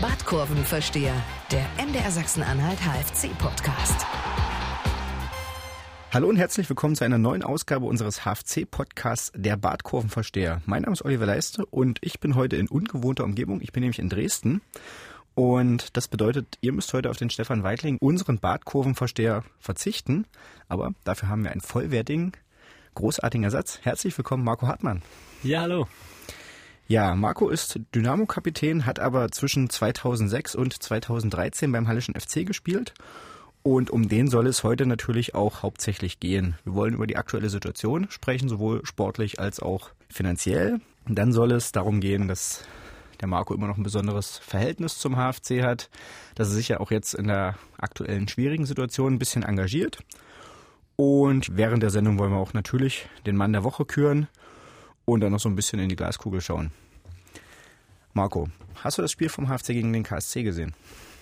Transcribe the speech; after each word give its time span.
Badkurvenversteher, 0.00 1.14
der 1.50 1.64
MDR 1.82 2.10
Sachsen-Anhalt 2.10 2.78
HFC-Podcast. 2.80 4.04
Hallo 6.12 6.28
und 6.28 6.36
herzlich 6.36 6.68
willkommen 6.68 6.94
zu 6.94 7.04
einer 7.04 7.16
neuen 7.16 7.42
Ausgabe 7.42 7.86
unseres 7.86 8.26
HFC-Podcasts 8.26 9.32
Der 9.34 9.56
Badkurvenversteher. 9.56 10.60
Mein 10.66 10.82
Name 10.82 10.92
ist 10.92 11.02
Oliver 11.02 11.24
Leiste 11.24 11.64
und 11.64 11.98
ich 12.02 12.20
bin 12.20 12.34
heute 12.34 12.56
in 12.56 12.68
ungewohnter 12.68 13.24
Umgebung. 13.24 13.62
Ich 13.62 13.72
bin 13.72 13.80
nämlich 13.80 13.98
in 13.98 14.10
Dresden. 14.10 14.60
Und 15.34 15.96
das 15.96 16.08
bedeutet, 16.08 16.58
ihr 16.60 16.72
müsst 16.72 16.92
heute 16.92 17.08
auf 17.08 17.16
den 17.16 17.30
Stefan 17.30 17.62
Weitling, 17.62 17.96
unseren 17.98 18.38
Badkurvenversteher, 18.38 19.44
verzichten. 19.60 20.26
Aber 20.68 20.92
dafür 21.04 21.30
haben 21.30 21.42
wir 21.42 21.52
einen 21.52 21.62
vollwertigen, 21.62 22.32
großartigen 22.96 23.44
Ersatz. 23.44 23.78
Herzlich 23.82 24.16
willkommen, 24.18 24.44
Marco 24.44 24.66
Hartmann. 24.66 25.00
Ja, 25.42 25.62
hallo. 25.62 25.88
Ja, 26.88 27.16
Marco 27.16 27.48
ist 27.48 27.80
Dynamo-Kapitän, 27.96 28.86
hat 28.86 29.00
aber 29.00 29.32
zwischen 29.32 29.68
2006 29.68 30.54
und 30.54 30.80
2013 30.80 31.72
beim 31.72 31.88
Hallischen 31.88 32.14
FC 32.14 32.46
gespielt. 32.46 32.94
Und 33.64 33.90
um 33.90 34.08
den 34.08 34.28
soll 34.28 34.46
es 34.46 34.62
heute 34.62 34.86
natürlich 34.86 35.34
auch 35.34 35.64
hauptsächlich 35.64 36.20
gehen. 36.20 36.56
Wir 36.62 36.74
wollen 36.74 36.94
über 36.94 37.08
die 37.08 37.16
aktuelle 37.16 37.50
Situation 37.50 38.06
sprechen, 38.10 38.48
sowohl 38.48 38.86
sportlich 38.86 39.40
als 39.40 39.58
auch 39.58 39.90
finanziell. 40.08 40.80
Und 41.08 41.18
dann 41.18 41.32
soll 41.32 41.50
es 41.50 41.72
darum 41.72 41.98
gehen, 42.00 42.28
dass 42.28 42.62
der 43.20 43.26
Marco 43.26 43.52
immer 43.52 43.66
noch 43.66 43.78
ein 43.78 43.82
besonderes 43.82 44.38
Verhältnis 44.38 44.98
zum 44.98 45.16
HFC 45.16 45.64
hat, 45.64 45.90
dass 46.36 46.50
er 46.50 46.54
sich 46.54 46.68
ja 46.68 46.78
auch 46.78 46.92
jetzt 46.92 47.14
in 47.14 47.26
der 47.26 47.56
aktuellen 47.78 48.28
schwierigen 48.28 48.64
Situation 48.64 49.14
ein 49.14 49.18
bisschen 49.18 49.42
engagiert. 49.42 49.98
Und 50.94 51.56
während 51.56 51.82
der 51.82 51.90
Sendung 51.90 52.20
wollen 52.20 52.30
wir 52.30 52.38
auch 52.38 52.54
natürlich 52.54 53.08
den 53.26 53.34
Mann 53.34 53.52
der 53.52 53.64
Woche 53.64 53.84
küren 53.84 54.28
und 55.06 55.20
dann 55.20 55.32
noch 55.32 55.40
so 55.40 55.48
ein 55.48 55.56
bisschen 55.56 55.78
in 55.78 55.88
die 55.88 55.96
Glaskugel 55.96 56.42
schauen. 56.42 56.70
Marco, 58.12 58.48
hast 58.82 58.98
du 58.98 59.02
das 59.02 59.10
Spiel 59.10 59.30
vom 59.30 59.48
HFC 59.48 59.68
gegen 59.68 59.92
den 59.92 60.02
KSC 60.02 60.42
gesehen? 60.42 60.74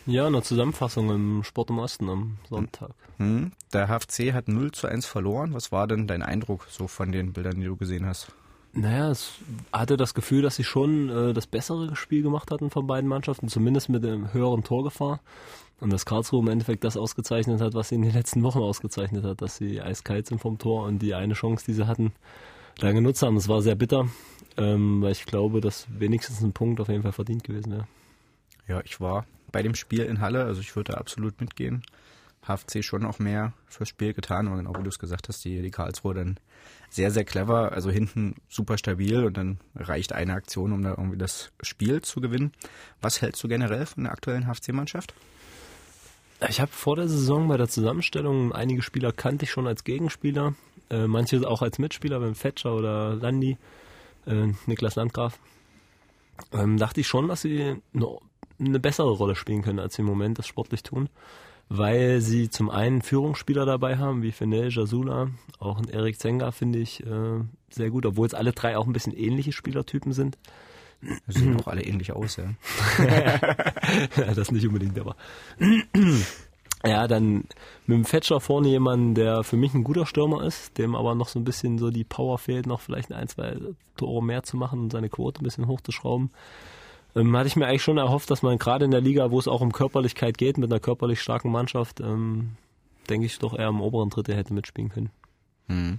Ja, 0.07 0.27
eine 0.27 0.43
Zusammenfassung 0.43 1.11
im 1.11 1.45
Sport 1.45 1.71
im 1.71 1.79
Osten 1.79 2.09
am 2.11 2.37
Sonntag. 2.49 2.91
Hm, 3.19 3.53
der 3.73 3.89
HFC 3.89 4.33
hat 4.33 4.49
0 4.49 4.73
zu 4.73 4.87
1 4.87 5.07
verloren. 5.07 5.55
Was 5.55 5.73
war 5.73 5.87
denn 5.87 6.07
dein 6.07 6.23
Eindruck 6.23 6.67
so 6.69 6.89
von 6.89 7.11
den 7.11 7.33
Bildern, 7.33 7.61
die 7.61 7.67
du 7.67 7.77
gesehen 7.77 8.05
hast? 8.05 8.33
Naja, 8.75 9.11
es 9.11 9.33
hatte 9.73 9.97
das 9.97 10.15
Gefühl, 10.15 10.43
dass 10.43 10.57
sie 10.57 10.65
schon 10.65 11.09
äh, 11.09 11.33
das 11.33 11.47
bessere 11.47 11.95
Spiel 11.95 12.23
gemacht 12.23 12.51
hatten 12.51 12.71
von 12.71 12.87
beiden 12.87 13.09
Mannschaften, 13.09 13.49
zumindest 13.49 13.89
mit 13.89 14.03
dem 14.03 14.33
höheren 14.33 14.65
Torgefahr. 14.65 15.21
Und 15.81 15.93
dass 15.93 16.07
Karlsruhe 16.07 16.41
im 16.41 16.49
Endeffekt 16.49 16.85
das 16.85 16.97
ausgezeichnet 16.97 17.61
hat, 17.61 17.75
was 17.75 17.89
sie 17.89 17.95
in 17.95 18.03
den 18.03 18.13
letzten 18.13 18.43
Wochen 18.43 18.59
ausgezeichnet 18.59 19.25
hat, 19.25 19.43
dass 19.43 19.57
sie 19.57 19.81
eiskalt 19.81 20.27
sind 20.27 20.41
vom 20.41 20.59
Tor 20.59 20.85
und 20.85 21.01
die 21.01 21.15
eine 21.15 21.35
Chance, 21.35 21.65
die 21.67 21.73
sie 21.73 21.87
hatten, 21.87 22.13
da 22.79 22.93
genutzt 22.93 23.23
haben. 23.23 23.35
Das 23.35 23.49
war 23.49 23.63
sehr 23.63 23.75
bitter, 23.75 24.09
ähm, 24.57 25.03
weil 25.03 25.13
ich 25.13 25.27
glaube, 25.27 25.61
dass 25.61 25.87
wenigstens 25.89 26.41
ein 26.41 26.53
Punkt 26.53 26.81
auf 26.81 26.89
jeden 26.89 27.03
Fall 27.03 27.13
verdient 27.13 27.45
gewesen 27.45 27.73
wäre. 27.73 27.89
Ja, 28.67 28.81
ich 28.85 29.01
war 29.01 29.27
bei 29.53 29.63
dem 29.63 29.75
Spiel 29.75 30.01
in 30.01 30.21
Halle, 30.21 30.45
also 30.45 30.61
ich 30.61 30.75
würde 30.75 30.97
absolut 30.97 31.41
mitgehen. 31.41 31.83
HFC 32.47 32.83
schon 32.83 33.07
auch 33.07 33.19
mehr 33.19 33.53
fürs 33.67 33.89
Spiel 33.89 34.13
getan, 34.13 34.49
aber 34.49 34.57
genau 34.57 34.75
wie 34.79 34.83
du 34.83 34.89
es 34.89 34.99
gesagt 34.99 35.29
hast, 35.29 35.45
die, 35.45 35.63
die 35.63 35.71
Karlsruhe 35.71 36.15
dann 36.15 36.39
sehr, 36.91 37.11
sehr 37.11 37.25
clever, 37.25 37.73
also 37.73 37.91
hinten 37.91 38.37
super 38.49 38.79
stabil 38.79 39.25
und 39.25 39.37
dann 39.37 39.59
reicht 39.75 40.13
eine 40.13 40.35
Aktion, 40.35 40.73
um 40.73 40.83
da 40.83 40.91
irgendwie 40.91 41.17
das 41.17 41.53
Spiel 41.63 42.03
zu 42.03 42.21
gewinnen. 42.21 42.53
Was 43.01 43.23
hältst 43.23 43.43
du 43.43 43.49
generell 43.49 43.87
von 43.87 44.05
der 44.05 44.13
aktuellen 44.13 44.47
HFC-Mannschaft? 44.47 45.15
Ich 46.49 46.61
habe 46.61 46.71
vor 46.71 46.97
der 46.97 47.09
Saison 47.09 47.49
bei 47.49 47.57
der 47.57 47.69
Zusammenstellung 47.69 48.53
einige 48.53 48.83
Spieler 48.83 49.13
kannte 49.13 49.45
ich 49.45 49.51
schon 49.51 49.67
als 49.67 49.85
Gegenspieler, 49.85 50.55
äh, 50.91 51.07
manche 51.07 51.47
auch 51.49 51.63
als 51.63 51.79
Mitspieler, 51.79 52.21
beim 52.21 52.35
Fetscher 52.35 52.75
oder 52.75 53.15
Landi, 53.15 53.57
äh, 54.27 54.49
Niklas 54.67 54.97
Landgraf. 54.97 55.39
Ähm, 56.53 56.79
dachte 56.79 57.01
ich 57.01 57.07
schon, 57.07 57.29
dass 57.29 57.43
sie 57.43 57.77
eine, 57.95 58.19
eine 58.59 58.81
bessere 58.81 59.11
Rolle 59.11 59.37
spielen 59.37 59.63
können, 59.63 59.79
als 59.79 59.95
sie 59.95 60.03
im 60.03 60.09
Moment 60.09 60.39
das 60.39 60.47
sportlich 60.47 60.83
tun 60.83 61.09
weil 61.69 62.21
sie 62.21 62.51
zum 62.51 62.71
einen 62.71 63.03
Führungsspieler 63.03 63.65
dabei 63.67 63.97
haben, 63.97 64.23
wie 64.23 64.33
Fenel 64.33 64.71
Jasula, 64.71 65.29
auch 65.59 65.79
ein 65.79 65.89
Erik 65.89 66.19
Zenga 66.19 66.51
finde 66.51 66.79
ich 66.79 67.05
äh, 67.05 67.41
sehr 67.71 67.91
gut, 67.91 68.07
obwohl 68.07 68.27
es 68.27 68.35
alle 68.35 68.53
drei 68.53 68.77
auch 68.77 68.87
ein 68.87 68.93
bisschen 68.93 69.17
ähnliche 69.17 69.53
Spielertypen 69.53 70.13
sind. 70.13 70.39
Sie 71.27 71.41
sehen 71.41 71.61
auch 71.61 71.67
alle 71.67 71.83
ähnlich 71.83 72.13
aus, 72.13 72.37
ja. 72.37 72.55
ja 74.17 74.35
das 74.35 74.51
nicht 74.51 74.67
unbedingt, 74.67 74.99
aber. 74.99 75.17
ja, 76.87 77.09
dann 77.09 77.45
mit 77.87 77.97
dem 77.97 78.05
Fetscher 78.05 78.41
vorne 78.41 78.69
jemanden, 78.69 79.15
der 79.15 79.43
für 79.43 79.57
mich 79.57 79.75
ein 79.75 79.85
guter 79.85 80.07
Stürmer 80.07 80.45
ist, 80.45 80.77
dem 80.79 80.95
aber 80.95 81.15
noch 81.15 81.29
so 81.29 81.39
ein 81.39 81.45
bisschen 81.45 81.79
so 81.79 81.91
die 81.91 82.05
Power 82.05 82.39
fehlt, 82.39 82.67
noch 82.67 82.81
vielleicht 82.81 83.13
ein, 83.13 83.29
zwei 83.29 83.57
Tore 83.97 84.23
mehr 84.23 84.43
zu 84.43 84.57
machen 84.57 84.81
und 84.81 84.93
seine 84.93 85.09
Quote 85.09 85.41
ein 85.41 85.45
bisschen 85.45 85.67
hochzuschrauben 85.67 86.31
ähm, 87.17 87.37
hatte 87.37 87.47
ich 87.47 87.57
mir 87.57 87.67
eigentlich 87.67 87.83
schon 87.83 87.99
erhofft, 87.99 88.31
dass 88.31 88.43
man 88.43 88.59
gerade 88.59 88.85
in 88.85 88.91
der 88.91 89.01
Liga, 89.01 89.31
wo 89.31 89.39
es 89.39 89.49
auch 89.49 89.61
um 89.61 89.73
Körperlichkeit 89.73 90.39
geht, 90.39 90.59
mit 90.59 90.71
einer 90.71 90.81
körperlich 90.81 91.21
starken 91.21 91.51
Mannschaft, 91.51 92.01
ähm, 92.01 92.57
denke 93.09 93.27
ich 93.27 93.39
doch 93.39 93.57
eher 93.57 93.69
im 93.69 93.81
oberen 93.81 94.11
Drittel 94.11 94.35
hätte 94.35 94.55
mitspielen 94.55 94.91
können. 94.91 95.11
Hm. 95.69 95.99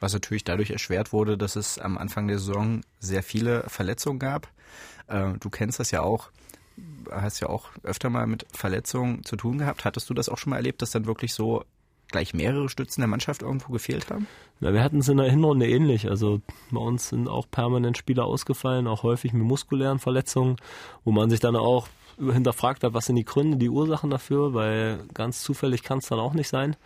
Was 0.00 0.12
natürlich 0.12 0.44
dadurch 0.44 0.70
erschwert 0.70 1.12
wurde, 1.12 1.36
dass 1.36 1.56
es 1.56 1.78
am 1.78 1.98
Anfang 1.98 2.26
der 2.26 2.38
Saison 2.38 2.82
sehr 3.00 3.22
viele 3.22 3.64
Verletzungen 3.68 4.18
gab. 4.18 4.48
Äh, 5.08 5.34
du 5.38 5.50
kennst 5.50 5.78
das 5.80 5.90
ja 5.90 6.02
auch, 6.02 6.30
hast 7.12 7.40
ja 7.40 7.48
auch 7.48 7.66
öfter 7.82 8.10
mal 8.10 8.26
mit 8.26 8.46
Verletzungen 8.52 9.24
zu 9.24 9.36
tun 9.36 9.58
gehabt. 9.58 9.84
Hattest 9.84 10.10
du 10.10 10.14
das 10.14 10.28
auch 10.28 10.38
schon 10.38 10.50
mal 10.50 10.56
erlebt, 10.56 10.82
dass 10.82 10.90
dann 10.90 11.06
wirklich 11.06 11.34
so 11.34 11.64
gleich 12.08 12.34
mehrere 12.34 12.68
Stützen 12.68 13.00
der 13.00 13.08
Mannschaft 13.08 13.42
irgendwo 13.42 13.72
gefehlt 13.72 14.10
haben? 14.10 14.26
Na, 14.60 14.72
wir 14.72 14.82
hatten 14.82 14.98
es 14.98 15.08
in 15.08 15.16
der 15.16 15.30
Hinrunde 15.30 15.68
ähnlich. 15.68 16.08
Also 16.08 16.40
bei 16.70 16.80
uns 16.80 17.08
sind 17.08 17.28
auch 17.28 17.46
permanent 17.50 17.96
Spieler 17.96 18.24
ausgefallen, 18.24 18.86
auch 18.86 19.02
häufig 19.02 19.32
mit 19.32 19.44
muskulären 19.44 19.98
Verletzungen, 19.98 20.56
wo 21.04 21.12
man 21.12 21.30
sich 21.30 21.40
dann 21.40 21.56
auch 21.56 21.88
hinterfragt 22.18 22.84
hat, 22.84 22.92
was 22.92 23.06
sind 23.06 23.16
die 23.16 23.24
Gründe, 23.24 23.56
die 23.56 23.70
Ursachen 23.70 24.10
dafür, 24.10 24.52
weil 24.52 25.04
ganz 25.14 25.42
zufällig 25.42 25.82
kann 25.82 25.98
es 25.98 26.06
dann 26.06 26.18
auch 26.18 26.34
nicht 26.34 26.48
sein. 26.48 26.76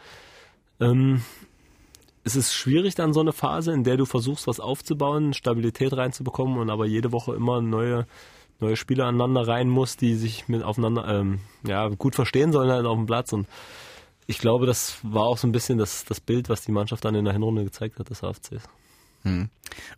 Ähm, 0.81 1.23
es 2.23 2.37
ist 2.37 2.55
schwierig 2.55 2.95
dann 2.95 3.13
so 3.13 3.21
eine 3.21 3.33
Phase, 3.33 3.73
in 3.73 3.85
der 3.85 3.97
du 3.97 4.07
versuchst, 4.07 4.47
was 4.47 4.61
aufzubauen, 4.61 5.35
Stabilität 5.35 5.93
reinzubekommen 5.95 6.59
und 6.59 6.71
aber 6.71 6.87
jede 6.87 7.13
Woche 7.13 7.35
immer 7.35 7.61
neue 7.61 8.07
neue 8.65 8.77
Spieler 8.77 9.07
aneinander 9.07 9.47
rein 9.47 9.69
muss, 9.69 9.97
die 9.97 10.15
sich 10.15 10.49
mit 10.49 10.63
aufeinander 10.63 11.07
ähm, 11.09 11.41
ja 11.67 11.89
gut 11.89 12.15
verstehen 12.15 12.53
sollen 12.53 12.71
halt 12.71 12.87
auf 12.87 12.97
dem 12.97 13.07
Platz 13.07 13.33
und 13.33 13.47
ich 14.27 14.39
glaube, 14.39 14.67
das 14.67 14.99
war 15.03 15.25
auch 15.25 15.39
so 15.39 15.47
ein 15.47 15.53
bisschen 15.53 15.79
das, 15.79 16.05
das 16.05 16.21
Bild, 16.21 16.49
was 16.49 16.63
die 16.63 16.73
Mannschaft 16.73 17.05
dann 17.05 17.15
in 17.15 17.25
der 17.25 17.35
Hinrunde 17.35 17.65
gezeigt 17.65 17.99
hat, 17.99 18.09
des 18.09 18.25
AFCs. 18.25 18.65
Hm. 19.23 19.49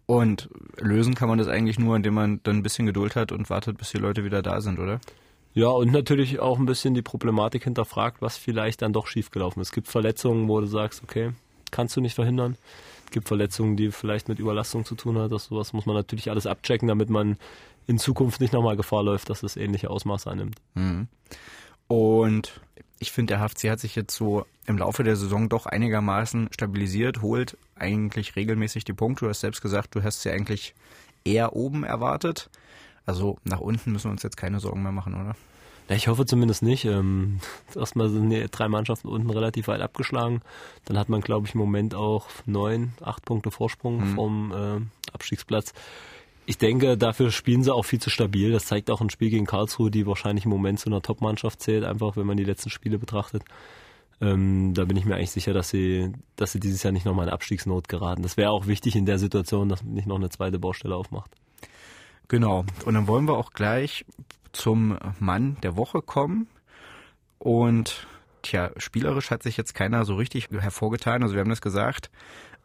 Und 0.07 0.49
lösen 0.79 1.15
kann 1.15 1.29
man 1.29 1.39
das 1.39 1.49
eigentlich 1.49 1.79
nur, 1.79 1.97
indem 1.97 2.15
man 2.15 2.41
dann 2.43 2.57
ein 2.57 2.63
bisschen 2.63 2.87
Geduld 2.87 3.17
hat 3.17 3.33
und 3.33 3.51
wartet, 3.51 3.79
bis 3.79 3.91
die 3.91 3.99
Leute 3.99 4.25
wieder 4.25 4.43
da 4.43 4.61
sind, 4.61 4.79
oder? 4.79 5.01
Ja, 5.55 5.69
und 5.69 5.91
natürlich 5.93 6.39
auch 6.39 6.59
ein 6.59 6.67
bisschen 6.67 6.95
die 6.95 7.03
Problematik 7.03 7.65
hinterfragt, 7.65 8.21
was 8.21 8.37
vielleicht 8.37 8.83
dann 8.83 8.93
doch 8.93 9.07
schiefgelaufen 9.07 9.63
ist. 9.63 9.69
Es 9.69 9.73
gibt 9.73 9.89
Verletzungen, 9.89 10.49
wo 10.49 10.61
du 10.61 10.67
sagst, 10.67 11.03
okay, 11.03 11.33
kannst 11.71 11.97
du 11.97 12.01
nicht 12.01 12.15
verhindern. 12.15 12.57
Gibt 13.11 13.29
Verletzungen, 13.29 13.77
die 13.77 13.91
vielleicht 13.91 14.29
mit 14.29 14.39
Überlastung 14.39 14.85
zu 14.85 14.95
tun 14.95 15.19
hat. 15.19 15.33
Das 15.33 15.47
sowas 15.47 15.73
muss 15.73 15.87
man 15.87 15.97
natürlich 15.97 16.31
alles 16.31 16.47
abchecken, 16.47 16.89
damit 16.89 17.11
man 17.11 17.37
in 17.87 17.99
Zukunft 17.99 18.41
nicht 18.41 18.53
nochmal 18.53 18.77
Gefahr 18.77 19.03
läuft, 19.03 19.31
dass 19.31 19.43
es 19.43 19.57
ähnliche 19.57 19.91
Ausmaße 19.91 20.31
annimmt. 20.31 20.57
Mhm. 20.75 21.09
Und 21.89 22.61
ich 22.99 23.13
finde, 23.13 23.35
der 23.35 23.47
HFC 23.47 23.71
hat 23.71 23.81
sich 23.81 23.95
jetzt 23.95 24.15
so 24.15 24.47
im 24.67 24.79
Laufe 24.79 25.05
der 25.05 25.17
Saison 25.17 25.49
doch 25.49 25.67
einigermaßen 25.67 26.49
stabilisiert, 26.53 27.23
holt 27.23 27.57
eigentlich 27.77 28.37
regelmäßig 28.37 28.85
die 28.85 28.93
Punkte. 28.93 29.27
Du 29.27 29.29
hast 29.29 29.41
selbst 29.41 29.61
gesagt, 29.61 29.95
du 29.95 30.03
hast 30.03 30.23
sie 30.23 30.31
eigentlich 30.31 30.75
eher 31.25 31.55
oben 31.55 31.85
erwartet. 31.85 32.51
Also 33.05 33.39
nach 33.45 33.61
unten 33.61 33.93
müssen 33.93 34.07
wir 34.07 34.13
uns 34.13 34.23
jetzt 34.23 34.37
keine 34.37 34.61
Sorgen 34.61 34.83
mehr 34.83 34.93
machen, 34.93 35.15
oder? 35.15 35.37
Ja, 35.89 35.97
ich 35.97 36.09
hoffe 36.09 36.27
zumindest 36.27 36.63
nicht. 36.63 36.85
Ähm, 36.85 37.41
erstmal 37.75 38.09
sind 38.09 38.31
die 38.31 38.47
drei 38.51 38.69
Mannschaften 38.69 39.09
unten 39.09 39.31
relativ 39.31 39.69
weit 39.69 39.81
abgeschlagen. 39.81 40.43
Dann 40.85 40.99
hat 40.99 41.09
man, 41.09 41.21
glaube 41.21 41.47
ich, 41.47 41.55
im 41.55 41.61
Moment 41.61 41.95
auch 41.95 42.27
neun, 42.45 42.93
acht 43.03 43.25
Punkte 43.25 43.51
Vorsprung 43.51 44.11
mhm. 44.11 44.15
vom 44.15 44.53
äh, 44.53 45.13
Abstiegsplatz 45.13 45.73
ich 46.47 46.59
denke, 46.59 46.97
dafür 46.97 47.31
spielen 47.33 47.65
sie 47.65 47.75
auch 47.75 47.85
viel 47.85 48.01
zu 48.01 48.09
stabil. 48.09 48.53
Das 48.53 48.67
zeigt 48.67 48.91
auch 48.91 49.01
ein 49.01 49.11
Spiel 49.11 49.31
gegen 49.31 49.47
Karlsruhe, 49.47 49.91
die 49.91 50.07
wahrscheinlich 50.07 50.45
im 50.45 50.51
Moment 50.51 50.79
zu 50.79 50.89
einer 50.89 51.03
Top-Mannschaft 51.03 51.61
zählt, 51.61 51.85
einfach 51.85 52.17
wenn 52.17 52.27
man 52.27 52.37
die 52.37 52.45
letzten 52.45 52.71
Spiele 52.71 52.99
betrachtet. 52.99 53.43
Ähm, 54.21 54.73
da 54.73 54.85
bin 54.85 54.97
ich 54.97 55.05
mir 55.05 55.17
eigentlich 55.17 55.33
sicher, 55.33 55.53
dass 55.53 55.69
sie, 55.69 56.13
dass 56.37 56.53
sie 56.53 56.61
dieses 56.61 56.83
Jahr 56.83 56.93
nicht 56.93 57.05
nochmal 57.05 57.27
in 57.27 57.33
Abstiegsnot 57.33 57.89
geraten. 57.89 58.23
Das 58.23 58.37
wäre 58.37 58.51
auch 58.51 58.67
wichtig 58.67 58.97
in 58.97 59.07
der 59.07 59.19
Situation, 59.19 59.69
dass 59.69 59.83
man 59.83 59.95
nicht 59.95 60.07
noch 60.07 60.17
eine 60.17 60.31
zweite 60.31 60.59
Baustelle 60.59 60.95
aufmacht. 60.95 61.33
Genau. 62.29 62.65
Und 62.85 62.95
dann 62.95 63.09
wollen 63.09 63.27
wir 63.27 63.37
auch 63.37 63.53
gleich 63.53 64.05
zum 64.57 64.99
Mann 65.19 65.57
der 65.63 65.77
Woche 65.77 66.03
kommen. 66.03 66.49
Und 67.39 68.07
tja, 68.43 68.71
spielerisch 68.77 69.31
hat 69.31 69.43
sich 69.43 69.57
jetzt 69.57 69.75
keiner 69.75 70.05
so 70.05 70.17
richtig 70.17 70.49
hervorgetan. 70.51 71.23
Also 71.23 71.35
wir 71.35 71.41
haben 71.41 71.51
das 71.51 71.61
gesagt, 71.61 72.11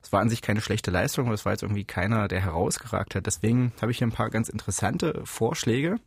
es 0.04 0.12
war 0.12 0.22
an 0.22 0.30
sich 0.30 0.42
keine 0.42 0.62
schlechte 0.62 0.90
Leistung, 0.90 1.26
aber 1.26 1.36
es 1.36 1.46
war 1.46 1.52
jetzt 1.52 1.62
irgendwie 1.62 1.84
keiner, 1.84 2.28
der 2.28 2.42
herausgeragt 2.42 3.14
hat. 3.16 3.26
Deswegen 3.28 3.72
habe 3.82 3.92
ich 3.92 4.00
hier 4.00 4.08
ein 4.08 4.12
paar 4.12 4.30
ganz 4.30 4.50
interessante 4.50 5.22
Vorschläge. 5.26 5.98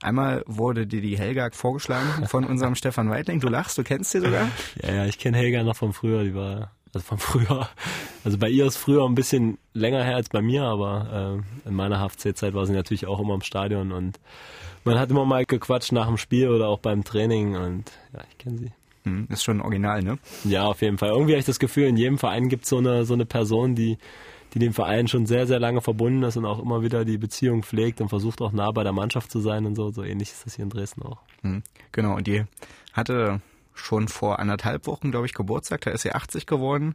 Einmal 0.00 0.42
wurde 0.46 0.86
dir 0.86 1.02
die 1.02 1.18
Helga 1.18 1.50
vorgeschlagen 1.52 2.26
von 2.26 2.44
unserem 2.44 2.74
Stefan 2.76 3.10
Weitling. 3.10 3.40
Du 3.40 3.48
lachst, 3.48 3.76
du 3.76 3.84
kennst 3.84 4.12
sie 4.12 4.20
sogar? 4.20 4.48
Ja, 4.82 4.94
ja, 4.94 5.06
ich 5.06 5.18
kenne 5.18 5.36
Helga 5.36 5.62
noch 5.62 5.76
von 5.76 5.92
früher. 5.92 6.24
Die 6.24 6.34
war 6.34 6.70
Also 6.94 7.06
von 7.06 7.18
früher. 7.18 7.68
Also 8.24 8.38
bei 8.38 8.48
ihr 8.48 8.66
ist 8.66 8.76
früher 8.76 9.04
ein 9.04 9.14
bisschen 9.14 9.58
länger 9.72 10.02
her 10.04 10.16
als 10.16 10.28
bei 10.28 10.40
mir, 10.40 10.64
aber 10.64 11.42
äh, 11.64 11.68
in 11.68 11.74
meiner 11.74 11.98
HFC-Zeit 11.98 12.54
war 12.54 12.66
sie 12.66 12.72
natürlich 12.72 13.06
auch 13.06 13.20
immer 13.20 13.34
im 13.34 13.42
Stadion 13.42 13.92
und 13.92 14.20
man 14.84 14.98
hat 14.98 15.10
immer 15.10 15.24
mal 15.24 15.44
gequatscht 15.44 15.92
nach 15.92 16.06
dem 16.06 16.18
Spiel 16.18 16.48
oder 16.48 16.68
auch 16.68 16.78
beim 16.78 17.04
Training 17.04 17.56
und 17.56 17.90
ja, 18.12 18.20
ich 18.30 18.38
kenne 18.38 18.58
sie. 18.58 18.72
Hm, 19.04 19.26
ist 19.30 19.44
schon 19.44 19.60
original, 19.60 20.02
ne? 20.02 20.18
Ja, 20.44 20.66
auf 20.66 20.80
jeden 20.80 20.98
Fall. 20.98 21.10
Irgendwie 21.10 21.32
habe 21.32 21.40
ich 21.40 21.46
das 21.46 21.58
Gefühl, 21.58 21.84
in 21.84 21.96
jedem 21.96 22.18
Verein 22.18 22.48
gibt 22.48 22.64
es 22.64 22.70
so 22.70 22.78
eine, 22.78 23.04
so 23.04 23.14
eine 23.14 23.26
Person, 23.26 23.74
die, 23.74 23.98
die 24.54 24.58
dem 24.58 24.72
Verein 24.72 25.08
schon 25.08 25.26
sehr, 25.26 25.46
sehr 25.46 25.60
lange 25.60 25.80
verbunden 25.80 26.22
ist 26.22 26.36
und 26.36 26.46
auch 26.46 26.62
immer 26.62 26.82
wieder 26.82 27.04
die 27.04 27.18
Beziehung 27.18 27.62
pflegt 27.62 28.00
und 28.00 28.08
versucht 28.08 28.40
auch 28.40 28.52
nah 28.52 28.70
bei 28.70 28.82
der 28.82 28.92
Mannschaft 28.92 29.30
zu 29.30 29.40
sein 29.40 29.66
und 29.66 29.74
so. 29.74 29.90
So 29.90 30.02
ähnlich 30.02 30.30
ist 30.30 30.46
das 30.46 30.56
hier 30.56 30.62
in 30.62 30.70
Dresden 30.70 31.02
auch. 31.02 31.18
Hm, 31.42 31.62
genau, 31.92 32.16
und 32.16 32.26
die 32.26 32.44
hatte 32.94 33.42
schon 33.74 34.08
vor 34.08 34.38
anderthalb 34.38 34.86
Wochen, 34.86 35.10
glaube 35.10 35.26
ich, 35.26 35.34
Geburtstag. 35.34 35.82
Da 35.82 35.90
ist 35.90 36.02
sie 36.02 36.12
80 36.12 36.46
geworden. 36.46 36.94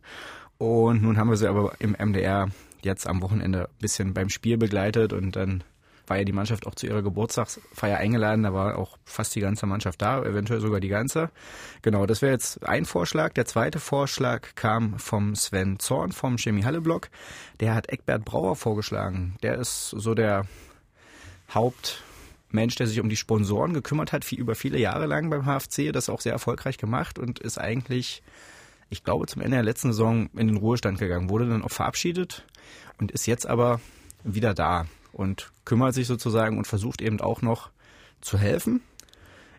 Und 0.58 1.02
nun 1.02 1.18
haben 1.18 1.30
wir 1.30 1.38
sie 1.38 1.48
aber 1.48 1.74
im 1.80 1.96
MDR 1.98 2.50
jetzt 2.82 3.08
am 3.08 3.22
Wochenende 3.22 3.66
ein 3.66 3.80
bisschen 3.80 4.14
beim 4.14 4.30
Spiel 4.30 4.58
begleitet 4.58 5.14
und 5.14 5.36
dann 5.36 5.64
war 6.10 6.18
ja 6.18 6.24
die 6.24 6.34
Mannschaft 6.34 6.66
auch 6.66 6.76
zu 6.76 6.88
ihrer 6.88 7.04
Geburtstagsfeier 7.04 7.98
eingeladen. 7.98 8.44
Da 8.44 8.54
war 8.54 8.78
auch 8.78 8.98
fast 9.06 9.36
die 9.36 9.42
ganze 9.42 9.66
Mannschaft 9.68 10.02
da, 10.02 10.24
eventuell 10.24 10.60
sogar 10.60 10.80
die 10.80 10.88
ganze. 10.88 11.30
Genau, 11.82 12.06
das 12.06 12.22
wäre 12.22 12.32
jetzt 12.32 12.68
ein 12.68 12.86
Vorschlag. 12.86 13.34
Der 13.34 13.46
zweite 13.46 13.80
Vorschlag 13.80 14.56
kam 14.56 14.98
vom 14.98 15.36
Sven 15.36 15.80
Zorn 15.80 16.12
vom 16.12 16.38
Chemie 16.38 16.64
Halle 16.64 16.82
Blog. 16.82 17.10
Der 17.60 17.76
hat 17.76 17.90
Eckbert 17.90 18.26
Brauer 18.26 18.56
vorgeschlagen. 18.56 19.36
Der 19.44 19.60
ist 19.60 19.90
so 19.90 20.16
der 20.16 20.46
Hauptmensch, 22.50 22.76
der 22.76 22.88
sich 22.88 23.00
um 23.00 23.10
die 23.10 23.16
Sponsoren 23.16 23.76
gekümmert 23.76 24.12
hat, 24.12 24.32
über 24.32 24.56
viele 24.56 24.80
Jahre 24.80 25.06
lang 25.06 25.30
beim 25.30 25.46
HFC, 25.46 25.94
das 25.94 26.10
auch 26.10 26.20
sehr 26.20 26.34
erfolgreich 26.34 26.80
gemacht 26.80 27.20
und 27.20 27.38
ist 27.38 27.60
eigentlich, 27.60 28.24
ich 28.90 29.04
glaube, 29.04 29.28
zum 29.28 29.44
Ende 29.44 29.58
der 29.58 29.64
letzten 29.64 29.92
Saison 29.92 30.32
in 30.36 30.48
den 30.48 30.58
Ruhestand 30.58 30.98
gegangen, 30.98 31.30
wurde 31.30 31.48
dann 31.48 31.62
auch 31.62 31.70
verabschiedet 31.70 32.48
und 32.98 33.12
ist 33.12 33.28
jetzt 33.28 33.46
aber 33.46 33.80
wieder 34.24 34.56
da 34.56 34.88
und 35.12 35.52
kümmert 35.64 35.94
sich 35.94 36.08
sozusagen 36.08 36.58
und 36.58 36.66
versucht 36.66 37.04
eben 37.04 37.22
auch 37.22 37.44
noch 37.44 37.70
zu 38.20 38.40
helfen. 38.40 38.82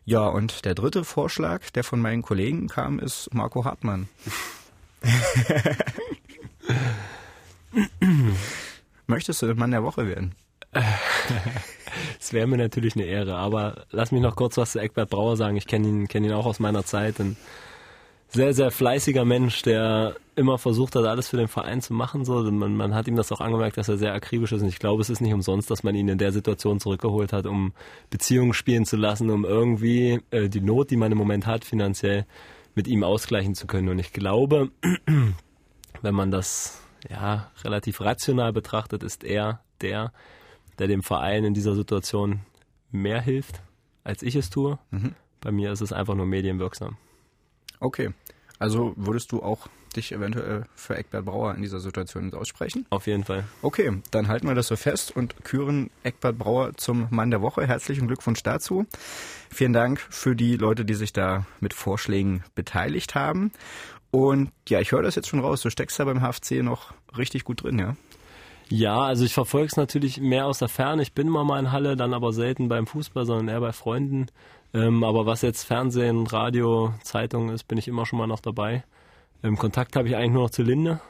Ja, 0.05 0.27
und 0.27 0.65
der 0.65 0.75
dritte 0.75 1.05
Vorschlag, 1.05 1.71
der 1.71 1.85
von 1.85 2.01
meinen 2.01 2.23
Kollegen 2.23 2.67
kam, 2.67 2.99
ist 2.99 3.33
Marco 3.33 3.65
Hartmann. 3.65 4.09
Möchtest 9.07 9.43
du 9.43 9.55
Mann 9.55 9.71
der 9.71 9.85
Woche 9.85 10.09
werden? 10.09 10.35
Es 12.21 12.33
wäre 12.33 12.47
mir 12.47 12.57
natürlich 12.57 12.95
eine 12.95 13.05
Ehre, 13.05 13.37
aber 13.37 13.87
lass 13.91 14.13
mich 14.13 14.23
noch 14.23 14.37
kurz 14.37 14.57
was 14.57 14.73
zu 14.73 14.79
Eckbert 14.79 15.11
Brauer 15.11 15.37
sagen. 15.37 15.57
Ich 15.57 15.67
kenne 15.67 15.89
ihn, 15.89 16.09
kenn 16.09 16.25
ihn 16.25 16.33
auch 16.33 16.47
aus 16.47 16.61
meiner 16.61 16.85
Zeit. 16.85 17.19
Und 17.19 17.37
sehr, 18.29 18.55
sehr 18.55 18.71
fleißiger 18.71 19.25
Mensch, 19.25 19.63
der 19.63 20.15
immer 20.37 20.57
versucht 20.59 20.95
hat, 20.95 21.05
alles 21.05 21.29
für 21.29 21.37
den 21.37 21.49
Verein 21.49 21.83
zu 21.83 21.93
machen. 21.93 22.25
So. 22.25 22.43
Man, 22.43 22.77
man 22.77 22.95
hat 22.95 23.09
ihm 23.09 23.17
das 23.17 23.33
auch 23.33 23.41
angemerkt, 23.41 23.77
dass 23.77 23.89
er 23.89 23.99
sehr 23.99 24.15
akribisch 24.15 24.53
ist. 24.53 24.63
Und 24.63 24.69
ich 24.69 24.79
glaube, 24.79 25.03
es 25.03 25.11
ist 25.11 25.21
nicht 25.21 25.35
umsonst, 25.35 25.71
dass 25.71 25.83
man 25.83 25.95
ihn 25.95 26.09
in 26.09 26.19
der 26.19 26.33
Situation 26.33 26.79
zurückgeholt 26.79 27.33
hat, 27.33 27.47
um 27.47 27.73
Beziehungen 28.09 28.53
spielen 28.53 28.85
zu 28.85 28.97
lassen, 28.97 29.31
um 29.31 29.45
irgendwie 29.45 30.21
äh, 30.31 30.49
die 30.49 30.61
Not, 30.61 30.91
die 30.91 30.97
man 30.97 31.11
im 31.11 31.19
Moment 31.19 31.47
hat, 31.47 31.65
finanziell 31.65 32.25
mit 32.77 32.87
ihm 32.87 33.03
ausgleichen 33.03 33.55
zu 33.55 33.67
können. 33.67 33.89
Und 33.89 33.99
ich 33.99 34.13
glaube, 34.13 34.71
wenn 36.03 36.15
man 36.15 36.31
das 36.31 36.81
ja 37.09 37.51
relativ 37.65 38.01
rational 38.01 38.53
betrachtet, 38.53 39.03
ist 39.03 39.25
er 39.25 39.61
der, 39.81 40.13
der 40.81 40.89
dem 40.89 41.03
Verein 41.03 41.45
in 41.45 41.55
dieser 41.55 41.77
Situation 41.77 42.41
mehr 42.91 43.21
hilft, 43.21 43.63
als 44.03 44.23
ich 44.23 44.35
es 44.35 44.51
tue. 44.51 44.79
Mhm. 44.91 45.15
Bei 45.41 45.53
mir 45.53 45.71
ist 45.71 45.83
es 45.83 45.93
einfach 45.93 46.15
nur 46.15 46.27
medienwirksam. 46.27 46.97
Okay. 47.79 48.11
Also 48.59 48.93
würdest 48.97 49.33
du 49.33 49.43
auch 49.43 49.69
dich 49.97 50.13
eventuell 50.13 50.65
für 50.75 50.97
Eckbert 50.97 51.25
Brauer 51.25 51.55
in 51.55 51.63
dieser 51.63 51.81
Situation 51.81 52.33
aussprechen? 52.35 52.87
Auf 52.91 53.07
jeden 53.07 53.25
Fall. 53.25 53.45
Okay, 53.63 54.01
dann 54.11 54.29
halten 54.29 54.47
wir 54.47 54.55
das 54.55 54.69
so 54.69 54.77
fest 54.77 55.15
und 55.15 55.45
küren 55.45 55.91
Eckbert 56.03 56.39
Brauer 56.39 56.77
zum 56.77 57.09
Mann 57.11 57.31
der 57.31 57.43
Woche. 57.43 57.67
Herzlichen 57.67 58.07
Glückwunsch 58.07 58.43
dazu. 58.43 58.87
Vielen 59.51 59.73
Dank 59.73 60.01
für 60.01 60.37
die 60.37 60.57
Leute, 60.57 60.85
die 60.85 60.95
sich 60.95 61.13
da 61.13 61.47
mit 61.61 61.75
Vorschlägen 61.75 62.45
beteiligt 62.55 63.15
haben. 63.15 63.51
Und 64.11 64.51
ja, 64.69 64.81
ich 64.81 64.93
höre 64.93 65.03
das 65.03 65.15
jetzt 65.15 65.29
schon 65.29 65.41
raus. 65.41 65.63
Du 65.63 65.71
steckst 65.71 65.99
da 65.99 66.05
beim 66.05 66.21
HFC 66.21 66.63
noch 66.63 66.93
richtig 67.17 67.45
gut 67.45 67.63
drin, 67.63 67.79
ja? 67.79 67.97
Ja, 68.71 69.01
also 69.01 69.25
ich 69.25 69.35
verfolge 69.35 69.67
es 69.67 69.77
natürlich 69.77 70.21
mehr 70.21 70.47
aus 70.47 70.59
der 70.61 70.69
Ferne. 70.69 71.03
Ich 71.03 71.13
bin 71.13 71.27
immer 71.27 71.43
mal 71.43 71.59
in 71.59 71.73
Halle, 71.73 71.97
dann 71.97 72.15
aber 72.15 72.33
selten 72.33 72.69
beim 72.69 72.87
Fußball, 72.87 73.27
sondern 73.27 73.49
eher 73.49 73.61
bei 73.61 73.73
Freunden. 73.73 74.27
Ähm, 74.73 75.03
aber 75.03 75.27
was 75.27 75.43
jetzt 75.43 75.65
Fernsehen, 75.65 76.29
Radio, 76.29 76.95
Zeitung 77.03 77.51
ist, 77.51 77.65
bin 77.65 77.79
ich 77.79 77.89
immer 77.89 78.07
schon 78.07 78.21
mal 78.21 78.29
noch 78.29 78.39
dabei. 78.39 78.85
Ähm, 79.43 79.57
Kontakt 79.57 79.97
habe 79.97 80.07
ich 80.07 80.15
eigentlich 80.15 80.33
nur 80.33 80.45
noch 80.45 80.51
zu 80.51 80.63
Linde 80.63 81.01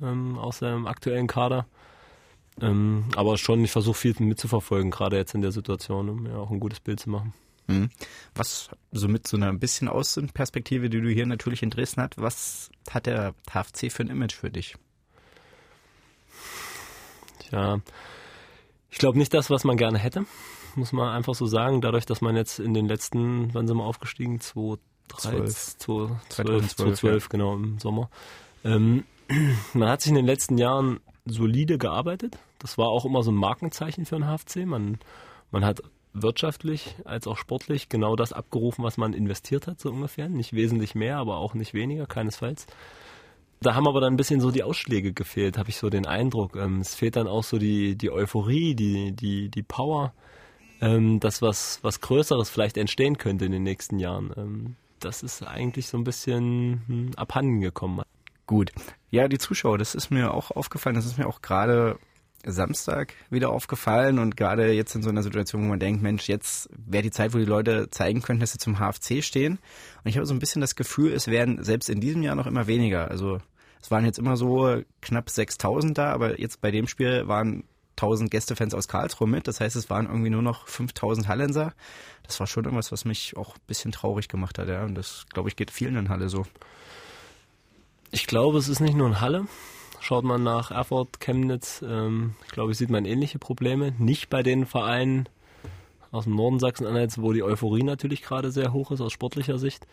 ähm, 0.00 0.38
aus 0.38 0.60
dem 0.60 0.86
aktuellen 0.86 1.26
Kader. 1.26 1.66
Ähm, 2.60 3.06
aber 3.16 3.36
schon, 3.36 3.64
ich 3.64 3.72
versuche 3.72 3.96
viel 3.96 4.14
mitzuverfolgen, 4.20 4.92
gerade 4.92 5.16
jetzt 5.16 5.34
in 5.34 5.42
der 5.42 5.52
Situation, 5.52 6.08
um 6.08 6.22
mir 6.22 6.38
auch 6.38 6.50
ein 6.50 6.60
gutes 6.60 6.78
Bild 6.78 7.00
zu 7.00 7.10
machen. 7.10 7.34
Mhm. 7.66 7.90
Was 8.36 8.68
so 8.92 9.08
mit 9.08 9.26
so 9.26 9.36
einer 9.36 9.52
bisschen 9.54 9.88
Außenperspektive, 9.88 10.88
die 10.88 11.00
du 11.00 11.08
hier 11.08 11.26
natürlich 11.26 11.64
in 11.64 11.70
Dresden 11.70 12.02
hast, 12.02 12.18
was 12.18 12.70
hat 12.90 13.06
der 13.06 13.34
HFC 13.50 13.90
für 13.90 14.04
ein 14.04 14.10
Image 14.10 14.34
für 14.34 14.50
dich? 14.50 14.76
Tja, 17.52 17.80
ich 18.90 18.98
glaube 18.98 19.18
nicht 19.18 19.34
das, 19.34 19.50
was 19.50 19.64
man 19.64 19.76
gerne 19.76 19.98
hätte 19.98 20.24
muss 20.76 20.92
man 20.92 21.08
einfach 21.14 21.34
so 21.34 21.46
sagen. 21.46 21.80
Dadurch, 21.80 22.06
dass 22.06 22.20
man 22.20 22.36
jetzt 22.36 22.58
in 22.58 22.74
den 22.74 22.86
letzten, 22.86 23.52
wann 23.54 23.66
sind 23.66 23.76
wir 23.76 23.84
aufgestiegen? 23.84 24.40
2013, 24.40 24.80
2012, 26.28 26.76
2012, 26.76 27.28
genau, 27.28 27.54
im 27.54 27.78
Sommer. 27.78 28.10
Ähm, 28.64 29.04
man 29.74 29.88
hat 29.88 30.02
sich 30.02 30.10
in 30.10 30.16
den 30.16 30.26
letzten 30.26 30.58
Jahren 30.58 31.00
solide 31.24 31.78
gearbeitet. 31.78 32.38
Das 32.58 32.78
war 32.78 32.88
auch 32.88 33.04
immer 33.04 33.22
so 33.22 33.30
ein 33.30 33.36
Markenzeichen 33.36 34.06
für 34.06 34.16
den 34.16 34.26
HFC. 34.26 34.66
Man, 34.66 34.98
man 35.50 35.64
hat 35.64 35.82
wirtschaftlich 36.14 36.96
als 37.04 37.26
auch 37.26 37.38
sportlich 37.38 37.88
genau 37.88 38.16
das 38.16 38.32
abgerufen, 38.32 38.84
was 38.84 38.98
man 38.98 39.14
investiert 39.14 39.66
hat, 39.66 39.80
so 39.80 39.90
ungefähr. 39.90 40.28
Nicht 40.28 40.52
wesentlich 40.52 40.94
mehr, 40.94 41.18
aber 41.18 41.36
auch 41.38 41.54
nicht 41.54 41.74
weniger, 41.74 42.06
keinesfalls. 42.06 42.66
Da 43.62 43.74
haben 43.74 43.88
aber 43.88 44.00
dann 44.00 44.14
ein 44.14 44.16
bisschen 44.16 44.40
so 44.40 44.50
die 44.50 44.62
Ausschläge 44.62 45.12
gefehlt, 45.12 45.56
habe 45.56 45.70
ich 45.70 45.76
so 45.76 45.88
den 45.88 46.06
Eindruck. 46.06 46.56
Ähm, 46.56 46.80
es 46.80 46.94
fehlt 46.94 47.16
dann 47.16 47.26
auch 47.26 47.44
so 47.44 47.58
die, 47.58 47.96
die 47.96 48.10
Euphorie, 48.10 48.74
die, 48.74 49.12
die, 49.12 49.48
die 49.48 49.62
Power 49.62 50.12
ähm, 50.82 51.20
dass 51.20 51.40
was, 51.40 51.78
was 51.82 52.00
Größeres 52.00 52.50
vielleicht 52.50 52.76
entstehen 52.76 53.16
könnte 53.16 53.46
in 53.46 53.52
den 53.52 53.62
nächsten 53.62 53.98
Jahren. 53.98 54.32
Ähm, 54.36 54.76
das 54.98 55.22
ist 55.22 55.42
eigentlich 55.46 55.86
so 55.86 55.96
ein 55.96 56.04
bisschen 56.04 56.82
hm, 56.86 57.10
abhanden 57.16 57.60
gekommen. 57.60 58.02
Gut. 58.46 58.72
Ja, 59.10 59.28
die 59.28 59.38
Zuschauer, 59.38 59.78
das 59.78 59.94
ist 59.94 60.10
mir 60.10 60.34
auch 60.34 60.50
aufgefallen. 60.50 60.96
Das 60.96 61.06
ist 61.06 61.18
mir 61.18 61.26
auch 61.26 61.40
gerade 61.40 61.98
Samstag 62.44 63.14
wieder 63.30 63.50
aufgefallen 63.50 64.18
und 64.18 64.36
gerade 64.36 64.72
jetzt 64.72 64.96
in 64.96 65.02
so 65.02 65.10
einer 65.10 65.22
Situation, 65.22 65.62
wo 65.62 65.68
man 65.68 65.78
denkt, 65.78 66.02
Mensch, 66.02 66.28
jetzt 66.28 66.68
wäre 66.76 67.04
die 67.04 67.12
Zeit, 67.12 67.32
wo 67.32 67.38
die 67.38 67.44
Leute 67.44 67.88
zeigen 67.90 68.20
könnten, 68.20 68.40
dass 68.40 68.50
sie 68.50 68.58
zum 68.58 68.80
HFC 68.80 69.22
stehen. 69.22 69.60
Und 70.02 70.10
ich 70.10 70.16
habe 70.16 70.26
so 70.26 70.34
ein 70.34 70.40
bisschen 70.40 70.60
das 70.60 70.74
Gefühl, 70.74 71.12
es 71.12 71.28
werden 71.28 71.62
selbst 71.62 71.88
in 71.88 72.00
diesem 72.00 72.24
Jahr 72.24 72.34
noch 72.34 72.48
immer 72.48 72.66
weniger. 72.66 73.08
Also 73.08 73.38
es 73.82 73.90
waren 73.90 74.04
jetzt 74.04 74.18
immer 74.18 74.36
so 74.36 74.80
knapp 75.00 75.28
6000 75.28 75.98
da, 75.98 76.12
aber 76.12 76.40
jetzt 76.40 76.60
bei 76.60 76.70
dem 76.70 76.86
Spiel 76.86 77.26
waren 77.26 77.64
1000 77.96 78.30
Gästefans 78.30 78.74
aus 78.74 78.88
Karlsruhe 78.88 79.28
mit. 79.28 79.48
Das 79.48 79.60
heißt, 79.60 79.76
es 79.76 79.90
waren 79.90 80.06
irgendwie 80.06 80.30
nur 80.30 80.40
noch 80.40 80.68
5000 80.68 81.28
Hallenser. 81.28 81.74
Das 82.22 82.38
war 82.40 82.46
schon 82.46 82.64
irgendwas, 82.64 82.92
was 82.92 83.04
mich 83.04 83.36
auch 83.36 83.56
ein 83.56 83.60
bisschen 83.66 83.92
traurig 83.92 84.28
gemacht 84.28 84.58
hat. 84.58 84.68
Ja. 84.68 84.84
Und 84.84 84.94
das, 84.94 85.26
glaube 85.32 85.48
ich, 85.48 85.56
geht 85.56 85.70
vielen 85.70 85.96
in 85.96 86.08
Halle 86.08 86.28
so. 86.28 86.46
Ich 88.12 88.26
glaube, 88.26 88.58
es 88.58 88.68
ist 88.68 88.80
nicht 88.80 88.96
nur 88.96 89.08
in 89.08 89.20
Halle. 89.20 89.46
Schaut 90.00 90.24
man 90.24 90.42
nach 90.42 90.70
Erfurt, 90.70 91.20
Chemnitz, 91.20 91.82
ähm, 91.86 92.34
ich 92.44 92.50
glaube, 92.50 92.74
sieht 92.74 92.90
man 92.90 93.04
ähnliche 93.04 93.38
Probleme. 93.38 93.92
Nicht 93.98 94.30
bei 94.30 94.42
den 94.42 94.66
Vereinen 94.66 95.28
aus 96.10 96.24
dem 96.24 96.34
Norden 96.34 96.58
Sachsen-Anhalts, 96.58 97.20
wo 97.20 97.32
die 97.32 97.42
Euphorie 97.42 97.84
natürlich 97.84 98.22
gerade 98.22 98.50
sehr 98.50 98.72
hoch 98.72 98.90
ist 98.90 99.00
aus 99.00 99.12
sportlicher 99.12 99.58
Sicht. 99.58 99.86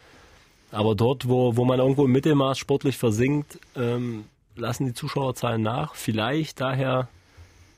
Aber 0.71 0.95
dort, 0.95 1.27
wo, 1.27 1.55
wo 1.55 1.65
man 1.65 1.79
irgendwo 1.79 2.05
im 2.05 2.11
Mittelmaß 2.11 2.57
sportlich 2.57 2.97
versinkt, 2.97 3.59
ähm, 3.75 4.25
lassen 4.55 4.85
die 4.85 4.93
Zuschauerzahlen 4.93 5.61
nach. 5.61 5.95
Vielleicht 5.95 6.61
daher 6.61 7.07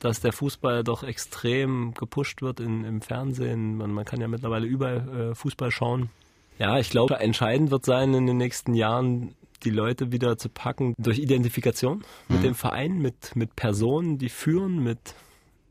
dass 0.02 0.20
der 0.20 0.32
Fußball 0.32 0.82
doch 0.82 1.04
extrem 1.04 1.94
gepusht 1.94 2.42
wird 2.42 2.58
in, 2.58 2.84
im 2.84 3.02
Fernsehen. 3.02 3.76
Man, 3.76 3.92
man 3.92 4.04
kann 4.04 4.20
ja 4.20 4.26
mittlerweile 4.26 4.66
überall 4.66 5.30
äh, 5.30 5.34
Fußball 5.34 5.70
schauen. 5.70 6.10
Ja, 6.58 6.78
ich 6.78 6.90
glaube, 6.90 7.18
entscheidend 7.20 7.70
wird 7.70 7.84
sein 7.84 8.12
in 8.12 8.26
den 8.26 8.36
nächsten 8.36 8.74
Jahren, 8.74 9.34
die 9.62 9.70
Leute 9.70 10.10
wieder 10.10 10.36
zu 10.36 10.48
packen 10.48 10.94
durch 10.98 11.20
Identifikation 11.20 12.04
mit 12.28 12.40
mhm. 12.40 12.42
dem 12.42 12.54
Verein, 12.56 12.98
mit, 12.98 13.36
mit 13.36 13.54
Personen, 13.54 14.18
die 14.18 14.28
führen, 14.28 14.82
mit 14.82 14.98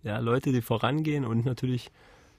ja, 0.04 0.20
Leute, 0.20 0.54
die 0.54 0.62
vorangehen 0.62 1.26
und 1.26 1.46
natürlich 1.46 1.92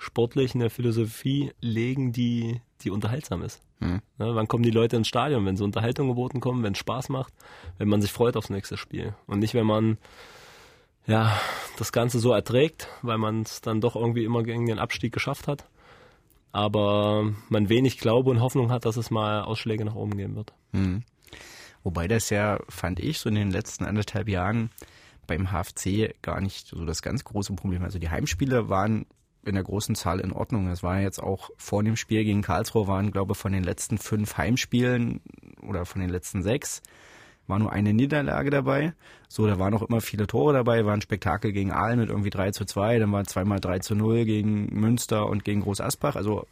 sportlich 0.02 0.54
eine 0.54 0.68
Philosophie 0.68 1.52
legen, 1.61 2.12
die, 2.12 2.61
die 2.80 2.90
unterhaltsam 2.90 3.42
ist. 3.42 3.61
Mhm. 3.78 4.00
Ja, 4.18 4.35
wann 4.35 4.49
kommen 4.49 4.64
die 4.64 4.71
Leute 4.71 4.97
ins 4.97 5.06
Stadion? 5.06 5.47
Wenn 5.47 5.56
so 5.56 5.64
Unterhaltung 5.64 6.09
geboten 6.09 6.40
kommen, 6.40 6.64
wenn 6.64 6.73
es 6.73 6.78
Spaß 6.78 7.09
macht, 7.09 7.32
wenn 7.78 7.88
man 7.88 8.02
sich 8.02 8.11
freut 8.11 8.37
aufs 8.37 8.50
nächste 8.50 8.76
Spiel. 8.76 9.14
Und 9.26 9.38
nicht, 9.38 9.54
wenn 9.54 9.66
man 9.66 9.99
ja, 11.06 11.38
das 11.78 11.92
Ganze 11.92 12.18
so 12.18 12.32
erträgt, 12.32 12.88
weil 13.02 13.18
man 13.18 13.42
es 13.42 13.61
dann 13.61 13.80
doch 13.80 13.94
irgendwie 13.94 14.25
immer 14.25 14.42
gegen 14.42 14.66
den 14.66 14.80
Abstieg 14.80 15.12
geschafft 15.12 15.47
hat. 15.47 15.68
Aber 16.50 17.32
man 17.49 17.68
wenig 17.68 17.99
Glaube 17.99 18.30
und 18.30 18.40
Hoffnung 18.40 18.71
hat, 18.71 18.85
dass 18.85 18.97
es 18.97 19.11
mal 19.11 19.42
Ausschläge 19.42 19.85
nach 19.85 19.94
oben 19.94 20.16
geben 20.16 20.35
wird. 20.35 20.52
Mhm. 20.73 21.04
Wobei 21.85 22.09
das 22.09 22.28
ja, 22.30 22.59
fand 22.68 22.99
ich, 22.99 23.18
so 23.18 23.28
in 23.28 23.37
den 23.37 23.50
letzten 23.50 23.85
anderthalb 23.85 24.28
Jahren 24.28 24.71
beim 25.26 25.50
HFC 25.52 26.14
gar 26.23 26.40
nicht 26.40 26.66
so 26.66 26.85
das 26.85 27.02
ganz 27.02 27.25
große 27.25 27.54
Problem. 27.54 27.82
Also 27.82 27.99
die 27.99 28.11
Heimspiele 28.11 28.68
waren 28.68 29.06
in 29.44 29.54
der 29.54 29.64
großen 29.64 29.94
Zahl 29.94 30.20
in 30.20 30.32
Ordnung. 30.32 30.68
Es 30.68 30.82
war 30.82 31.00
jetzt 31.00 31.22
auch 31.22 31.50
vor 31.56 31.82
dem 31.82 31.96
Spiel 31.96 32.25
gegen 32.25 32.42
Karlsruhe 32.42 32.87
waren, 32.87 33.11
glaube 33.11 33.32
ich, 33.32 33.38
von 33.38 33.52
den 33.52 33.64
letzten 33.64 33.99
fünf 33.99 34.37
Heimspielen 34.37 35.20
oder 35.62 35.84
von 35.84 36.00
den 36.00 36.11
letzten 36.11 36.42
sechs 36.42 36.82
war 37.46 37.58
nur 37.58 37.72
eine 37.72 37.92
Niederlage 37.92 38.50
dabei. 38.50 38.94
So, 39.28 39.46
da 39.46 39.58
waren 39.58 39.75
auch 39.75 39.82
immer 39.82 40.00
viele 40.00 40.26
Tore 40.26 40.52
dabei, 40.52 40.84
war 40.84 40.94
ein 40.94 41.00
Spektakel 41.00 41.52
gegen 41.52 41.72
Aalen 41.72 41.99
mit 41.99 42.08
irgendwie 42.08 42.30
3 42.30 42.52
zu 42.52 42.64
2, 42.64 42.99
dann 42.99 43.12
war 43.12 43.25
zweimal 43.25 43.61
3 43.61 43.80
zu 43.80 43.94
0 43.94 44.25
gegen 44.25 44.66
Münster 44.66 45.26
und 45.26 45.44
gegen 45.44 45.62
Groß 45.62 45.80
Asbach. 45.80 46.16
Also 46.16 46.46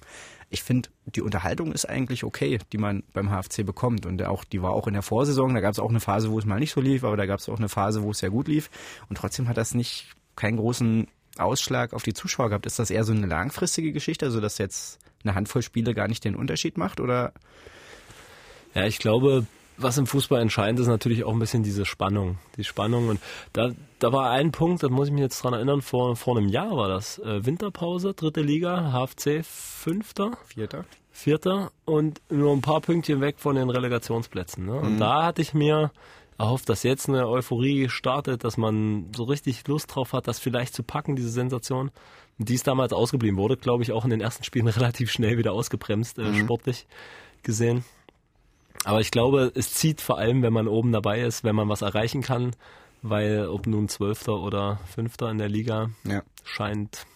ich 0.48 0.62
finde, 0.62 0.88
die 1.06 1.22
Unterhaltung 1.22 1.72
ist 1.72 1.88
eigentlich 1.88 2.24
okay, 2.24 2.58
die 2.72 2.78
man 2.78 3.04
beim 3.12 3.30
HFC 3.30 3.64
bekommt. 3.64 4.04
Und 4.04 4.22
auch, 4.24 4.44
die 4.44 4.62
war 4.62 4.72
auch 4.72 4.88
in 4.88 4.94
der 4.94 5.02
Vorsaison, 5.02 5.54
da 5.54 5.60
gab 5.60 5.72
es 5.72 5.78
auch 5.78 5.90
eine 5.90 6.00
Phase, 6.00 6.30
wo 6.30 6.38
es 6.38 6.44
mal 6.44 6.58
nicht 6.58 6.72
so 6.72 6.80
lief, 6.80 7.04
aber 7.04 7.16
da 7.16 7.26
gab 7.26 7.38
es 7.38 7.48
auch 7.48 7.58
eine 7.58 7.68
Phase, 7.68 8.02
wo 8.02 8.10
es 8.10 8.18
sehr 8.18 8.30
gut 8.30 8.48
lief. 8.48 8.68
Und 9.08 9.16
trotzdem 9.16 9.48
hat 9.48 9.56
das 9.56 9.74
nicht 9.74 10.08
keinen 10.34 10.56
großen 10.56 11.06
Ausschlag 11.38 11.92
auf 11.92 12.02
die 12.02 12.14
Zuschauer 12.14 12.48
gehabt. 12.48 12.66
Ist 12.66 12.78
das 12.78 12.90
eher 12.90 13.04
so 13.04 13.12
eine 13.12 13.26
langfristige 13.26 13.92
Geschichte, 13.92 14.26
also 14.26 14.40
dass 14.40 14.58
jetzt 14.58 14.98
eine 15.24 15.34
Handvoll 15.34 15.62
Spiele 15.62 15.94
gar 15.94 16.08
nicht 16.08 16.24
den 16.24 16.36
Unterschied 16.36 16.78
macht? 16.78 17.00
Oder? 17.00 17.32
Ja, 18.74 18.86
ich 18.86 18.98
glaube, 18.98 19.46
was 19.82 19.98
im 19.98 20.06
Fußball 20.06 20.40
entscheidend 20.40 20.80
ist, 20.80 20.86
natürlich 20.86 21.24
auch 21.24 21.32
ein 21.32 21.38
bisschen 21.38 21.62
diese 21.62 21.84
Spannung. 21.84 22.38
Die 22.56 22.64
Spannung. 22.64 23.08
Und 23.08 23.20
da, 23.52 23.70
da 23.98 24.12
war 24.12 24.30
ein 24.30 24.52
Punkt, 24.52 24.82
da 24.82 24.88
muss 24.88 25.08
ich 25.08 25.12
mich 25.12 25.22
jetzt 25.22 25.42
dran 25.42 25.54
erinnern, 25.54 25.82
vor, 25.82 26.16
vor 26.16 26.36
einem 26.36 26.48
Jahr 26.48 26.76
war 26.76 26.88
das. 26.88 27.18
Äh, 27.18 27.44
Winterpause, 27.44 28.14
dritte 28.14 28.42
Liga, 28.42 28.92
HFC, 28.92 29.44
fünfter. 29.44 30.32
Vierter. 30.46 30.84
Vierter 31.12 31.72
und 31.84 32.20
nur 32.30 32.52
ein 32.52 32.62
paar 32.62 32.80
Pünktchen 32.80 33.20
weg 33.20 33.36
von 33.38 33.56
den 33.56 33.68
Relegationsplätzen. 33.68 34.66
Ne? 34.66 34.74
Und 34.74 34.94
mhm. 34.94 35.00
da 35.00 35.24
hatte 35.24 35.42
ich 35.42 35.54
mir 35.54 35.90
erhofft, 36.40 36.68
dass 36.68 36.82
jetzt 36.82 37.08
eine 37.08 37.28
Euphorie 37.28 37.88
startet, 37.88 38.44
dass 38.44 38.56
man 38.56 39.12
so 39.14 39.24
richtig 39.24 39.66
Lust 39.68 39.94
drauf 39.94 40.12
hat, 40.12 40.26
das 40.26 40.38
vielleicht 40.38 40.74
zu 40.74 40.82
packen, 40.82 41.14
diese 41.14 41.28
Sensation. 41.28 41.90
Die 42.38 42.54
ist 42.54 42.66
damals 42.66 42.94
ausgeblieben, 42.94 43.36
wurde, 43.36 43.58
glaube 43.58 43.82
ich, 43.82 43.92
auch 43.92 44.04
in 44.04 44.10
den 44.10 44.22
ersten 44.22 44.44
Spielen 44.44 44.66
relativ 44.68 45.10
schnell 45.10 45.36
wieder 45.36 45.52
ausgebremst, 45.52 46.18
äh, 46.18 46.22
mhm. 46.22 46.40
sportlich 46.40 46.86
gesehen. 47.42 47.84
Aber 48.84 49.00
ich 49.00 49.10
glaube, 49.10 49.52
es 49.54 49.74
zieht 49.74 50.00
vor 50.00 50.16
allem, 50.16 50.42
wenn 50.42 50.54
man 50.54 50.66
oben 50.66 50.90
dabei 50.92 51.20
ist, 51.20 51.44
wenn 51.44 51.54
man 51.54 51.68
was 51.68 51.82
erreichen 51.82 52.22
kann, 52.22 52.52
weil 53.02 53.46
ob 53.46 53.66
nun 53.66 53.88
Zwölfter 53.88 54.40
oder 54.40 54.80
Fünfter 54.86 55.30
in 55.30 55.36
der 55.36 55.50
Liga 55.50 55.90
ja. 56.04 56.22
scheint 56.44 57.06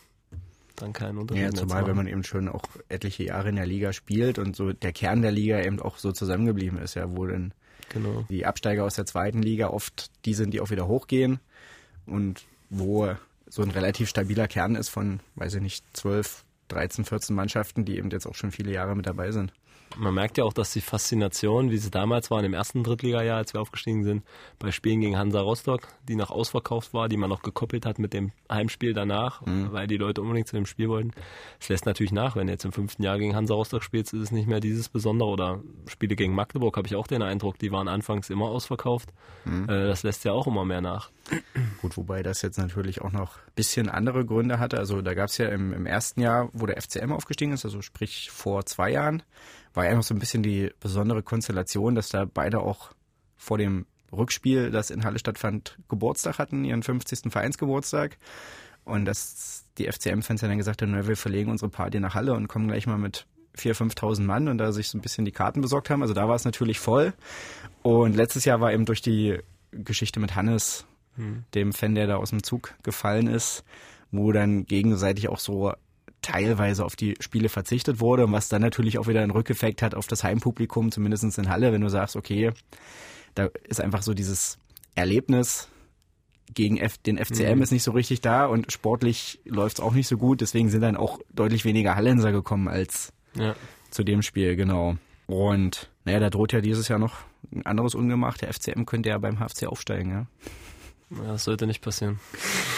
dann 0.77 0.93
keinen 0.93 1.19
Unterschied 1.19 1.45
ja, 1.45 1.51
zumal 1.53 1.87
wenn 1.87 1.97
man 1.97 2.09
eben 2.09 2.25
schon 2.25 2.49
auch 2.49 2.65
etliche 2.89 3.23
Jahre 3.23 3.49
in 3.49 3.57
der 3.57 3.67
Liga 3.67 3.93
spielt 3.93 4.39
und 4.39 4.57
so 4.57 4.73
der 4.73 4.93
Kern 4.93 5.23
der 5.23 5.31
Liga 5.31 5.63
eben 5.63 5.81
auch 5.81 5.99
so 5.99 6.11
zusammengeblieben 6.11 6.79
ist, 6.79 6.95
ja, 6.95 7.17
wo 7.17 7.27
dann 7.27 7.55
genau. 7.89 8.25
die 8.29 8.47
Absteiger 8.47 8.85
aus 8.85 8.95
der 8.95 9.07
zweiten 9.07 9.43
Liga 9.43 9.69
oft 9.69 10.11
die 10.25 10.35
sind, 10.35 10.53
die 10.53 10.61
auch 10.61 10.71
wieder 10.71 10.87
hochgehen 10.87 11.41
und 12.07 12.45
wo 12.71 13.15
so 13.47 13.63
ein 13.63 13.71
relativ 13.71 14.09
stabiler 14.09 14.49
Kern 14.49 14.75
ist 14.75 14.89
von, 14.89 15.21
weiß 15.37 15.55
ich 15.55 15.63
nicht, 15.63 15.85
12, 15.97 16.45
13, 16.69 17.05
14 17.05 17.37
Mannschaften, 17.37 17.85
die 17.85 17.99
eben 17.99 18.11
jetzt 18.11 18.27
auch 18.27 18.35
schon 18.35 18.51
viele 18.51 18.73
Jahre 18.73 18.97
mit 18.97 19.07
dabei 19.07 19.31
sind 19.31 19.53
man 19.97 20.15
merkt 20.15 20.39
ja 20.39 20.45
auch, 20.45 20.53
dass 20.53 20.73
die 20.73 20.81
Faszination, 20.81 21.71
wie 21.71 21.79
sie 21.79 21.91
damals 21.91 22.31
war 22.31 22.43
im 22.43 22.55
ersten 22.55 22.83
Drittliga-Jahr, 22.83 23.39
als 23.39 23.55
wir 23.55 23.61
aufgestiegen 23.61 24.05
sind, 24.05 24.25
bei 24.59 24.71
Spielen 24.71 25.01
gegen 25.01 25.17
Hansa 25.17 25.41
Rostock, 25.41 25.89
die 26.09 26.17
noch 26.17 26.31
ausverkauft 26.31 26.95
war, 26.95 27.09
die 27.09 27.17
man 27.17 27.31
noch 27.31 27.43
gekoppelt 27.43 27.87
hat 27.87 27.99
mit 27.99 28.13
dem 28.13 28.33
Heimspiel 28.51 28.95
danach, 28.95 29.45
mhm. 29.47 29.73
weil 29.73 29.87
die 29.87 29.97
Leute 29.97 30.23
unbedingt 30.23 30.49
zu 30.49 30.57
dem 30.57 30.67
Spiel 30.67 30.89
wollten. 30.89 31.13
Es 31.61 31.69
lässt 31.69 31.87
natürlich 31.87 32.13
nach, 32.13 32.37
wenn 32.37 32.47
du 32.47 32.53
jetzt 32.53 32.65
im 32.65 32.73
fünften 32.73 33.03
Jahr 33.03 33.19
gegen 33.19 33.35
Hansa 33.35 33.55
Rostock 33.55 33.83
spielst, 33.83 34.13
ist 34.13 34.21
es 34.21 34.31
nicht 34.31 34.49
mehr 34.49 34.61
dieses 34.61 34.89
Besondere. 34.89 35.29
Oder 35.29 35.61
Spiele 35.87 36.17
gegen 36.17 36.35
Magdeburg 36.35 36.77
habe 36.77 36.87
ich 36.87 36.97
auch 36.97 37.07
den 37.07 37.23
Eindruck, 37.23 37.59
die 37.59 37.73
waren 37.73 37.89
anfangs 37.89 38.31
immer 38.31 38.47
ausverkauft. 38.47 39.11
Mhm. 39.45 39.65
Äh, 39.69 39.87
das 39.87 40.03
lässt 40.03 40.25
ja 40.25 40.33
auch 40.33 40.47
immer 40.47 40.65
mehr 40.65 40.81
nach. 40.81 41.11
Gut, 41.81 41.97
wobei 41.97 42.23
das 42.23 42.43
jetzt 42.43 42.59
natürlich 42.59 43.01
auch 43.01 43.13
noch 43.13 43.37
ein 43.37 43.53
bisschen 43.55 43.89
andere 43.89 44.25
Gründe 44.25 44.59
hatte. 44.59 44.79
Also 44.79 45.03
da 45.03 45.15
gab 45.15 45.29
es 45.29 45.39
ja 45.39 45.49
im, 45.49 45.73
im 45.73 45.87
ersten 45.87 46.21
Jahr, 46.21 46.49
wo 46.53 46.67
der 46.67 46.81
FCM 46.81 47.13
aufgestiegen 47.13 47.53
ist, 47.53 47.65
also 47.65 47.83
sprich 47.83 48.31
vor 48.31 48.67
zwei 48.67 48.91
Jahren, 48.91 49.23
war 49.75 49.85
ja 49.85 49.95
noch 49.95 50.03
so 50.03 50.15
ein 50.15 50.21
bisschen 50.21 50.43
die 50.43 50.71
besondere 50.81 51.23
Konstellation, 51.23 51.95
dass 51.95 52.09
da 52.09 52.25
beide 52.25 52.61
auch 52.61 52.93
vor 53.37 53.59
dem 53.59 53.87
Rückspiel, 54.13 54.71
das 54.71 54.91
in 54.91 55.05
Halle 55.05 55.19
stattfand, 55.19 55.79
Geburtstag 55.89 56.39
hatten, 56.39 56.65
ihren 56.65 56.83
50. 56.83 57.31
Vereinsgeburtstag. 57.33 58.17
Und 58.85 59.05
dass 59.05 59.65
die 59.79 59.91
FCM-Fans 59.91 60.41
ja 60.41 60.49
dann 60.49 60.59
gesagt 60.59 60.83
haben, 60.83 61.07
wir 61.07 61.17
verlegen 61.17 61.51
unsere 61.51 61.71
Party 61.71 62.01
nach 62.01 62.15
Halle 62.15 62.35
und 62.35 62.49
kommen 62.49 62.69
gleich 62.69 62.87
mal 62.87 62.99
mit 62.99 63.27
4.000, 63.57 63.95
5.000 63.95 64.23
Mann 64.23 64.49
und 64.49 64.59
da 64.59 64.73
sich 64.73 64.89
so 64.89 64.99
ein 64.99 65.01
bisschen 65.01 65.25
die 65.25 65.33
Karten 65.33 65.61
besorgt 65.61 65.91
haben. 65.91 66.03
Also 66.03 66.15
da 66.15 66.29
war 66.29 66.35
es 66.35 66.45
natürlich 66.45 66.79
voll. 66.79 67.15
Und 67.83 68.15
letztes 68.15 68.45
Jahr 68.45 68.61
war 68.61 68.73
eben 68.73 68.85
durch 68.85 69.01
die 69.01 69.39
Geschichte 69.73 70.21
mit 70.21 70.35
Hannes, 70.35 70.87
hm. 71.17 71.45
dem 71.55 71.73
Fan, 71.73 71.95
der 71.95 72.07
da 72.07 72.17
aus 72.17 72.31
dem 72.31 72.43
Zug 72.43 72.75
gefallen 72.83 73.27
ist, 73.27 73.65
wo 74.11 74.33
dann 74.33 74.67
gegenseitig 74.67 75.29
auch 75.29 75.39
so 75.39 75.73
teilweise 76.25 76.85
auf 76.85 76.97
die 76.97 77.15
Spiele 77.21 77.49
verzichtet 77.49 78.01
wurde, 78.01 78.31
was 78.33 78.49
dann 78.49 78.63
natürlich 78.63 78.99
auch 78.99 79.07
wieder 79.07 79.21
einen 79.21 79.31
Rückeffekt 79.31 79.83
hat 79.83 79.95
auf 79.95 80.07
das 80.07 80.25
Heimpublikum, 80.25 80.91
zumindest 80.91 81.39
in 81.39 81.49
Halle, 81.51 81.73
wenn 81.73 81.83
du 81.83 81.89
sagst, 81.89 82.17
okay, 82.17 82.53
da 83.35 83.51
ist 83.69 83.81
einfach 83.81 84.03
so 84.03 84.15
dieses 84.15 84.59
Erlebnis 84.95 85.69
gegen 86.55 86.79
F 86.79 86.99
den 86.99 87.19
FCM 87.19 87.57
mhm. 87.57 87.63
ist 87.63 87.73
nicht 87.73 87.83
so 87.83 87.93
richtig 87.93 88.21
da 88.21 88.47
und 88.47 88.73
sportlich 88.73 89.41
läuft 89.45 89.79
es 89.79 89.85
auch 89.85 89.93
nicht 89.93 90.09
so 90.09 90.17
gut, 90.17 90.41
deswegen 90.41 90.71
sind 90.71 90.83
dann 90.83 90.97
auch 90.97 91.19
deutlich 91.33 91.65
weniger 91.65 91.95
Hallenser 91.95 92.33
gekommen 92.33 92.69
als 92.69 93.13
ja. 93.35 93.55
zu 93.91 94.03
dem 94.03 94.23
Spiel, 94.23 94.57
genau. 94.57 94.97
Und 95.27 95.91
naja, 96.05 96.21
da 96.21 96.31
droht 96.31 96.53
ja 96.53 96.61
dieses 96.61 96.89
Jahr 96.89 96.99
noch 96.99 97.17
ein 97.53 97.65
anderes 97.67 97.95
Ungemach. 97.95 98.37
Der 98.37 98.53
FCM 98.53 98.85
könnte 98.85 99.09
ja 99.09 99.19
beim 99.19 99.39
HFC 99.39 99.67
aufsteigen, 99.67 100.11
ja. 100.11 100.27
Ja, 101.11 101.33
das 101.33 101.45
sollte 101.45 101.67
nicht 101.67 101.83
passieren. 101.83 102.19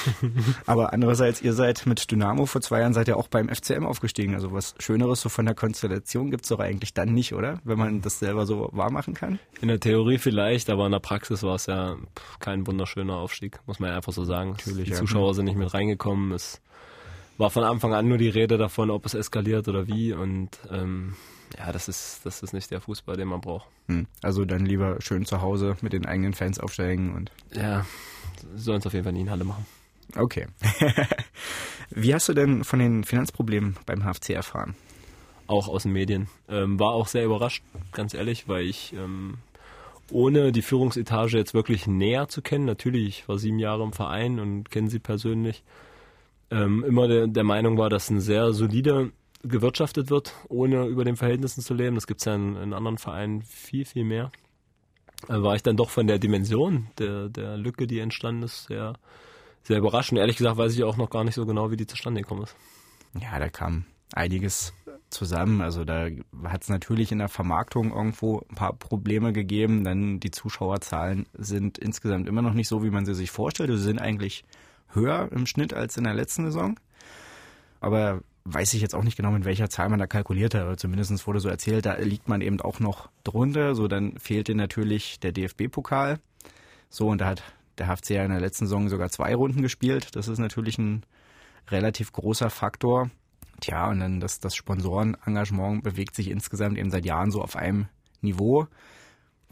Aber 0.67 0.93
andererseits, 0.93 1.41
ihr 1.41 1.53
seid 1.53 1.87
mit 1.87 2.11
Dynamo 2.11 2.47
vor 2.47 2.61
zwei 2.61 2.81
Jahren 2.81 2.93
seid 2.93 3.09
ihr 3.09 3.17
auch 3.17 3.29
beim 3.29 3.49
FCM 3.49 3.87
aufgestiegen. 3.87 4.35
Also 4.35 4.53
was 4.53 4.75
Schöneres 4.79 5.21
so 5.21 5.29
von 5.29 5.47
der 5.47 5.55
Konstellation 5.55 6.31
gibt's 6.31 6.49
doch 6.49 6.59
eigentlich 6.59 6.93
dann 6.93 7.13
nicht, 7.13 7.35
oder? 7.35 7.61
Wenn 7.65 7.79
man 7.79 8.03
das 8.03 8.19
selber 8.19 8.47
so 8.47 8.69
wahr 8.73 8.91
machen 8.91 9.15
kann? 9.15 9.39
In 9.61 9.69
der 9.69 9.81
Theorie 9.81 10.19
vielleicht, 10.19 10.71
aber 10.71 10.87
in 10.87 10.93
der 10.93 11.01
Praxis 11.01 11.43
war 11.43 11.55
es 11.55 11.67
ja 11.67 11.97
kein 12.41 12.67
wunderschöner 12.67 13.15
Aufstieg, 13.15 13.61
muss 13.67 13.81
man 13.81 13.91
ja 13.91 13.97
einfach 13.97 14.13
so 14.13 14.25
sagen. 14.25 14.51
Natürlich, 14.51 14.85
die 14.85 14.91
ja. 14.93 14.97
Zuschauer 14.97 15.35
sind 15.35 15.47
nicht 15.47 15.59
mit 15.59 15.73
reingekommen. 15.73 16.33
Es 16.33 16.61
war 17.39 17.51
von 17.51 17.65
Anfang 17.65 17.95
an 17.95 18.09
nur 18.09 18.19
die 18.19 18.29
Rede 18.29 18.59
davon, 18.59 18.91
ob 18.91 19.07
es 19.07 19.15
eskaliert 19.15 19.69
oder 19.69 19.87
wie. 19.87 20.13
Und 20.13 20.59
ähm, 20.71 21.15
ja, 21.59 21.73
das 21.73 21.89
ist, 21.89 22.21
das 22.25 22.43
ist 22.43 22.53
nicht 22.53 22.71
der 22.71 22.81
Fußball, 22.81 23.17
den 23.17 23.29
man 23.29 23.41
braucht. 23.41 23.67
Hm. 23.87 24.07
Also 24.23 24.45
dann 24.45 24.67
lieber 24.67 25.01
schön 25.01 25.25
zu 25.25 25.41
Hause 25.41 25.77
mit 25.81 25.93
den 25.93 26.07
eigenen 26.07 26.35
Fans 26.35 26.59
aufsteigen 26.59 27.15
und. 27.15 27.31
Ja, 27.53 27.87
sollen 28.55 28.79
es 28.79 28.87
auf 28.87 28.93
jeden 28.93 29.05
Fall 29.05 29.13
nie 29.13 29.23
in 29.23 29.31
Halle 29.31 29.45
machen. 29.45 29.67
Okay. 30.15 30.47
Wie 31.91 32.15
hast 32.15 32.29
du 32.29 32.35
denn 32.35 32.65
von 32.65 32.79
den 32.79 33.05
Finanzproblemen 33.05 33.77
beim 33.87 34.03
HFC 34.03 34.31
erfahren? 34.31 34.75
Auch 35.47 35.69
aus 35.69 35.85
den 35.85 35.93
Medien. 35.93 36.29
Ähm, 36.49 36.79
war 36.79 36.93
auch 36.93 37.07
sehr 37.07 37.25
überrascht, 37.25 37.63
ganz 37.93 38.15
ehrlich, 38.15 38.49
weil 38.49 38.67
ich 38.67 38.93
ähm, 38.93 39.39
ohne 40.11 40.53
die 40.53 40.63
Führungsetage 40.63 41.37
jetzt 41.37 41.55
wirklich 41.55 41.87
näher 41.87 42.29
zu 42.29 42.43
kennen, 42.43 42.65
natürlich, 42.65 43.09
ich 43.09 43.29
war 43.29 43.39
sieben 43.39 43.59
Jahre 43.59 43.85
im 43.85 43.93
Verein 43.93 44.39
und 44.39 44.71
kenne 44.71 44.91
sie 44.91 44.99
persönlich, 44.99 45.63
ähm, 46.51 46.85
immer 46.87 47.09
der, 47.09 47.27
der 47.27 47.45
Meinung 47.45 47.77
war, 47.79 47.91
dass 47.91 48.11
ein 48.11 48.21
sehr 48.21 48.53
solide 48.53 49.11
gewirtschaftet 49.47 50.11
wird, 50.11 50.33
ohne 50.49 50.87
über 50.87 51.05
den 51.05 51.17
Verhältnissen 51.17 51.63
zu 51.63 51.75
leben. 51.75 51.95
Das 51.95 52.07
gibt 52.07 52.21
es 52.21 52.25
ja 52.25 52.35
in, 52.35 52.57
in 52.57 52.73
anderen 52.73 52.99
Vereinen 52.99 53.43
viel, 53.43 53.85
viel 53.85 54.05
mehr. 54.05 54.31
Da 55.29 55.43
war 55.43 55.55
ich 55.55 55.63
dann 55.63 55.77
doch 55.77 55.91
von 55.91 56.07
der 56.07 56.19
Dimension 56.19 56.89
der, 56.99 57.29
der 57.29 57.57
Lücke, 57.57 57.87
die 57.87 58.01
entstanden 58.01 58.43
ist, 58.43 58.67
sehr, 58.67 58.95
sehr 59.63 59.79
überraschend. 59.79 60.21
Ehrlich 60.21 60.37
gesagt 60.37 60.59
weiß 60.59 60.75
ich 60.75 60.85
auch 60.85 60.97
noch 60.97 61.11
gar 61.11 61.25
nicht 61.25 61.35
so 61.35 61.47
genau, 61.47 61.71
wie 61.71 61.77
die 61.77 61.87
zustande 61.87 62.21
gekommen 62.21 62.43
ist. 62.43 62.55
Ja, 63.21 63.39
da 63.39 63.49
kam 63.49 63.87
einiges 64.13 64.73
zusammen. 65.11 65.61
Also 65.61 65.85
da 65.85 66.09
hat 66.45 66.63
es 66.63 66.69
natürlich 66.69 67.13
in 67.13 67.19
der 67.19 67.29
Vermarktung 67.29 67.93
irgendwo 67.93 68.45
ein 68.51 68.55
paar 68.55 68.73
Probleme 68.73 69.33
gegeben, 69.33 69.85
denn 69.85 70.21
die 70.21 70.31
Zuschauerzahlen 70.31 71.27
sind 71.35 71.79
insgesamt 71.79 72.29
immer 72.29 72.43
noch 72.43 72.55
nicht 72.55 72.69
so, 72.69 72.83
wie 72.83 72.91
man 72.91 73.07
sie 73.07 73.15
sich 73.15 73.31
vorstellt. 73.31 73.71
Sie 73.71 73.79
sind 73.79 74.01
eigentlich 74.01 74.45
höher 74.89 75.31
im 75.33 75.47
Schnitt 75.47 75.75
als 75.75 75.97
in 75.97 76.05
der 76.05 76.15
letzten 76.15 76.45
Saison. 76.45 76.79
Aber 77.81 78.23
weiß 78.49 78.75
ich 78.75 78.81
jetzt 78.81 78.95
auch 78.95 79.03
nicht 79.03 79.17
genau, 79.17 79.33
mit 79.33 79.45
welcher 79.45 79.69
Zahl 79.69 79.89
man 79.89 79.99
da 79.99 80.07
kalkuliert 80.07 80.55
hat, 80.55 80.63
aber 80.63 80.77
zumindest 80.77 81.27
wurde 81.27 81.41
so 81.41 81.49
erzählt, 81.49 81.85
da 81.85 81.97
liegt 81.97 82.29
man 82.29 82.41
eben 82.41 82.61
auch 82.61 82.79
noch 82.79 83.11
drunter. 83.25 83.75
So, 83.75 83.89
dann 83.89 84.19
fehlte 84.19 84.55
natürlich 84.55 85.19
der 85.21 85.33
DFB-Pokal. 85.33 86.21
So, 86.89 87.09
und 87.09 87.21
da 87.21 87.27
hat 87.27 87.43
der 87.79 87.89
HFC 87.89 88.11
ja 88.11 88.25
in 88.25 88.31
der 88.31 88.41
letzten 88.41 88.67
Saison 88.67 88.89
sogar 88.89 89.11
zwei 89.11 89.35
Runden 89.35 89.63
gespielt. 89.63 90.15
Das 90.15 90.29
ist 90.29 90.39
natürlich 90.39 90.79
ein 90.79 91.05
relativ 91.69 92.13
großer 92.13 92.49
Faktor. 92.49 93.11
Tja, 93.61 93.89
und 93.89 94.01
dann 94.01 94.21
das, 94.21 94.39
das 94.39 94.55
Sponsorenengagement 94.55 95.83
bewegt 95.83 96.15
sich 96.15 96.31
insgesamt 96.31 96.79
eben 96.79 96.91
seit 96.91 97.05
Jahren 97.05 97.31
so 97.31 97.43
auf 97.43 97.57
einem 97.57 97.89
Niveau. 98.21 98.69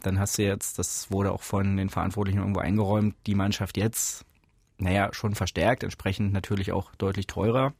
Dann 0.01 0.19
hast 0.19 0.37
du 0.37 0.43
jetzt, 0.43 0.79
das 0.79 1.11
wurde 1.11 1.31
auch 1.31 1.41
von 1.41 1.77
den 1.77 1.89
Verantwortlichen 1.89 2.39
irgendwo 2.39 2.59
eingeräumt, 2.59 3.15
die 3.25 3.35
Mannschaft 3.35 3.77
jetzt, 3.77 4.25
naja, 4.77 5.09
schon 5.11 5.35
verstärkt, 5.35 5.83
entsprechend 5.83 6.33
natürlich 6.33 6.71
auch 6.71 6.93
deutlich 6.95 7.27
teurer. 7.27 7.73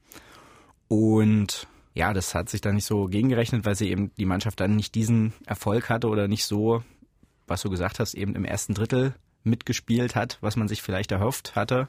Und 0.88 1.68
ja, 1.94 2.14
das 2.14 2.36
hat 2.36 2.50
sich 2.50 2.62
dann 2.62 2.76
nicht 2.76 2.86
so 2.86 3.06
gegengerechnet, 3.06 3.66
weil 3.66 3.76
sie 3.76 3.90
eben 3.90 4.12
die 4.18 4.26
Mannschaft 4.26 4.60
dann 4.60 4.76
nicht 4.76 4.96
diesen 4.96 5.34
Erfolg 5.46 5.90
hatte 5.90 6.08
oder 6.08 6.28
nicht 6.28 6.46
so 6.46 6.84
was 7.48 7.62
du 7.62 7.70
gesagt 7.70 8.00
hast, 8.00 8.14
eben 8.14 8.36
im 8.36 8.46
ersten 8.46 8.74
Drittel 8.74 9.14
mitgespielt 9.44 10.16
hat, 10.16 10.38
was 10.42 10.56
man 10.56 10.68
sich 10.68 10.82
vielleicht 10.82 11.12
erhofft 11.12 11.56
hatte, 11.56 11.88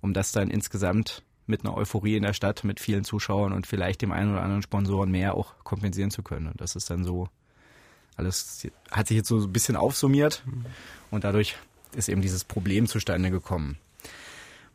um 0.00 0.12
das 0.12 0.32
dann 0.32 0.50
insgesamt 0.50 1.22
mit 1.46 1.64
einer 1.64 1.76
Euphorie 1.76 2.16
in 2.16 2.22
der 2.22 2.34
Stadt, 2.34 2.62
mit 2.62 2.78
vielen 2.78 3.04
Zuschauern 3.04 3.52
und 3.52 3.66
vielleicht 3.66 4.02
dem 4.02 4.12
einen 4.12 4.32
oder 4.32 4.42
anderen 4.42 4.62
Sponsoren 4.62 5.10
mehr 5.10 5.34
auch 5.34 5.54
kompensieren 5.64 6.10
zu 6.10 6.22
können. 6.22 6.46
Und 6.46 6.60
das 6.60 6.76
ist 6.76 6.88
dann 6.88 7.04
so, 7.04 7.28
alles 8.16 8.68
hat 8.90 9.08
sich 9.08 9.16
jetzt 9.16 9.28
so 9.28 9.38
ein 9.38 9.52
bisschen 9.52 9.76
aufsummiert 9.76 10.44
und 11.10 11.24
dadurch 11.24 11.56
ist 11.96 12.08
eben 12.08 12.22
dieses 12.22 12.44
Problem 12.44 12.86
zustande 12.86 13.30
gekommen. 13.30 13.76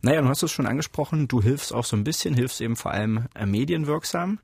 Naja, 0.02 0.22
du 0.22 0.28
hast 0.28 0.44
es 0.44 0.52
schon 0.52 0.68
angesprochen, 0.68 1.28
du 1.28 1.42
hilfst 1.42 1.74
auch 1.74 1.86
so 1.86 1.96
ein 1.98 2.04
bisschen, 2.04 2.34
hilfst 2.36 2.62
eben 2.62 2.76
vor 2.76 2.92
allem 2.92 3.26
äh, 3.36 3.46
medienwirksam. 3.46 4.40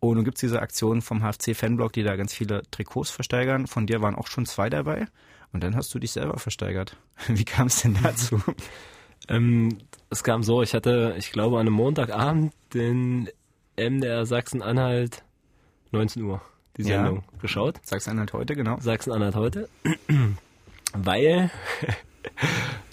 Und 0.00 0.16
nun 0.16 0.24
gibt's 0.24 0.40
diese 0.40 0.60
Aktion 0.60 1.00
vom 1.02 1.22
HFC-Fanblog, 1.22 1.92
die 1.92 2.02
da 2.02 2.16
ganz 2.16 2.32
viele 2.34 2.62
Trikots 2.70 3.10
versteigern. 3.10 3.66
Von 3.68 3.86
dir 3.86 4.00
waren 4.02 4.14
auch 4.16 4.26
schon 4.26 4.46
zwei 4.46 4.68
dabei. 4.68 5.06
Und 5.52 5.62
dann 5.62 5.76
hast 5.76 5.94
du 5.94 5.98
dich 5.98 6.12
selber 6.12 6.38
versteigert. 6.38 6.96
Wie 7.28 7.44
kam 7.44 7.66
es 7.68 7.82
denn 7.82 7.96
dazu? 8.02 8.42
Ähm, 9.28 9.78
es 10.10 10.24
kam 10.24 10.42
so, 10.42 10.62
ich 10.62 10.74
hatte, 10.74 11.14
ich 11.16 11.30
glaube, 11.30 11.54
an 11.54 11.68
einem 11.68 11.74
Montagabend 11.76 12.52
den 12.74 13.28
MDR 13.76 14.26
Sachsen-Anhalt 14.26 15.22
19 15.92 16.24
Uhr 16.24 16.42
die 16.76 16.82
Ja. 16.82 16.96
Sendung 17.04 17.22
geschaut. 17.40 17.78
Sachsen-Anhalt 17.84 18.32
heute, 18.32 18.56
genau. 18.56 18.80
Sachsen-Anhalt 18.80 19.36
heute, 19.36 19.68
weil 20.92 21.52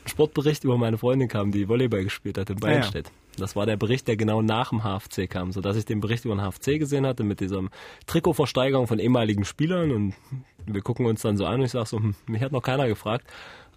Sportbericht 0.09 0.63
über 0.63 0.77
meine 0.77 0.97
Freundin 0.97 1.27
kam, 1.27 1.51
die 1.51 1.67
Volleyball 1.69 2.03
gespielt 2.03 2.37
hat 2.37 2.49
in 2.49 2.57
Ah, 2.63 2.67
ja. 2.67 2.73
Beinstedt. 2.79 3.11
Das 3.37 3.55
war 3.55 3.65
der 3.65 3.77
Bericht, 3.77 4.07
der 4.07 4.17
genau 4.17 4.41
nach 4.41 4.69
dem 4.71 4.83
HFC 4.83 5.29
kam, 5.29 5.51
sodass 5.53 5.77
ich 5.77 5.85
den 5.85 6.01
Bericht 6.01 6.25
über 6.25 6.35
den 6.35 6.41
HFC 6.41 6.77
gesehen 6.79 7.05
hatte 7.05 7.23
mit 7.23 7.39
dieser 7.39 7.61
Trikotversteigerung 8.07 8.87
von 8.87 8.99
ehemaligen 8.99 9.45
Spielern 9.45 9.91
und 9.91 10.13
wir 10.65 10.81
gucken 10.81 11.05
uns 11.05 11.21
dann 11.21 11.37
so 11.37 11.45
an 11.45 11.59
und 11.59 11.65
ich 11.65 11.71
sage 11.71 11.85
so, 11.85 11.97
hm, 11.97 12.15
mich 12.27 12.41
hat 12.41 12.51
noch 12.51 12.61
keiner 12.61 12.87
gefragt, 12.87 13.25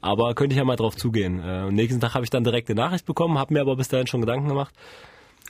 aber 0.00 0.34
könnte 0.34 0.54
ich 0.54 0.58
ja 0.58 0.64
mal 0.64 0.76
drauf 0.76 0.96
zugehen. 0.96 1.40
Äh, 1.44 1.64
Und 1.66 1.74
nächsten 1.74 2.00
Tag 2.00 2.14
habe 2.14 2.24
ich 2.24 2.30
dann 2.30 2.42
direkt 2.44 2.68
eine 2.70 2.80
Nachricht 2.80 3.06
bekommen, 3.06 3.38
habe 3.38 3.54
mir 3.54 3.60
aber 3.60 3.76
bis 3.76 3.88
dahin 3.88 4.06
schon 4.08 4.20
Gedanken 4.20 4.48
gemacht, 4.48 4.74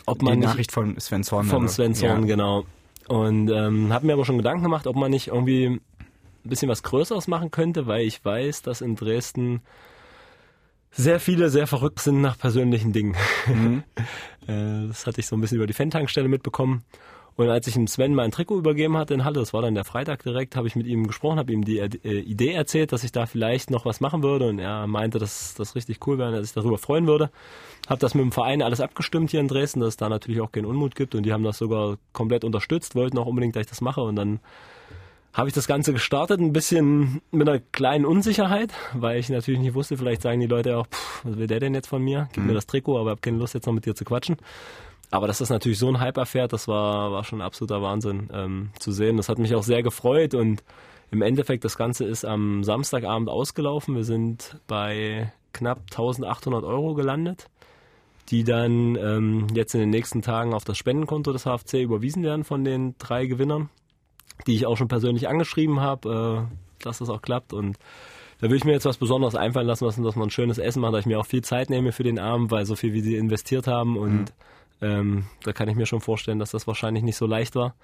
ob 0.05 0.19
Die 0.19 0.25
man 0.27 0.39
nicht 0.41 0.49
Nachricht 0.49 0.73
von 0.73 0.99
Sven 1.01 1.23
Zorn. 1.25 1.47
vom 1.47 1.69
Sven 1.69 1.95
Zorn, 1.95 2.21
ja. 2.23 2.27
genau. 2.27 2.65
Und 3.09 3.51
ähm, 3.51 3.93
habe 3.93 4.07
mir 4.07 4.13
aber 4.13 4.25
schon 4.25 4.37
Gedanken 4.37 4.63
gemacht, 4.63 4.87
ob 4.87 4.97
man 4.97 5.11
nicht 5.11 5.29
irgendwie 5.29 5.67
ein 5.67 5.81
bisschen 6.45 6.69
was 6.69 6.83
Größeres 6.83 7.29
machen 7.29 7.51
könnte, 7.51 7.87
weil 7.87 8.03
ich 8.07 8.23
weiß, 8.25 8.63
dass 8.63 8.81
in 8.81 8.95
Dresden 8.97 9.63
sehr 10.93 11.21
viele 11.21 11.49
sehr 11.51 11.67
verrückt 11.67 12.01
sind 12.01 12.21
nach 12.21 12.39
persönlichen 12.39 12.93
Dingen. 12.93 13.17
Mhm. 13.47 13.83
Äh, 14.49 14.89
das 14.89 15.07
hatte 15.07 15.21
ich 15.21 15.29
so 15.29 15.37
ein 15.37 15.41
bisschen 15.41 15.59
über 15.59 15.69
die 15.69 15.73
Fan-Tankstelle 15.73 16.27
mitbekommen. 16.27 16.83
Und 17.37 17.49
als 17.49 17.67
ich 17.67 17.75
dem 17.75 17.87
Sven 17.87 18.13
mein 18.13 18.33
Trikot 18.33 18.59
übergeben 18.59 18.97
hatte 18.97 19.15
in 19.15 19.25
Halle, 19.25 19.39
das 19.41 19.55
war 19.55 19.63
dann 19.63 19.75
der 19.75 19.85
Freitag 19.85 20.23
direkt, 20.25 20.55
habe 20.57 20.67
ich 20.67 20.75
mit 20.75 20.87
ihm 20.87 21.07
gesprochen, 21.07 21.39
habe 21.39 21.53
ihm 21.53 21.65
die 21.65 21.79
äh, 21.79 22.19
Idee 22.19 22.53
erzählt, 22.53 22.91
dass 22.91 23.05
ich 23.05 23.13
da 23.13 23.27
vielleicht 23.27 23.71
noch 23.71 23.87
was 23.87 24.01
machen 24.01 24.25
würde. 24.25 24.49
Und 24.49 24.59
er 24.59 24.89
meinte, 24.89 25.21
dass 25.21 25.55
das 25.55 25.75
richtig 25.77 26.05
cool 26.07 26.19
wäre 26.19 26.31
und 26.31 26.35
er 26.35 26.43
sich 26.43 26.53
darüber 26.53 26.77
freuen 26.77 27.07
würde. 27.07 27.31
Habe 27.89 28.01
das 28.01 28.15
mit 28.15 28.23
dem 28.23 28.33
Verein 28.33 28.63
alles 28.63 28.81
abgestimmt 28.81 29.31
hier 29.31 29.41
in 29.41 29.49
Dresden, 29.49 29.81
dass 29.81 29.91
es 29.91 29.97
da 29.97 30.09
natürlich 30.09 30.41
auch 30.41 30.53
keinen 30.53 30.67
Unmut 30.67 30.95
gibt. 30.95 31.15
Und 31.15 31.23
die 31.23 31.33
haben 31.33 31.45
das 31.45 31.59
sogar 31.59 31.99
komplett 32.13 32.45
unterstützt, 32.45 32.97
wollten 32.97 33.17
auch 33.17 33.27
unbedingt, 33.27 33.57
dass 33.57 33.63
ich 33.63 33.69
das 33.69 33.81
mache. 33.81 34.03
Und 34.03 34.17
dann 34.17 34.41
habe 35.33 35.49
ich 35.49 35.55
das 35.55 35.67
Ganze 35.67 35.93
gestartet, 35.93 36.41
ein 36.41 36.53
bisschen 36.53 37.23
mit 37.31 37.49
einer 37.49 37.61
kleinen 37.73 38.05
Unsicherheit, 38.05 38.73
weil 38.95 39.19
ich 39.19 39.31
natürlich 39.31 39.61
nicht 39.61 39.75
wusste, 39.75 39.97
vielleicht 39.97 40.23
sagen 40.23 40.41
die 40.41 40.47
Leute 40.47 40.77
auch, 40.77 40.87
pff, 40.87 41.25
was 41.25 41.39
will 41.39 41.47
der 41.47 41.61
denn 41.61 41.75
jetzt 41.75 41.89
von 41.89 42.03
mir? 42.03 42.29
Gib 42.33 42.45
mir 42.45 42.55
das 42.55 42.67
Trikot, 42.67 42.99
aber 42.99 43.11
ich 43.11 43.13
habe 43.13 43.21
keine 43.23 43.39
Lust, 43.39 43.55
jetzt 43.55 43.67
noch 43.67 43.73
mit 43.73 43.87
dir 43.87 43.95
zu 43.95 44.05
quatschen. 44.05 44.37
Aber 45.11 45.27
dass 45.27 45.39
das 45.39 45.51
natürlich 45.51 45.79
so 45.79 45.89
ein 45.89 46.01
Hype 46.01 46.17
erfährt, 46.17 46.53
das 46.53 46.69
war, 46.69 47.13
war 47.13 47.25
schon 47.25 47.41
ein 47.41 47.47
absoluter 47.47 47.83
Wahnsinn 47.83 48.31
ähm, 48.33 48.71
zu 48.79 48.93
sehen. 48.93 49.17
Das 49.17 49.29
hat 49.29 49.39
mich 49.39 49.55
auch 49.55 49.63
sehr 49.63 49.83
gefreut 49.83 50.35
und 50.35 50.63
im 51.11 51.21
Endeffekt, 51.21 51.65
das 51.65 51.77
Ganze 51.77 52.05
ist 52.05 52.25
am 52.25 52.65
Samstagabend 52.65 53.29
ausgelaufen. 53.29 53.95
Wir 53.95 54.05
sind 54.05 54.59
bei 54.67 55.31
knapp 55.53 55.81
1800 55.91 56.65
Euro 56.65 56.95
gelandet, 56.95 57.51
die 58.31 58.45
dann 58.45 58.97
ähm, 58.97 59.47
jetzt 59.55 59.75
in 59.75 59.81
den 59.81 59.91
nächsten 59.91 60.23
Tagen 60.23 60.55
auf 60.55 60.65
das 60.65 60.79
Spendenkonto 60.79 61.33
des 61.33 61.45
HFC 61.45 61.83
überwiesen 61.83 62.23
werden 62.23 62.45
von 62.45 62.65
den 62.65 62.95
drei 62.99 63.27
Gewinnern 63.27 63.69
die 64.47 64.55
ich 64.55 64.67
auch 64.67 64.77
schon 64.77 64.89
persönlich 64.89 65.29
angeschrieben 65.29 65.81
habe, 65.81 66.49
äh, 66.51 66.85
dass 66.85 66.99
das 66.99 67.11
auch 67.11 67.23
klappt. 67.23 67.53
Und 67.53 67.79
da 68.41 68.51
will 68.51 68.57
ich 68.57 68.65
mir 68.65 68.73
jetzt 68.73 68.87
was 68.87 68.99
Besonderes 68.99 69.35
einfallen 69.35 69.67
lassen, 69.67 69.87
was, 69.87 69.97
dass 69.97 70.17
man 70.17 70.29
ein 70.29 70.31
schönes 70.31 70.59
Essen 70.59 70.81
macht, 70.81 70.95
da 70.95 70.99
ich 70.99 71.07
mir 71.07 71.21
auch 71.21 71.27
viel 71.27 71.43
Zeit 71.43 71.71
nehme 71.71 71.93
für 71.93 72.03
den 72.03 72.19
Abend, 72.19 72.51
weil 72.51 72.67
so 72.67 72.75
viel 72.75 72.93
wie 72.93 73.01
sie 73.01 73.17
investiert 73.17 73.67
haben. 73.67 73.97
Und 73.97 74.33
ähm, 74.81 75.27
da 75.45 75.53
kann 75.53 75.69
ich 75.69 75.77
mir 75.77 75.87
schon 75.87 76.01
vorstellen, 76.01 76.39
dass 76.39 76.51
das 76.51 76.67
wahrscheinlich 76.67 77.05
nicht 77.05 77.17
so 77.17 77.27
leicht 77.27 77.55
war. 77.55 77.75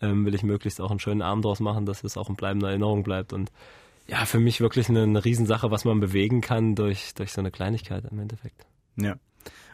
Ähm, 0.00 0.26
will 0.26 0.34
ich 0.34 0.42
möglichst 0.42 0.80
auch 0.80 0.90
einen 0.90 1.00
schönen 1.00 1.22
Abend 1.22 1.44
draus 1.44 1.58
machen, 1.58 1.86
dass 1.86 2.04
es 2.04 2.16
auch 2.16 2.28
in 2.28 2.36
bleibender 2.36 2.68
Erinnerung 2.68 3.02
bleibt. 3.02 3.32
Und 3.32 3.50
ja, 4.06 4.24
für 4.24 4.38
mich 4.38 4.60
wirklich 4.60 4.88
eine, 4.88 5.02
eine 5.02 5.24
Riesensache, 5.24 5.70
was 5.70 5.84
man 5.84 5.98
bewegen 6.00 6.40
kann 6.40 6.74
durch, 6.74 7.14
durch 7.14 7.32
so 7.32 7.40
eine 7.40 7.50
Kleinigkeit 7.50 8.04
im 8.10 8.20
Endeffekt. 8.20 8.66
Ja. 8.96 9.16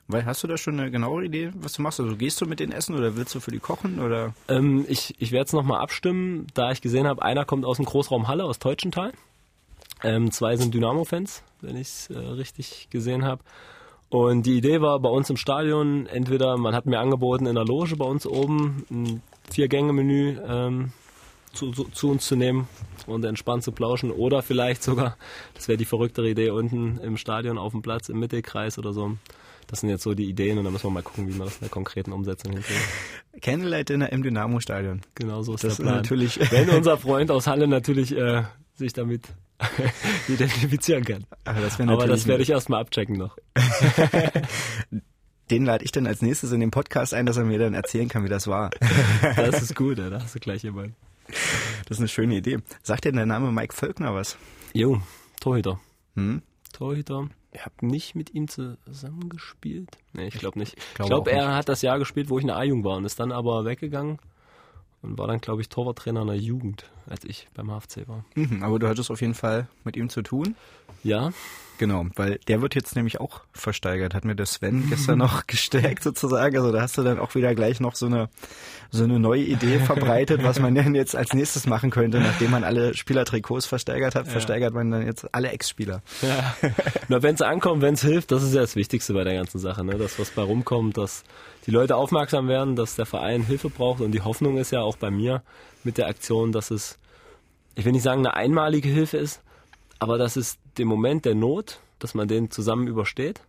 Weil 0.08 0.26
hast 0.26 0.42
du 0.42 0.46
da 0.46 0.56
schon 0.56 0.78
eine 0.78 0.90
genauere 0.90 1.24
Idee, 1.24 1.52
was 1.54 1.74
du 1.74 1.82
machst? 1.82 2.00
Also 2.00 2.16
gehst 2.16 2.40
du 2.40 2.46
mit 2.46 2.60
denen 2.60 2.72
essen 2.72 2.96
oder 2.96 3.16
willst 3.16 3.34
du 3.34 3.40
für 3.40 3.50
die 3.50 3.60
kochen 3.60 4.00
oder? 4.00 4.34
Ähm, 4.48 4.84
ich 4.88 5.14
ich 5.18 5.32
werde 5.32 5.46
es 5.46 5.52
nochmal 5.52 5.80
abstimmen, 5.80 6.46
da 6.54 6.70
ich 6.72 6.82
gesehen 6.82 7.06
habe, 7.06 7.22
einer 7.22 7.44
kommt 7.44 7.64
aus 7.64 7.76
dem 7.76 7.86
Großraum 7.86 8.28
Halle, 8.28 8.44
aus 8.44 8.58
Teutschenthal. 8.58 9.12
Ähm, 10.02 10.32
zwei 10.32 10.56
sind 10.56 10.74
Dynamo-Fans, 10.74 11.42
wenn 11.60 11.76
ich 11.76 11.88
es 11.88 12.10
äh, 12.10 12.18
richtig 12.18 12.88
gesehen 12.90 13.24
habe. 13.24 13.42
Und 14.08 14.44
die 14.44 14.58
Idee 14.58 14.82
war 14.82 15.00
bei 15.00 15.08
uns 15.08 15.30
im 15.30 15.38
Stadion, 15.38 16.06
entweder 16.06 16.58
man 16.58 16.74
hat 16.74 16.84
mir 16.84 16.98
angeboten, 16.98 17.46
in 17.46 17.54
der 17.54 17.64
Loge 17.64 17.96
bei 17.96 18.04
uns 18.04 18.26
oben 18.26 18.84
ein 18.90 19.22
Vier-Gänge-Menü 19.50 20.38
ähm, 20.46 20.92
zu, 21.54 21.70
zu, 21.70 21.84
zu 21.84 22.10
uns 22.10 22.26
zu 22.26 22.36
nehmen 22.36 22.68
und 23.06 23.24
entspannt 23.24 23.62
zu 23.62 23.72
plauschen. 23.72 24.10
Oder 24.10 24.42
vielleicht 24.42 24.82
sogar, 24.82 25.16
das 25.54 25.68
wäre 25.68 25.78
die 25.78 25.86
verrücktere 25.86 26.28
Idee, 26.28 26.50
unten 26.50 26.98
im 26.98 27.16
Stadion 27.16 27.56
auf 27.56 27.72
dem 27.72 27.80
Platz, 27.80 28.08
im 28.08 28.18
Mittelkreis 28.18 28.78
oder 28.78 28.92
so. 28.92 29.16
Das 29.72 29.80
sind 29.80 29.88
jetzt 29.88 30.02
so 30.02 30.12
die 30.12 30.28
Ideen 30.28 30.58
und 30.58 30.64
da 30.64 30.70
müssen 30.70 30.84
wir 30.84 30.90
mal 30.90 31.02
gucken, 31.02 31.26
wie 31.28 31.32
wir 31.38 31.46
das 31.46 31.54
in 31.54 31.60
der 31.60 31.70
konkreten 31.70 32.12
Umsetzung 32.12 32.52
hinkriegen. 32.52 32.82
Candlelight 33.40 33.88
Dinner 33.88 34.12
im 34.12 34.22
Dynamo-Stadion. 34.22 35.00
Genau 35.14 35.42
so 35.42 35.54
ist 35.54 35.64
Das 35.64 35.76
der 35.78 35.84
ist 35.86 35.88
Plan. 35.88 35.96
natürlich- 36.02 36.38
Wenn 36.52 36.68
unser 36.68 36.98
Freund 36.98 37.30
aus 37.30 37.46
Halle 37.46 37.66
natürlich 37.66 38.14
äh, 38.14 38.42
sich 38.74 38.92
damit 38.92 39.28
identifizieren 40.28 41.04
kann. 41.06 41.24
Aber 41.46 41.62
das 41.62 41.80
Aber 41.80 42.06
das 42.06 42.26
werde 42.26 42.42
ich 42.42 42.50
erstmal 42.50 42.82
abchecken 42.82 43.16
noch. 43.16 43.38
Den 45.50 45.64
lade 45.64 45.84
ich 45.84 45.92
dann 45.92 46.06
als 46.06 46.20
nächstes 46.22 46.52
in 46.52 46.60
den 46.60 46.70
Podcast 46.70 47.14
ein, 47.14 47.24
dass 47.26 47.36
er 47.38 47.44
mir 47.44 47.58
dann 47.58 47.72
erzählen 47.74 48.08
kann, 48.08 48.24
wie 48.24 48.28
das 48.28 48.46
war. 48.46 48.70
Das 49.36 49.62
ist 49.62 49.74
gut, 49.74 49.96
ja, 49.98 50.10
da 50.10 50.20
hast 50.20 50.34
du 50.34 50.38
gleich 50.38 50.62
jemanden. 50.62 50.94
Das 51.88 51.96
ist 51.96 51.98
eine 51.98 52.08
schöne 52.08 52.36
Idee. 52.36 52.58
Sagt 52.82 53.04
dir 53.06 53.12
der 53.12 53.24
Name 53.26 53.52
Mike 53.52 53.74
Völkner 53.74 54.14
was? 54.14 54.36
Jo, 54.74 55.00
Torhüter. 55.40 55.80
Hm? 56.14 56.42
Torhüter. 56.74 57.28
Ich 57.52 57.64
habe 57.64 57.86
nicht 57.86 58.14
mit 58.14 58.34
ihm 58.34 58.48
zusammengespielt. 58.48 59.90
Nee, 60.14 60.28
ich 60.28 60.38
glaube 60.38 60.58
nicht. 60.58 60.76
Ich 60.78 60.94
glaube 60.94 61.30
auch 61.30 61.34
er 61.34 61.54
hat 61.54 61.68
das 61.68 61.82
Jahr 61.82 61.98
gespielt, 61.98 62.30
wo 62.30 62.38
ich 62.38 62.42
in 62.42 62.48
der 62.48 62.56
A-Jugend 62.56 62.84
war 62.84 62.96
und 62.96 63.04
ist 63.04 63.20
dann 63.20 63.30
aber 63.30 63.64
weggegangen 63.66 64.18
und 65.02 65.18
war 65.18 65.26
dann, 65.26 65.40
glaube 65.40 65.60
ich, 65.60 65.68
Torwarttrainer 65.68 66.22
in 66.22 66.28
der 66.28 66.36
Jugend, 66.36 66.90
als 67.08 67.24
ich 67.24 67.48
beim 67.54 67.68
HFC 67.68 68.08
war. 68.08 68.24
Mhm, 68.34 68.62
aber 68.62 68.78
du 68.78 68.88
hattest 68.88 69.10
auf 69.10 69.20
jeden 69.20 69.34
Fall 69.34 69.68
mit 69.84 69.96
ihm 69.96 70.08
zu 70.08 70.22
tun. 70.22 70.54
Ja, 71.02 71.32
Genau, 71.82 72.06
weil 72.14 72.38
der 72.46 72.62
wird 72.62 72.76
jetzt 72.76 72.94
nämlich 72.94 73.18
auch 73.18 73.40
versteigert, 73.52 74.14
hat 74.14 74.24
mir 74.24 74.36
der 74.36 74.46
Sven 74.46 74.86
gestern 74.90 75.18
noch 75.18 75.48
gestärkt 75.48 76.04
sozusagen. 76.04 76.56
Also 76.56 76.70
da 76.70 76.80
hast 76.80 76.96
du 76.96 77.02
dann 77.02 77.18
auch 77.18 77.34
wieder 77.34 77.56
gleich 77.56 77.80
noch 77.80 77.96
so 77.96 78.06
eine 78.06 78.28
so 78.92 79.02
eine 79.02 79.18
neue 79.18 79.42
Idee 79.42 79.80
verbreitet, 79.80 80.44
was 80.44 80.60
man 80.60 80.76
denn 80.76 80.94
jetzt 80.94 81.16
als 81.16 81.32
nächstes 81.32 81.66
machen 81.66 81.90
könnte, 81.90 82.20
nachdem 82.20 82.52
man 82.52 82.62
alle 82.62 82.94
Spielertrikots 82.94 83.66
versteigert 83.66 84.14
hat, 84.14 84.28
versteigert 84.28 84.74
man 84.74 84.92
dann 84.92 85.04
jetzt 85.04 85.34
alle 85.34 85.48
Ex-Spieler. 85.48 86.02
Ja. 86.20 86.54
Nur 87.08 87.24
wenn 87.24 87.34
es 87.34 87.42
ankommt, 87.42 87.82
wenn 87.82 87.94
es 87.94 88.02
hilft, 88.02 88.30
das 88.30 88.44
ist 88.44 88.54
ja 88.54 88.60
das 88.60 88.76
Wichtigste 88.76 89.12
bei 89.14 89.24
der 89.24 89.34
ganzen 89.34 89.58
Sache. 89.58 89.82
Ne? 89.82 89.96
Das, 89.96 90.20
was 90.20 90.30
bei 90.30 90.42
rumkommt, 90.42 90.98
dass 90.98 91.24
die 91.66 91.72
Leute 91.72 91.96
aufmerksam 91.96 92.46
werden, 92.46 92.76
dass 92.76 92.94
der 92.94 93.06
Verein 93.06 93.42
Hilfe 93.42 93.70
braucht. 93.70 94.02
Und 94.02 94.12
die 94.12 94.20
Hoffnung 94.20 94.56
ist 94.58 94.70
ja 94.70 94.82
auch 94.82 94.96
bei 94.96 95.10
mir 95.10 95.42
mit 95.84 95.98
der 95.98 96.08
Aktion, 96.08 96.52
dass 96.52 96.70
es, 96.70 96.98
ich 97.74 97.84
will 97.84 97.92
nicht 97.92 98.02
sagen, 98.02 98.20
eine 98.20 98.34
einmalige 98.34 98.88
Hilfe 98.88 99.18
ist, 99.18 99.42
aber 99.98 100.18
dass 100.18 100.36
es 100.36 100.58
den 100.78 100.88
Moment 100.88 101.24
der 101.24 101.34
Not, 101.34 101.80
dass 101.98 102.14
man 102.14 102.28
den 102.28 102.50
zusammen 102.50 102.86
übersteht, 102.86 103.40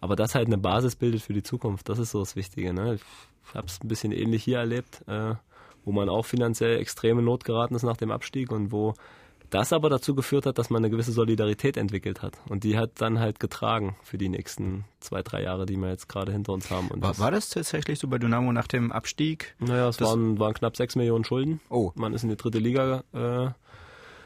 aber 0.00 0.16
das 0.16 0.34
halt 0.34 0.46
eine 0.46 0.58
Basis 0.58 0.96
bildet 0.96 1.22
für 1.22 1.32
die 1.32 1.42
Zukunft. 1.42 1.88
Das 1.88 1.98
ist 1.98 2.12
so 2.12 2.20
das 2.20 2.36
Wichtige. 2.36 2.72
Ne? 2.72 2.94
Ich 3.48 3.54
habe 3.54 3.66
es 3.66 3.80
ein 3.82 3.88
bisschen 3.88 4.12
ähnlich 4.12 4.44
hier 4.44 4.58
erlebt, 4.58 5.02
äh, 5.08 5.34
wo 5.84 5.92
man 5.92 6.08
auch 6.08 6.26
finanziell 6.26 6.78
extreme 6.78 7.22
Not 7.22 7.44
geraten 7.44 7.74
ist 7.74 7.82
nach 7.82 7.96
dem 7.96 8.10
Abstieg 8.10 8.52
und 8.52 8.72
wo 8.72 8.94
das 9.50 9.72
aber 9.72 9.90
dazu 9.90 10.14
geführt 10.14 10.46
hat, 10.46 10.58
dass 10.58 10.70
man 10.70 10.80
eine 10.82 10.90
gewisse 10.90 11.12
Solidarität 11.12 11.76
entwickelt 11.76 12.22
hat. 12.22 12.38
Und 12.48 12.64
die 12.64 12.76
hat 12.76 12.92
dann 13.00 13.18
halt 13.18 13.40
getragen 13.40 13.96
für 14.02 14.18
die 14.18 14.28
nächsten 14.28 14.84
zwei, 15.00 15.22
drei 15.22 15.42
Jahre, 15.42 15.66
die 15.66 15.76
wir 15.76 15.88
jetzt 15.88 16.08
gerade 16.08 16.32
hinter 16.32 16.52
uns 16.52 16.70
haben. 16.70 16.90
War, 16.90 17.10
das, 17.10 17.18
war 17.18 17.30
das 17.30 17.48
tatsächlich 17.48 17.98
so 17.98 18.08
bei 18.08 18.18
Dynamo 18.18 18.52
nach 18.52 18.66
dem 18.66 18.92
Abstieg? 18.92 19.54
naja, 19.58 19.88
es 19.88 20.00
waren, 20.00 20.38
waren 20.38 20.54
knapp 20.54 20.76
sechs 20.76 20.96
Millionen 20.96 21.24
Schulden. 21.24 21.60
Oh. 21.68 21.92
Man 21.94 22.12
ist 22.14 22.22
in 22.22 22.30
die 22.30 22.36
dritte 22.36 22.58
Liga 22.58 23.04
äh, 23.12 23.50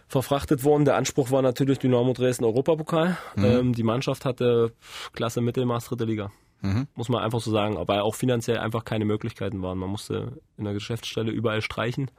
verfrachtet 0.09 0.65
worden. 0.65 0.85
Der 0.85 0.97
Anspruch 0.97 1.31
war 1.31 1.43
natürlich 1.43 1.79
Dynamo 1.79 2.13
Dresden 2.13 2.45
Europapokal. 2.45 3.17
Ähm, 3.37 3.75
die 3.75 3.85
Mannschaft 3.85 4.25
hatte 4.25 4.73
Klasse 5.13 5.41
Mittelmaß 5.41 5.87
dritte 5.87 6.05
Liga. 6.05 6.33
Mhm. 6.63 6.89
Muss 6.95 7.09
man 7.09 7.23
einfach 7.23 7.41
so 7.41 7.51
sagen, 7.51 7.77
weil 7.87 8.01
auch 8.01 8.15
finanziell 8.15 8.59
einfach 8.59 8.85
keine 8.85 9.05
Möglichkeiten 9.05 9.63
waren. 9.63 9.79
Man 9.79 9.89
musste 9.89 10.41
in 10.57 10.65
der 10.65 10.75
Geschäftsstelle 10.75 11.31
überall 11.31 11.63
streichen. 11.63 12.11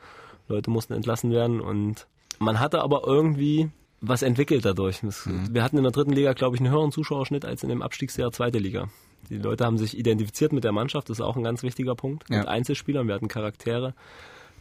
Leute 0.47 0.71
mussten 0.71 0.93
entlassen 0.93 1.31
werden 1.31 1.61
und 1.61 2.07
man 2.41 2.59
hatte 2.59 2.81
aber 2.81 3.03
irgendwie 3.05 3.69
was 4.01 4.23
entwickelt 4.23 4.65
dadurch. 4.65 4.99
Das, 5.01 5.25
mhm. 5.25 5.53
Wir 5.53 5.63
hatten 5.63 5.77
in 5.77 5.83
der 5.83 5.91
dritten 5.91 6.11
Liga, 6.11 6.33
glaube 6.33 6.55
ich, 6.55 6.61
einen 6.61 6.71
höheren 6.71 6.91
Zuschauerschnitt 6.91 7.45
als 7.45 7.63
in 7.63 7.69
dem 7.69 7.81
Abstiegsjahr 7.81 8.31
zweite 8.31 8.57
Liga. 8.57 8.89
Die 9.29 9.37
Leute 9.37 9.63
haben 9.63 9.77
sich 9.77 9.97
identifiziert 9.97 10.51
mit 10.51 10.63
der 10.63 10.71
Mannschaft, 10.71 11.09
das 11.09 11.19
ist 11.19 11.23
auch 11.23 11.37
ein 11.37 11.43
ganz 11.43 11.61
wichtiger 11.63 11.95
Punkt. 11.95 12.27
Ja. 12.29 12.39
Mit 12.39 12.47
Einzelspielern, 12.47 13.07
wir 13.07 13.13
hatten 13.13 13.27
Charaktere 13.27 13.93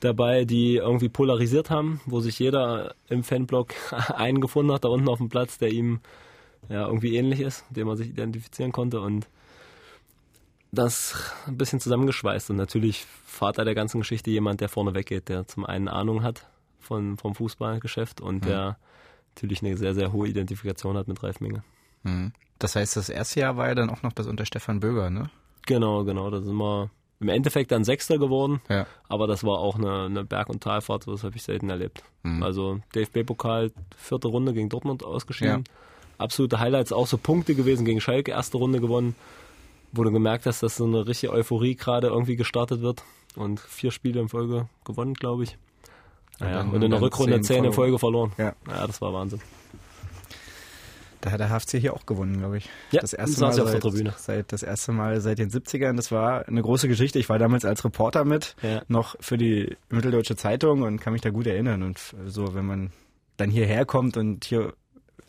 dabei, 0.01 0.45
die 0.45 0.77
irgendwie 0.77 1.09
polarisiert 1.09 1.71
haben, 1.71 2.01
wo 2.05 2.21
sich 2.21 2.39
jeder 2.39 2.95
im 3.09 3.25
Fanblock 3.25 3.73
einen 4.15 4.41
gefunden 4.41 4.73
hat, 4.73 4.85
da 4.85 4.89
unten 4.89 5.09
auf 5.09 5.19
dem 5.19 5.31
Platz, 5.31 5.59
der 5.59 5.73
ihm 5.73 6.01
ja 6.69 6.87
irgendwie 6.87 7.17
ähnlich 7.17 7.41
ist, 7.41 7.65
dem 7.71 7.87
man 7.87 7.97
sich 7.97 8.11
identifizieren 8.11 8.73
konnte 8.73 9.01
und 9.01 9.27
das 10.73 11.35
ein 11.47 11.57
bisschen 11.57 11.81
zusammengeschweißt 11.81 12.51
und 12.51 12.57
natürlich 12.57 13.07
Vater 13.25 13.65
der 13.65 13.75
ganzen 13.75 14.01
Geschichte 14.01 14.31
jemand, 14.31 14.61
der 14.61 14.69
vorne 14.69 14.95
weggeht, 14.95 15.29
der 15.29 15.49
zum 15.49 15.65
einen 15.65 15.89
Ahnung 15.89 16.23
hat 16.23 16.47
von, 16.81 17.17
vom 17.17 17.35
Fußballgeschäft 17.35 18.21
und 18.21 18.37
mhm. 18.37 18.49
der 18.49 18.79
natürlich 19.35 19.63
eine 19.63 19.77
sehr, 19.77 19.95
sehr 19.95 20.13
hohe 20.13 20.29
Identifikation 20.29 20.97
hat 20.97 21.09
mit 21.09 21.23
Ralf 21.23 21.41
Minge. 21.41 21.63
Mhm. 22.03 22.33
Das 22.59 22.77
heißt, 22.77 22.97
das 22.97 23.09
erste 23.09 23.41
Jahr 23.41 23.57
war 23.57 23.69
ja 23.69 23.75
dann 23.75 23.91
auch 23.91 24.03
noch 24.03 24.13
das 24.13 24.27
unter 24.27 24.45
Stefan 24.45 24.81
Böger, 24.81 25.11
ne? 25.11 25.31
Genau, 25.67 26.05
genau. 26.05 26.31
Da 26.31 26.41
sind 26.41 26.57
wir 26.57 26.91
im 27.21 27.29
Endeffekt 27.29 27.71
dann 27.71 27.85
Sechster 27.85 28.19
geworden, 28.19 28.61
ja. 28.69 28.87
aber 29.09 29.27
das 29.27 29.45
war 29.45 29.59
auch 29.59 29.77
eine, 29.77 30.07
eine 30.07 30.25
Berg- 30.25 30.49
und 30.49 30.63
Talfahrt, 30.63 31.07
das 31.07 31.23
habe 31.23 31.37
ich 31.37 31.43
selten 31.43 31.69
erlebt. 31.69 32.03
Mhm. 32.23 32.43
Also 32.43 32.81
DFB-Pokal, 32.95 33.73
vierte 33.97 34.29
Runde 34.29 34.55
gegen 34.55 34.71
Dortmund 34.71 35.05
ausgeschieden. 35.05 35.65
Ja. 35.67 35.75
Absolute 36.17 36.61
Highlights, 36.61 36.93
auch 36.93 37.07
so 37.07 37.19
Punkte 37.19 37.55
gewesen 37.55 37.85
gegen 37.85 38.01
Schalke, 38.01 38.31
erste 38.31 38.57
Runde 38.57 38.81
gewonnen, 38.81 39.15
wo 39.93 40.03
du 40.03 40.13
gemerkt 40.13 40.47
hast, 40.47 40.63
dass 40.63 40.77
so 40.77 40.85
eine 40.85 41.07
richtige 41.07 41.33
Euphorie 41.33 41.77
gerade 41.77 42.09
irgendwie 42.09 42.37
gestartet 42.37 42.81
wird 42.81 43.03
und 43.37 43.61
vier 43.61 43.91
Spiele 43.91 44.21
in 44.21 44.29
Folge 44.29 44.69
gewonnen, 44.85 45.15
glaube 45.15 45.45
ich. 45.45 45.59
Naja, 46.41 46.63
und, 46.63 46.83
in 46.83 46.91
der 46.91 47.01
Rückrunde 47.01 47.41
zehn 47.43 47.65
in 47.65 47.73
Folge 47.73 47.99
verloren. 47.99 48.33
Ja. 48.39 48.55
ja, 48.69 48.87
das 48.87 49.01
war 49.01 49.13
Wahnsinn. 49.13 49.41
Da 51.21 51.31
hat 51.31 51.41
der 51.41 51.51
HFC 51.51 51.73
hier 51.79 51.93
auch 51.93 52.07
gewonnen, 52.07 52.39
glaube 52.39 52.57
ich. 52.57 52.69
Ja, 52.93 53.03
das 53.03 53.13
erste 53.13 53.43
Mal 53.43 53.53
seit, 53.53 53.83
seit, 54.17 54.53
das 54.53 54.63
erste 54.63 54.93
Mal 54.93 55.21
seit 55.21 55.39
den 55.39 55.51
70ern. 55.51 55.95
Das 55.95 56.11
war 56.11 56.49
eine 56.49 56.63
große 56.63 56.89
Geschichte. 56.89 57.19
Ich 57.19 57.29
war 57.29 57.39
damals 57.39 57.67
als 57.67 57.85
Reporter 57.85 58.25
mit, 58.25 58.57
ja. 58.63 58.81
noch 58.89 59.17
für 59.21 59.37
die 59.37 59.77
Mitteldeutsche 59.91 60.37
Zeitung 60.37 60.81
und 60.81 60.99
kann 60.99 61.13
mich 61.13 61.21
da 61.21 61.29
gut 61.29 61.47
erinnern. 61.47 61.83
Und 61.83 62.01
so, 62.27 62.55
wenn 62.55 62.65
man 62.65 62.91
dann 63.37 63.51
hierher 63.51 63.85
kommt 63.85 64.17
und 64.17 64.45
hier 64.47 64.73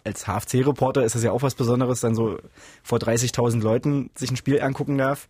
als 0.06 0.28
HFC-Reporter 0.28 1.04
ist 1.04 1.15
das 1.15 1.24
ja 1.24 1.32
auch 1.32 1.41
was 1.41 1.56
Besonderes, 1.56 2.00
dann 2.00 2.15
so 2.15 2.38
vor 2.84 3.00
30.000 3.00 3.62
Leuten 3.62 4.12
sich 4.15 4.32
ein 4.32 4.38
Spiel 4.38 4.62
angucken 4.62 4.97
darf 4.97 5.28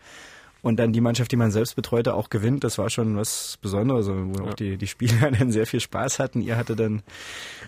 und 0.62 0.78
dann 0.78 0.94
die 0.94 1.02
Mannschaft, 1.02 1.32
die 1.32 1.38
man 1.38 1.52
selbst 1.52 1.76
betreute, 1.76 2.14
auch 2.14 2.30
gewinnt. 2.30 2.64
Das 2.64 2.78
war 2.78 2.90
schon 2.90 3.18
was 3.18 3.58
Besonderes, 3.62 4.08
wo 4.08 4.44
ja. 4.44 4.50
auch 4.50 4.54
die, 4.54 4.78
die 4.78 4.88
Spieler 4.88 5.32
dann 5.38 5.52
sehr 5.52 5.66
viel 5.66 5.80
Spaß 5.80 6.20
hatten. 6.20 6.42
Ihr 6.42 6.58
hatte 6.58 6.76
dann 6.76 7.02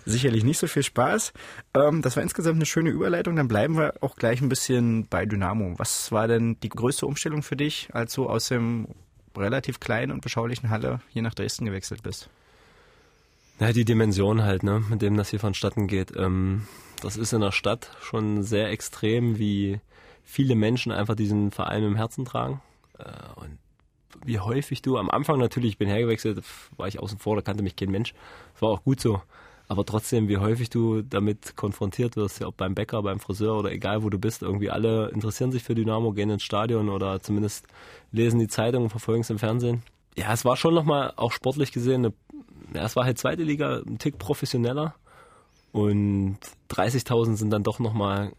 sicherlich 0.04 0.44
nicht 0.44 0.58
so 0.58 0.66
viel 0.66 0.82
Spaß. 0.82 1.32
Ähm, 1.74 2.02
das 2.02 2.16
war 2.16 2.22
insgesamt 2.22 2.56
eine 2.56 2.66
schöne 2.66 2.90
Überleitung. 2.90 3.36
Dann 3.36 3.48
bleiben 3.48 3.76
wir 3.76 3.94
auch 4.00 4.16
gleich 4.16 4.40
ein 4.40 4.48
bisschen 4.48 5.06
bei 5.08 5.26
Dynamo. 5.26 5.74
Was 5.76 6.12
war 6.12 6.28
denn 6.28 6.56
die 6.62 6.68
größte 6.68 7.06
Umstellung 7.06 7.42
für 7.42 7.56
dich, 7.56 7.88
als 7.92 8.14
du 8.14 8.28
aus 8.28 8.48
dem 8.48 8.86
relativ 9.36 9.80
kleinen 9.80 10.12
und 10.12 10.20
beschaulichen 10.20 10.70
Halle 10.70 11.00
hier 11.08 11.22
nach 11.22 11.34
Dresden 11.34 11.64
gewechselt 11.64 12.02
bist? 12.02 12.28
Ja, 13.58 13.72
die 13.72 13.84
Dimension 13.84 14.42
halt, 14.42 14.62
ne, 14.62 14.82
mit 14.88 15.02
dem 15.02 15.16
das 15.16 15.30
hier 15.30 15.40
vonstatten 15.40 15.86
geht. 15.86 16.12
Ähm, 16.16 16.66
das 17.02 17.16
ist 17.16 17.32
in 17.32 17.40
der 17.40 17.52
Stadt 17.52 17.90
schon 18.00 18.42
sehr 18.42 18.70
extrem, 18.70 19.38
wie 19.38 19.80
viele 20.24 20.54
Menschen 20.54 20.90
einfach 20.90 21.14
diesen 21.14 21.50
Verein 21.50 21.82
im 21.82 21.96
Herzen 21.96 22.24
tragen. 22.24 22.62
Äh, 22.98 23.04
und 23.36 23.58
wie 24.24 24.38
häufig 24.38 24.82
du 24.82 24.96
am 24.98 25.10
Anfang 25.10 25.38
natürlich, 25.38 25.72
ich 25.72 25.78
bin 25.78 25.88
hergewechselt, 25.88 26.42
war 26.76 26.88
ich 26.88 27.00
außen 27.00 27.18
vor, 27.18 27.36
da 27.36 27.42
kannte 27.42 27.62
mich 27.62 27.76
kein 27.76 27.90
Mensch. 27.90 28.14
Das 28.54 28.62
war 28.62 28.70
auch 28.70 28.84
gut 28.84 29.00
so. 29.00 29.20
Aber 29.66 29.86
trotzdem, 29.86 30.28
wie 30.28 30.36
häufig 30.36 30.68
du 30.68 31.02
damit 31.02 31.56
konfrontiert 31.56 32.16
wirst, 32.16 32.40
ja, 32.40 32.48
ob 32.48 32.56
beim 32.56 32.74
Bäcker, 32.74 33.02
beim 33.02 33.18
Friseur 33.18 33.58
oder 33.58 33.72
egal 33.72 34.02
wo 34.02 34.10
du 34.10 34.18
bist, 34.18 34.42
irgendwie 34.42 34.70
alle 34.70 35.08
interessieren 35.08 35.52
sich 35.52 35.62
für 35.62 35.74
Dynamo, 35.74 36.12
gehen 36.12 36.28
ins 36.28 36.42
Stadion 36.42 36.90
oder 36.90 37.20
zumindest 37.20 37.66
lesen 38.12 38.40
die 38.40 38.48
Zeitung 38.48 38.84
und 38.84 38.90
verfolgen 38.90 39.22
es 39.22 39.30
im 39.30 39.38
Fernsehen. 39.38 39.82
Ja, 40.16 40.32
es 40.32 40.44
war 40.44 40.56
schon 40.56 40.74
nochmal 40.74 41.14
auch 41.16 41.32
sportlich 41.32 41.72
gesehen, 41.72 42.04
eine, 42.04 42.14
ja, 42.74 42.84
es 42.84 42.94
war 42.94 43.04
halt 43.04 43.18
zweite 43.18 43.42
Liga, 43.42 43.80
ein 43.86 43.98
Tick 43.98 44.18
professioneller 44.18 44.94
und 45.72 46.38
30.000 46.70 47.36
sind 47.36 47.50
dann 47.50 47.62
doch 47.62 47.78
nochmal 47.78 48.32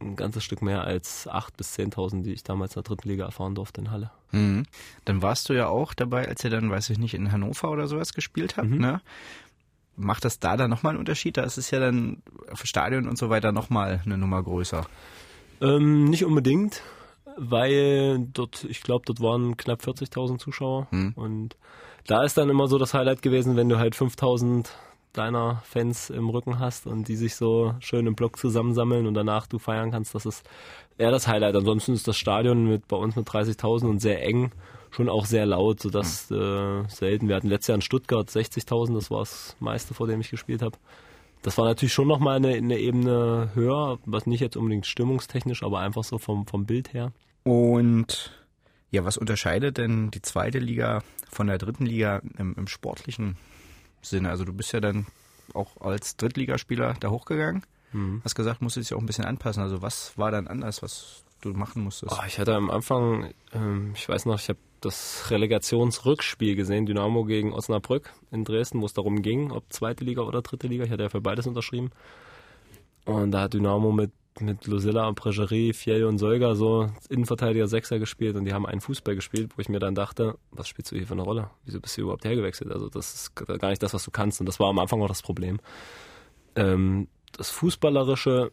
ein 0.00 0.16
ganzes 0.16 0.44
Stück 0.44 0.62
mehr 0.62 0.84
als 0.84 1.28
8.000 1.28 1.56
bis 1.56 1.78
10.000, 1.78 2.22
die 2.22 2.32
ich 2.32 2.44
damals 2.44 2.76
in 2.76 2.82
der 2.82 2.88
dritten 2.88 3.08
Liga 3.08 3.24
erfahren 3.24 3.54
durfte 3.54 3.80
in 3.80 3.90
Halle. 3.90 4.10
Mhm. 4.32 4.64
Dann 5.04 5.22
warst 5.22 5.48
du 5.48 5.54
ja 5.54 5.68
auch 5.68 5.94
dabei, 5.94 6.28
als 6.28 6.44
ihr 6.44 6.50
dann, 6.50 6.70
weiß 6.70 6.90
ich 6.90 6.98
nicht, 6.98 7.14
in 7.14 7.32
Hannover 7.32 7.70
oder 7.70 7.86
sowas 7.86 8.12
gespielt 8.12 8.56
habt, 8.56 8.70
mhm. 8.70 8.78
ne? 8.78 9.00
Macht 9.96 10.24
das 10.24 10.38
da 10.38 10.56
dann 10.56 10.70
nochmal 10.70 10.90
einen 10.90 11.00
Unterschied? 11.00 11.36
Da 11.36 11.42
ist 11.42 11.58
es 11.58 11.72
ja 11.72 11.80
dann 11.80 12.22
für 12.54 12.68
Stadion 12.68 13.08
und 13.08 13.18
so 13.18 13.30
weiter 13.30 13.50
nochmal 13.50 14.00
eine 14.04 14.16
Nummer 14.16 14.40
größer. 14.40 14.86
Ähm, 15.60 16.04
nicht 16.04 16.24
unbedingt, 16.24 16.82
weil 17.36 18.20
dort, 18.32 18.62
ich 18.62 18.82
glaube, 18.82 19.04
dort 19.06 19.20
waren 19.20 19.56
knapp 19.56 19.80
40.000 19.80 20.38
Zuschauer. 20.38 20.86
Mhm. 20.92 21.14
Und 21.16 21.56
da 22.06 22.22
ist 22.22 22.38
dann 22.38 22.48
immer 22.48 22.68
so 22.68 22.78
das 22.78 22.94
Highlight 22.94 23.22
gewesen, 23.22 23.56
wenn 23.56 23.68
du 23.68 23.78
halt 23.78 23.96
5.000 23.96 24.68
deiner 25.12 25.62
Fans 25.64 26.10
im 26.10 26.28
Rücken 26.28 26.58
hast 26.58 26.86
und 26.86 27.08
die 27.08 27.16
sich 27.16 27.34
so 27.34 27.74
schön 27.80 28.06
im 28.06 28.14
Block 28.14 28.38
zusammensammeln 28.38 29.06
und 29.06 29.14
danach 29.14 29.46
du 29.46 29.58
feiern 29.58 29.90
kannst, 29.90 30.14
das 30.14 30.26
ist 30.26 30.48
eher 30.96 31.10
das 31.10 31.26
Highlight. 31.26 31.56
Ansonsten 31.56 31.92
ist 31.92 32.06
das 32.08 32.16
Stadion 32.16 32.68
mit 32.68 32.88
bei 32.88 32.96
uns 32.96 33.16
mit 33.16 33.26
30.000 33.28 33.86
und 33.88 34.00
sehr 34.00 34.22
eng 34.22 34.52
schon 34.90 35.08
auch 35.08 35.26
sehr 35.26 35.46
laut, 35.46 35.80
sodass 35.80 36.30
äh, 36.30 36.88
selten. 36.88 37.28
Wir 37.28 37.36
hatten 37.36 37.48
letztes 37.48 37.68
Jahr 37.68 37.76
in 37.76 37.82
Stuttgart 37.82 38.28
60.000, 38.28 38.94
das 38.94 39.10
war 39.10 39.20
das 39.20 39.56
meiste, 39.60 39.94
vor 39.94 40.06
dem 40.06 40.20
ich 40.20 40.30
gespielt 40.30 40.62
habe. 40.62 40.78
Das 41.42 41.56
war 41.56 41.66
natürlich 41.66 41.92
schon 41.92 42.08
nochmal 42.08 42.36
eine, 42.36 42.54
eine 42.54 42.78
Ebene 42.78 43.50
höher, 43.54 43.98
was 44.06 44.26
nicht 44.26 44.40
jetzt 44.40 44.56
unbedingt 44.56 44.86
stimmungstechnisch, 44.86 45.62
aber 45.62 45.80
einfach 45.80 46.04
so 46.04 46.18
vom, 46.18 46.46
vom 46.46 46.66
Bild 46.66 46.92
her. 46.92 47.12
Und 47.44 48.32
ja, 48.90 49.04
was 49.04 49.16
unterscheidet 49.18 49.78
denn 49.78 50.10
die 50.10 50.22
zweite 50.22 50.58
Liga 50.58 51.02
von 51.30 51.46
der 51.46 51.58
dritten 51.58 51.86
Liga 51.86 52.22
im, 52.38 52.54
im 52.56 52.66
sportlichen 52.66 53.36
Sinne. 54.02 54.30
Also 54.30 54.44
du 54.44 54.52
bist 54.52 54.72
ja 54.72 54.80
dann 54.80 55.06
auch 55.54 55.80
als 55.80 56.16
Drittligaspieler 56.16 56.94
da 57.00 57.10
hochgegangen. 57.10 57.64
Mhm. 57.92 58.20
Hast 58.24 58.34
gesagt, 58.34 58.60
musstest 58.60 58.90
dich 58.90 58.96
auch 58.96 59.00
ein 59.00 59.06
bisschen 59.06 59.24
anpassen. 59.24 59.62
Also 59.62 59.82
was 59.82 60.16
war 60.16 60.30
dann 60.30 60.46
anders, 60.46 60.82
was 60.82 61.24
du 61.40 61.50
machen 61.50 61.82
musstest? 61.82 62.12
Oh, 62.12 62.24
ich 62.26 62.38
hatte 62.38 62.54
am 62.54 62.70
Anfang, 62.70 63.32
ähm, 63.52 63.92
ich 63.94 64.08
weiß 64.08 64.26
noch, 64.26 64.38
ich 64.38 64.48
habe 64.48 64.58
das 64.80 65.30
Relegationsrückspiel 65.30 66.54
gesehen, 66.54 66.86
Dynamo 66.86 67.24
gegen 67.24 67.52
Osnabrück 67.52 68.12
in 68.30 68.44
Dresden, 68.44 68.80
wo 68.80 68.86
es 68.86 68.92
darum 68.92 69.22
ging, 69.22 69.50
ob 69.50 69.64
zweite 69.72 70.04
Liga 70.04 70.22
oder 70.22 70.42
dritte 70.42 70.68
Liga. 70.68 70.84
Ich 70.84 70.90
hatte 70.90 71.02
ja 71.02 71.08
für 71.08 71.20
beides 71.20 71.46
unterschrieben. 71.46 71.90
Und 73.04 73.32
da 73.32 73.42
hat 73.42 73.54
Dynamo 73.54 73.90
mit 73.90 74.12
mit 74.40 74.66
Lucilla, 74.66 75.10
Bregerie, 75.12 75.72
Fiel 75.72 76.04
und 76.04 76.18
Solga 76.18 76.54
so 76.54 76.90
Innenverteidiger 77.08 77.68
Sechser 77.68 77.98
gespielt 77.98 78.36
und 78.36 78.44
die 78.44 78.52
haben 78.52 78.66
einen 78.66 78.80
Fußball 78.80 79.14
gespielt, 79.14 79.52
wo 79.56 79.60
ich 79.60 79.68
mir 79.68 79.78
dann 79.78 79.94
dachte, 79.94 80.36
was 80.50 80.68
spielst 80.68 80.92
du 80.92 80.96
hier 80.96 81.06
für 81.06 81.14
eine 81.14 81.22
Rolle? 81.22 81.50
Wieso 81.64 81.80
bist 81.80 81.96
du 81.96 82.02
überhaupt 82.02 82.24
hergewechselt? 82.24 82.72
Also 82.72 82.88
das 82.88 83.14
ist 83.14 83.34
gar 83.34 83.70
nicht 83.70 83.82
das, 83.82 83.94
was 83.94 84.04
du 84.04 84.10
kannst 84.10 84.40
und 84.40 84.46
das 84.46 84.60
war 84.60 84.68
am 84.68 84.78
Anfang 84.78 85.02
auch 85.02 85.08
das 85.08 85.22
Problem. 85.22 85.60
Ähm, 86.56 87.08
das 87.36 87.50
Fußballerische 87.50 88.52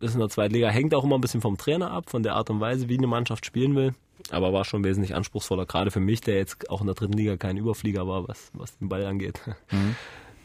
ist 0.00 0.14
in 0.14 0.20
der 0.20 0.28
zweiten 0.28 0.54
Liga, 0.54 0.68
hängt 0.68 0.94
auch 0.94 1.04
immer 1.04 1.16
ein 1.16 1.20
bisschen 1.20 1.40
vom 1.40 1.56
Trainer 1.56 1.90
ab, 1.90 2.10
von 2.10 2.22
der 2.22 2.34
Art 2.34 2.50
und 2.50 2.60
Weise, 2.60 2.88
wie 2.88 2.98
eine 2.98 3.06
Mannschaft 3.06 3.46
spielen 3.46 3.74
will, 3.76 3.94
aber 4.30 4.52
war 4.52 4.64
schon 4.64 4.84
wesentlich 4.84 5.14
anspruchsvoller, 5.14 5.66
gerade 5.66 5.90
für 5.90 6.00
mich, 6.00 6.20
der 6.20 6.36
jetzt 6.36 6.68
auch 6.70 6.80
in 6.80 6.86
der 6.86 6.94
dritten 6.94 7.14
Liga 7.14 7.36
kein 7.36 7.56
Überflieger 7.56 8.06
war, 8.06 8.28
was, 8.28 8.50
was 8.54 8.76
den 8.78 8.88
Ball 8.88 9.06
angeht. 9.06 9.40
Mhm. 9.70 9.96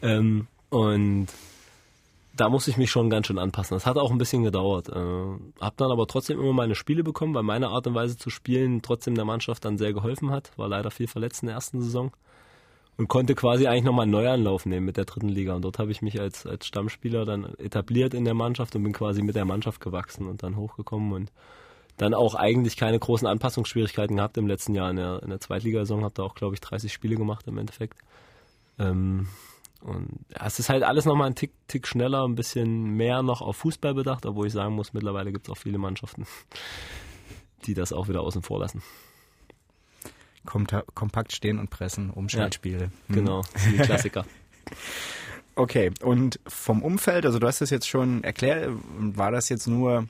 ähm, 0.02 0.46
und 0.70 1.28
da 2.38 2.48
muss 2.48 2.68
ich 2.68 2.76
mich 2.76 2.90
schon 2.90 3.10
ganz 3.10 3.26
schön 3.26 3.38
anpassen. 3.38 3.74
Das 3.74 3.84
hat 3.84 3.96
auch 3.96 4.10
ein 4.12 4.18
bisschen 4.18 4.44
gedauert. 4.44 4.88
Äh, 4.88 5.60
hab 5.60 5.76
dann 5.76 5.90
aber 5.90 6.06
trotzdem 6.06 6.38
immer 6.38 6.52
meine 6.52 6.76
Spiele 6.76 7.02
bekommen, 7.02 7.34
weil 7.34 7.42
meine 7.42 7.68
Art 7.68 7.86
und 7.86 7.94
Weise 7.94 8.16
zu 8.16 8.30
spielen 8.30 8.80
trotzdem 8.80 9.16
der 9.16 9.24
Mannschaft 9.24 9.64
dann 9.64 9.76
sehr 9.76 9.92
geholfen 9.92 10.30
hat. 10.30 10.56
War 10.56 10.68
leider 10.68 10.90
viel 10.90 11.08
verletzt 11.08 11.42
in 11.42 11.46
der 11.46 11.56
ersten 11.56 11.82
Saison 11.82 12.12
und 12.96 13.08
konnte 13.08 13.34
quasi 13.34 13.66
eigentlich 13.66 13.84
nochmal 13.84 14.04
einen 14.04 14.12
Neuanlauf 14.12 14.66
nehmen 14.66 14.86
mit 14.86 14.96
der 14.96 15.04
dritten 15.04 15.28
Liga. 15.28 15.54
Und 15.54 15.62
dort 15.62 15.80
habe 15.80 15.90
ich 15.90 16.00
mich 16.00 16.20
als, 16.20 16.46
als 16.46 16.66
Stammspieler 16.66 17.24
dann 17.24 17.54
etabliert 17.58 18.14
in 18.14 18.24
der 18.24 18.34
Mannschaft 18.34 18.74
und 18.76 18.84
bin 18.84 18.92
quasi 18.92 19.22
mit 19.22 19.34
der 19.34 19.44
Mannschaft 19.44 19.80
gewachsen 19.80 20.28
und 20.28 20.44
dann 20.44 20.56
hochgekommen 20.56 21.12
und 21.12 21.32
dann 21.96 22.14
auch 22.14 22.36
eigentlich 22.36 22.76
keine 22.76 23.00
großen 23.00 23.26
Anpassungsschwierigkeiten 23.26 24.16
gehabt 24.16 24.36
im 24.36 24.46
letzten 24.46 24.74
Jahr 24.74 24.90
in 24.90 24.96
der, 24.96 25.22
in 25.24 25.30
der 25.30 25.40
Zweitligasaison. 25.40 26.04
Habe 26.04 26.14
da 26.14 26.22
auch, 26.22 26.36
glaube 26.36 26.54
ich, 26.54 26.60
30 26.60 26.92
Spiele 26.92 27.16
gemacht 27.16 27.48
im 27.48 27.58
Endeffekt. 27.58 27.98
Ähm, 28.78 29.26
und 29.80 30.24
ja, 30.30 30.46
es 30.46 30.58
ist 30.58 30.68
halt 30.68 30.82
alles 30.82 31.04
nochmal 31.04 31.28
ein 31.28 31.34
Tick, 31.34 31.52
Tick 31.68 31.86
schneller, 31.86 32.26
ein 32.26 32.34
bisschen 32.34 32.96
mehr 32.96 33.22
noch 33.22 33.40
auf 33.40 33.56
Fußball 33.58 33.94
bedacht, 33.94 34.26
obwohl 34.26 34.46
ich 34.46 34.52
sagen 34.52 34.74
muss, 34.74 34.92
mittlerweile 34.92 35.32
gibt 35.32 35.46
es 35.46 35.52
auch 35.52 35.58
viele 35.58 35.78
Mannschaften, 35.78 36.26
die 37.66 37.74
das 37.74 37.92
auch 37.92 38.08
wieder 38.08 38.22
außen 38.22 38.42
vor 38.42 38.58
lassen. 38.58 38.82
Kompakt 40.44 41.32
stehen 41.32 41.58
und 41.58 41.68
pressen, 41.68 42.10
Umschaltspiele. 42.10 42.78
Ja, 42.78 42.90
hm. 43.08 43.14
Genau, 43.14 43.42
die 43.70 43.76
Klassiker. 43.82 44.24
okay, 45.54 45.90
und 46.02 46.40
vom 46.46 46.82
Umfeld, 46.82 47.26
also 47.26 47.38
du 47.38 47.46
hast 47.46 47.60
das 47.60 47.70
jetzt 47.70 47.86
schon 47.86 48.24
erklärt, 48.24 48.70
war 48.96 49.30
das 49.30 49.48
jetzt 49.48 49.66
nur 49.66 50.08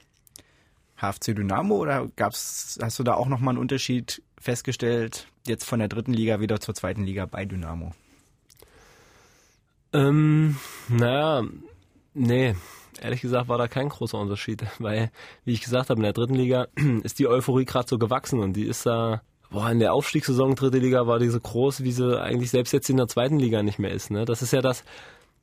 HFC 0.96 1.34
Dynamo 1.34 1.76
oder 1.76 2.08
gab's, 2.16 2.78
hast 2.80 2.98
du 2.98 3.02
da 3.02 3.14
auch 3.14 3.26
nochmal 3.26 3.52
einen 3.52 3.60
Unterschied 3.60 4.22
festgestellt, 4.40 5.26
jetzt 5.46 5.64
von 5.64 5.80
der 5.80 5.88
dritten 5.88 6.12
Liga 6.12 6.40
wieder 6.40 6.60
zur 6.60 6.74
zweiten 6.74 7.04
Liga 7.04 7.26
bei 7.26 7.44
Dynamo? 7.44 7.92
Ähm, 9.92 10.56
naja, 10.88 11.44
Nee, 12.18 12.56
ehrlich 13.00 13.20
gesagt 13.20 13.48
war 13.48 13.58
da 13.58 13.68
kein 13.68 13.88
großer 13.88 14.18
Unterschied, 14.18 14.64
weil, 14.80 15.10
wie 15.44 15.52
ich 15.52 15.60
gesagt 15.60 15.88
habe, 15.88 16.00
in 16.00 16.02
der 16.04 16.12
dritten 16.12 16.34
Liga 16.34 16.66
ist 17.04 17.18
die 17.18 17.28
Euphorie 17.28 17.64
gerade 17.64 17.88
so 17.88 17.96
gewachsen 17.96 18.40
und 18.40 18.54
die 18.54 18.64
ist 18.64 18.86
da, 18.86 19.22
boah, 19.50 19.70
in 19.70 19.78
der 19.78 19.94
Aufstiegssaison 19.94 20.56
dritte 20.56 20.78
Liga 20.78 21.06
war 21.06 21.20
die 21.20 21.28
so 21.28 21.38
groß, 21.38 21.84
wie 21.84 21.92
sie 21.92 22.20
eigentlich 22.20 22.50
selbst 22.50 22.72
jetzt 22.72 22.90
in 22.90 22.96
der 22.96 23.06
zweiten 23.06 23.38
Liga 23.38 23.62
nicht 23.62 23.78
mehr 23.78 23.92
ist. 23.92 24.10
Ne? 24.10 24.24
Das 24.24 24.42
ist 24.42 24.52
ja 24.52 24.62
das, 24.62 24.82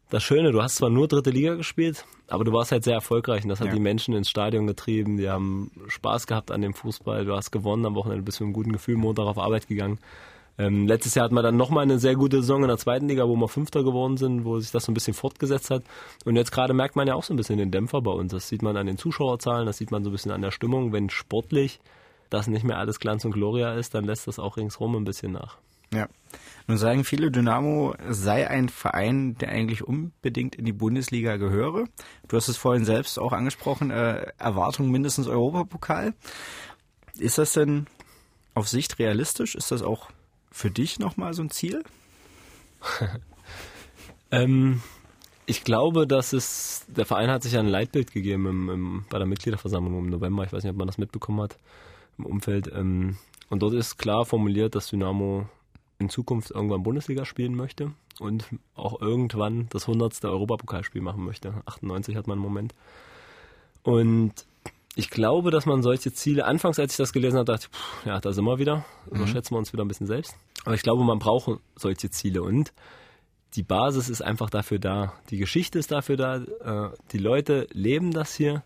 das 0.10 0.22
Schöne, 0.22 0.52
du 0.52 0.62
hast 0.62 0.76
zwar 0.76 0.90
nur 0.90 1.08
dritte 1.08 1.30
Liga 1.30 1.56
gespielt, 1.56 2.06
aber 2.28 2.44
du 2.44 2.52
warst 2.52 2.74
halt 2.74 2.84
sehr 2.84 2.96
erfolgreich 2.96 3.44
und 3.44 3.50
das 3.50 3.62
hat 3.62 3.68
ja. 3.68 3.74
die 3.74 3.80
Menschen 3.80 4.14
ins 4.14 4.30
Stadion 4.30 4.68
getrieben, 4.68 5.16
die 5.16 5.30
haben 5.30 5.72
Spaß 5.88 6.28
gehabt 6.28 6.52
an 6.52 6.62
dem 6.62 6.74
Fußball, 6.74 7.24
du 7.24 7.36
hast 7.36 7.52
gewonnen 7.52 7.86
am 7.86 7.96
Wochenende, 7.96 8.24
bist 8.24 8.42
mit 8.42 8.48
einem 8.48 8.54
guten 8.54 8.74
Gefühl 8.74 8.98
Montag 8.98 9.28
auf 9.28 9.38
Arbeit 9.38 9.68
gegangen. 9.68 10.00
Ähm, 10.58 10.88
letztes 10.88 11.15
Jahr 11.15 11.26
hatten 11.26 11.36
wir 11.36 11.44
dann 11.44 11.58
nochmal 11.58 11.84
eine 11.84 12.00
sehr 12.00 12.15
gute 12.15 12.38
Saison 12.38 12.62
in 12.62 12.70
der 12.70 12.78
zweiten 12.78 13.08
Liga, 13.08 13.28
wo 13.28 13.36
wir 13.36 13.48
Fünfter 13.48 13.84
geworden 13.84 14.18
sind, 14.18 14.46
wo 14.46 14.60
sich 14.60 14.72
das 14.72 14.86
so 14.86 14.91
ein 14.91 14.94
bisschen 14.94 15.13
fortgesetzt 15.13 15.70
hat. 15.70 15.84
Und 16.24 16.36
jetzt 16.38 16.52
gerade 16.52 16.74
merkt 16.74 16.96
man 16.96 17.08
ja 17.08 17.15
auch 17.15 17.24
so 17.24 17.34
ein 17.34 17.38
bisschen 17.38 17.58
den 17.58 17.72
Dämpfer 17.72 18.02
bei 18.02 18.12
uns. 18.12 18.32
Das 18.32 18.48
sieht 18.48 18.62
man 18.62 18.78
an 18.78 18.88
den 18.88 18.98
Zuschauerzahlen, 18.98 19.65
das 19.65 19.78
sieht 19.78 19.91
man 19.91 20.04
so 20.04 20.10
ein 20.10 20.13
bisschen 20.13 20.32
an 20.32 20.41
der 20.41 20.52
Stimmung. 20.52 20.94
Wenn 20.94 21.10
sportlich 21.10 21.80
das 22.30 22.48
nicht 22.48 22.63
mehr 22.63 22.78
alles 22.78 23.00
Glanz 23.00 23.26
und 23.26 23.32
Gloria 23.32 23.74
ist, 23.74 23.94
dann 23.94 24.06
lässt 24.06 24.28
das 24.28 24.39
auch 24.39 24.58
ringsrum 24.58 24.96
ein 24.96 25.04
bisschen 25.04 25.34
nach. 25.34 25.58
Ja. 25.94 26.08
Nun 26.68 26.78
sagen 26.78 27.04
viele, 27.04 27.32
Dynamo 27.32 27.96
sei 28.10 28.50
ein 28.50 28.70
Verein, 28.70 29.38
der 29.38 29.50
eigentlich 29.50 29.84
unbedingt 29.84 30.56
in 30.56 30.65
die 30.65 30.74
Bundesliga 30.74 31.38
gehöre. 31.38 31.86
Du 32.28 32.38
hast 32.38 32.48
es 32.48 32.58
vorhin 32.58 32.86
selbst 32.86 33.20
auch 33.20 33.34
angesprochen, 33.34 33.91
äh, 33.91 34.32
Erwartung 34.38 34.89
mindestens 34.89 35.28
Europapokal. 35.28 36.13
Ist 37.18 37.38
das 37.38 37.54
denn 37.54 37.86
auf 38.56 38.68
Sicht 38.68 39.00
realistisch? 39.00 39.56
Ist 39.56 39.72
das 39.72 39.84
auch 39.84 40.10
für 40.56 40.72
dich 40.72 41.00
nochmal 41.00 41.34
so 41.34 41.44
ein 41.44 41.50
Ziel? 41.50 41.84
ähm, 44.32 44.82
ich 45.46 45.65
glaube, 45.65 46.08
dass 46.08 46.32
es, 46.32 46.86
der 46.88 47.06
Verein 47.06 47.30
hat 47.30 47.44
sich 47.44 47.52
ja 47.52 47.60
ein 47.60 47.68
Leitbild 47.68 48.13
gegeben 48.13 48.46
im, 48.46 48.70
im, 48.70 49.06
bei 49.10 49.18
der 49.18 49.28
Mitgliederversammlung 49.28 50.00
im 50.00 50.10
November. 50.10 50.46
Ich 50.46 50.54
weiß 50.54 50.63
nicht, 50.63 50.72
ob 50.72 50.78
man 50.78 50.88
das 50.88 50.98
mitbekommen 50.98 51.41
hat 51.41 51.58
im 52.18 52.26
Umfeld. 52.26 52.72
Ähm, 52.74 53.18
und 53.50 53.63
dort 53.63 53.74
ist 53.74 53.98
klar 53.98 54.26
formuliert, 54.26 54.76
dass 54.76 54.88
Dynamo 54.88 55.46
in 56.00 56.08
Zukunft 56.08 56.52
irgendwann 56.52 56.84
Bundesliga 56.84 57.26
spielen 57.26 57.56
möchte 57.56 57.91
und 58.22 58.48
auch 58.76 59.02
irgendwann 59.02 59.68
das 59.72 59.89
100. 59.89 60.24
Europapokalspiel 60.24 61.02
machen 61.02 61.26
möchte. 61.26 61.54
98 61.65 62.15
hat 62.15 62.28
man 62.28 62.38
im 62.38 62.44
Moment. 62.44 62.74
Und 63.84 64.46
ich 64.96 65.10
glaube, 65.10 65.52
dass 65.52 65.66
man 65.66 65.84
solche 65.84 66.14
Ziele, 66.14 66.46
anfangs 66.46 66.80
als 66.80 66.94
ich 66.94 66.98
das 66.98 67.14
gelesen 67.14 67.38
habe, 67.38 67.52
dachte 67.52 67.68
ich, 67.70 68.06
ja, 68.06 68.20
da 68.20 68.32
sind 68.32 68.46
wir 68.46 68.60
wieder, 68.60 68.86
überschätzen 69.12 69.54
mhm. 69.54 69.56
wir 69.56 69.60
uns 69.60 69.74
wieder 69.74 69.84
ein 69.84 69.88
bisschen 69.88 70.08
selbst. 70.08 70.36
Aber 70.64 70.76
ich 70.76 70.84
glaube, 70.84 71.04
man 71.04 71.20
braucht 71.20 71.60
solche 71.76 72.10
Ziele 72.10 72.42
und 72.42 72.74
die 73.56 73.64
Basis 73.64 74.10
ist 74.10 74.22
einfach 74.22 74.50
dafür 74.50 74.80
da. 74.80 75.14
Die 75.30 75.38
Geschichte 75.38 75.80
ist 75.80 75.92
dafür 75.92 76.18
da, 76.18 76.36
äh, 76.38 76.94
die 77.12 77.18
Leute 77.18 77.68
leben 77.72 78.12
das 78.12 78.36
hier 78.36 78.64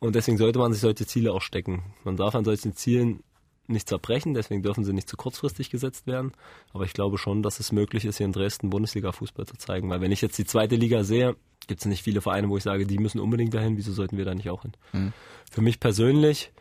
und 0.00 0.14
deswegen 0.14 0.36
sollte 0.36 0.58
man 0.58 0.72
sich 0.72 0.82
solche 0.82 1.06
Ziele 1.06 1.32
auch 1.32 1.42
stecken. 1.42 1.82
Man 2.04 2.16
darf 2.16 2.34
an 2.34 2.44
solchen 2.44 2.74
Zielen 2.74 3.22
nicht 3.66 3.88
zerbrechen, 3.88 4.34
deswegen 4.34 4.62
dürfen 4.62 4.84
sie 4.84 4.92
nicht 4.92 5.08
zu 5.08 5.16
kurzfristig 5.16 5.70
gesetzt 5.70 6.06
werden. 6.06 6.32
Aber 6.72 6.84
ich 6.84 6.92
glaube 6.92 7.18
schon, 7.18 7.42
dass 7.42 7.60
es 7.60 7.72
möglich 7.72 8.04
ist, 8.04 8.18
hier 8.18 8.26
in 8.26 8.32
Dresden 8.32 8.70
Bundesliga-Fußball 8.70 9.46
zu 9.46 9.56
zeigen. 9.56 9.88
Weil 9.90 10.00
wenn 10.00 10.12
ich 10.12 10.20
jetzt 10.20 10.38
die 10.38 10.44
zweite 10.44 10.76
Liga 10.76 11.04
sehe, 11.04 11.36
gibt 11.66 11.80
es 11.80 11.86
nicht 11.86 12.02
viele 12.02 12.20
Vereine, 12.20 12.48
wo 12.48 12.56
ich 12.56 12.62
sage, 12.62 12.86
die 12.86 12.98
müssen 12.98 13.20
unbedingt 13.20 13.54
dahin, 13.54 13.76
wieso 13.76 13.92
sollten 13.92 14.18
wir 14.18 14.24
da 14.24 14.34
nicht 14.34 14.50
auch 14.50 14.62
hin? 14.62 14.72
Mhm. 14.92 15.12
Für 15.50 15.62
mich 15.62 15.80
persönlich 15.80 16.52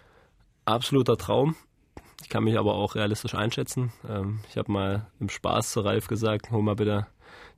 absoluter 0.66 1.18
Traum. 1.18 1.56
Ich 2.22 2.30
kann 2.30 2.44
mich 2.46 2.58
aber 2.58 2.76
auch 2.76 2.96
realistisch 2.96 3.36
einschätzen. 3.36 3.92
Ähm, 4.08 4.40
ich 4.50 4.58
habe 4.58 4.72
mal 4.72 5.08
im 5.20 5.30
Spaß 5.30 5.72
zu 5.72 5.82
Ralf 5.82 6.08
gesagt, 6.08 6.52
hol 6.52 6.62
mal 6.62 6.76
bitte 6.76 7.08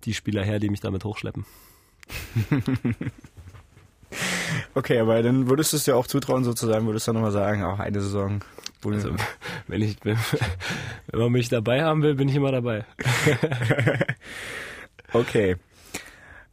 die 0.04 0.14
Spieler 0.14 0.44
her, 0.44 0.60
die 0.60 0.70
mich 0.70 0.82
damit 0.82 1.06
hochschleppen. 1.06 1.46
okay, 4.76 5.00
aber 5.00 5.22
dann 5.22 5.50
würdest 5.50 5.74
du 5.74 5.78
es 5.78 5.84
dir 5.84 5.96
auch 5.96 6.08
zutrauen, 6.08 6.44
sozusagen, 6.44 6.86
würdest 6.86 7.08
du 7.08 7.14
nochmal 7.14 7.32
sagen, 7.32 7.64
auch 7.64 7.80
eine 7.80 8.02
Saison. 8.02 8.44
Also, 8.94 9.16
wenn, 9.68 9.82
ich, 9.82 9.98
wenn, 10.04 10.18
wenn 11.08 11.20
man 11.20 11.32
mich 11.32 11.50
dabei 11.50 11.84
haben 11.84 12.02
will, 12.04 12.16
bin 12.16 12.30
ich 12.30 12.36
immer 12.36 12.52
dabei. 12.52 12.86
okay. 15.14 15.56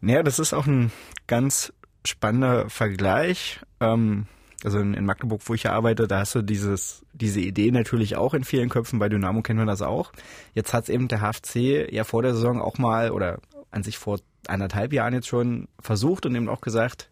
Naja, 0.00 0.22
das 0.22 0.38
ist 0.38 0.52
auch 0.52 0.66
ein 0.66 0.90
ganz 1.26 1.72
spannender 2.04 2.68
Vergleich. 2.68 3.60
Ähm, 3.80 4.26
also 4.64 4.78
in, 4.78 4.94
in, 4.94 5.04
Magdeburg, 5.04 5.42
wo 5.46 5.54
ich 5.54 5.64
ja 5.64 5.72
arbeite, 5.72 6.06
da 6.06 6.20
hast 6.20 6.34
du 6.34 6.42
dieses, 6.42 7.04
diese 7.12 7.40
Idee 7.40 7.70
natürlich 7.70 8.16
auch 8.16 8.34
in 8.34 8.44
vielen 8.44 8.68
Köpfen. 8.68 8.98
Bei 8.98 9.08
Dynamo 9.08 9.42
kennen 9.42 9.58
wir 9.58 9.66
das 9.66 9.82
auch. 9.82 10.12
Jetzt 10.54 10.72
hat 10.72 10.84
es 10.84 10.88
eben 10.88 11.08
der 11.08 11.20
HFC 11.20 11.90
ja 11.92 12.04
vor 12.04 12.22
der 12.22 12.34
Saison 12.34 12.60
auch 12.60 12.78
mal 12.78 13.10
oder 13.10 13.40
an 13.70 13.82
sich 13.82 13.98
vor 13.98 14.20
anderthalb 14.46 14.92
Jahren 14.92 15.14
jetzt 15.14 15.28
schon 15.28 15.68
versucht 15.80 16.26
und 16.26 16.34
eben 16.34 16.48
auch 16.48 16.60
gesagt, 16.60 17.10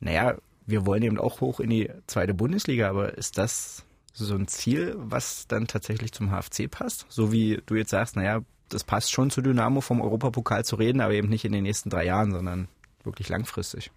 naja, 0.00 0.36
wir 0.66 0.86
wollen 0.86 1.02
eben 1.02 1.18
auch 1.18 1.40
hoch 1.40 1.60
in 1.60 1.70
die 1.70 1.90
zweite 2.06 2.34
Bundesliga, 2.34 2.88
aber 2.88 3.16
ist 3.16 3.38
das 3.38 3.84
so 4.12 4.34
ein 4.34 4.46
Ziel, 4.48 4.94
was 4.98 5.46
dann 5.46 5.66
tatsächlich 5.66 6.12
zum 6.12 6.30
HFC 6.30 6.70
passt? 6.70 7.06
So 7.08 7.32
wie 7.32 7.62
du 7.66 7.74
jetzt 7.74 7.90
sagst, 7.90 8.16
naja, 8.16 8.42
das 8.68 8.84
passt 8.84 9.12
schon 9.12 9.30
zu 9.30 9.42
Dynamo 9.42 9.80
vom 9.80 10.00
Europapokal 10.00 10.64
zu 10.64 10.76
reden, 10.76 11.00
aber 11.00 11.14
eben 11.14 11.28
nicht 11.28 11.44
in 11.44 11.52
den 11.52 11.62
nächsten 11.62 11.90
drei 11.90 12.06
Jahren, 12.06 12.32
sondern 12.32 12.68
wirklich 13.04 13.28
langfristig. 13.28 13.90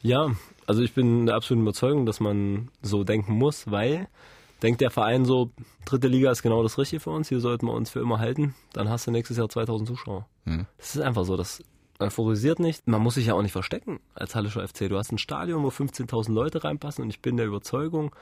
Ja, 0.00 0.30
also 0.66 0.82
ich 0.82 0.94
bin 0.94 1.26
der 1.26 1.34
absoluten 1.34 1.62
Überzeugung, 1.62 2.06
dass 2.06 2.20
man 2.20 2.70
so 2.82 3.04
denken 3.04 3.32
muss, 3.32 3.70
weil 3.70 4.08
denkt 4.62 4.80
der 4.80 4.90
Verein 4.90 5.24
so, 5.24 5.50
dritte 5.84 6.08
Liga 6.08 6.30
ist 6.30 6.42
genau 6.42 6.62
das 6.62 6.78
Richtige 6.78 7.00
für 7.00 7.10
uns, 7.10 7.28
hier 7.28 7.40
sollten 7.40 7.66
wir 7.66 7.72
uns 7.72 7.90
für 7.90 8.00
immer 8.00 8.18
halten, 8.18 8.54
dann 8.72 8.88
hast 8.88 9.06
du 9.06 9.10
nächstes 9.10 9.36
Jahr 9.36 9.48
2000 9.48 9.88
Zuschauer. 9.88 10.26
Hm. 10.44 10.66
Das 10.76 10.94
ist 10.94 11.02
einfach 11.02 11.24
so, 11.24 11.36
das 11.36 11.62
euphorisiert 11.98 12.60
nicht. 12.60 12.86
Man 12.86 13.02
muss 13.02 13.14
sich 13.14 13.26
ja 13.26 13.34
auch 13.34 13.42
nicht 13.42 13.52
verstecken 13.52 14.00
als 14.14 14.34
Hallischer 14.34 14.66
FC. 14.66 14.88
Du 14.88 14.96
hast 14.96 15.10
ein 15.10 15.18
Stadion, 15.18 15.64
wo 15.64 15.68
15.000 15.68 16.32
Leute 16.32 16.62
reinpassen 16.62 17.02
und 17.02 17.10
ich 17.10 17.20
bin 17.20 17.36
der 17.36 17.46
Überzeugung, 17.46 18.14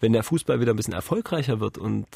wenn 0.00 0.12
der 0.12 0.22
Fußball 0.22 0.60
wieder 0.60 0.72
ein 0.72 0.76
bisschen 0.76 0.94
erfolgreicher 0.94 1.60
wird 1.60 1.78
und 1.78 2.06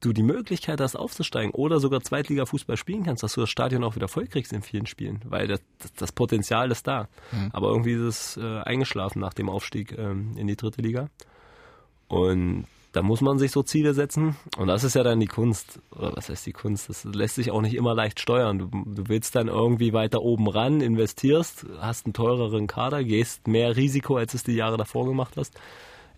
du 0.00 0.12
die 0.12 0.22
Möglichkeit 0.22 0.80
hast, 0.80 0.96
aufzusteigen 0.96 1.52
oder 1.52 1.80
sogar 1.80 2.00
Zweitliga-Fußball 2.00 2.76
spielen 2.76 3.04
kannst, 3.04 3.22
dass 3.22 3.34
du 3.34 3.40
das 3.40 3.50
Stadion 3.50 3.84
auch 3.84 3.96
wieder 3.96 4.08
voll 4.08 4.26
kriegst 4.26 4.52
in 4.52 4.62
vielen 4.62 4.86
Spielen, 4.86 5.20
weil 5.24 5.48
das, 5.48 5.60
das 5.96 6.12
Potenzial 6.12 6.70
ist 6.70 6.86
da. 6.86 7.08
Mhm. 7.32 7.50
Aber 7.52 7.68
irgendwie 7.68 7.94
ist 7.94 8.36
es 8.36 8.36
äh, 8.36 8.60
eingeschlafen 8.60 9.20
nach 9.20 9.34
dem 9.34 9.48
Aufstieg 9.48 9.96
ähm, 9.98 10.36
in 10.36 10.46
die 10.46 10.56
dritte 10.56 10.82
Liga. 10.82 11.08
Und 12.06 12.66
da 12.92 13.02
muss 13.02 13.20
man 13.20 13.38
sich 13.38 13.50
so 13.50 13.62
Ziele 13.62 13.92
setzen. 13.92 14.36
Und 14.56 14.68
das 14.68 14.84
ist 14.84 14.94
ja 14.94 15.02
dann 15.02 15.20
die 15.20 15.26
Kunst. 15.26 15.80
Oder 15.90 16.16
was 16.16 16.28
heißt 16.28 16.46
die 16.46 16.52
Kunst? 16.52 16.88
Das 16.88 17.04
lässt 17.04 17.34
sich 17.34 17.50
auch 17.50 17.60
nicht 17.60 17.74
immer 17.74 17.94
leicht 17.94 18.20
steuern. 18.20 18.58
Du, 18.58 18.66
du 18.66 19.08
willst 19.08 19.34
dann 19.34 19.48
irgendwie 19.48 19.92
weiter 19.92 20.22
oben 20.22 20.48
ran, 20.48 20.80
investierst, 20.80 21.66
hast 21.80 22.06
einen 22.06 22.14
teureren 22.14 22.66
Kader, 22.66 23.04
gehst 23.04 23.46
mehr 23.46 23.76
Risiko, 23.76 24.16
als 24.16 24.32
es 24.32 24.44
die 24.44 24.54
Jahre 24.54 24.76
davor 24.76 25.06
gemacht 25.06 25.34
hast 25.36 25.58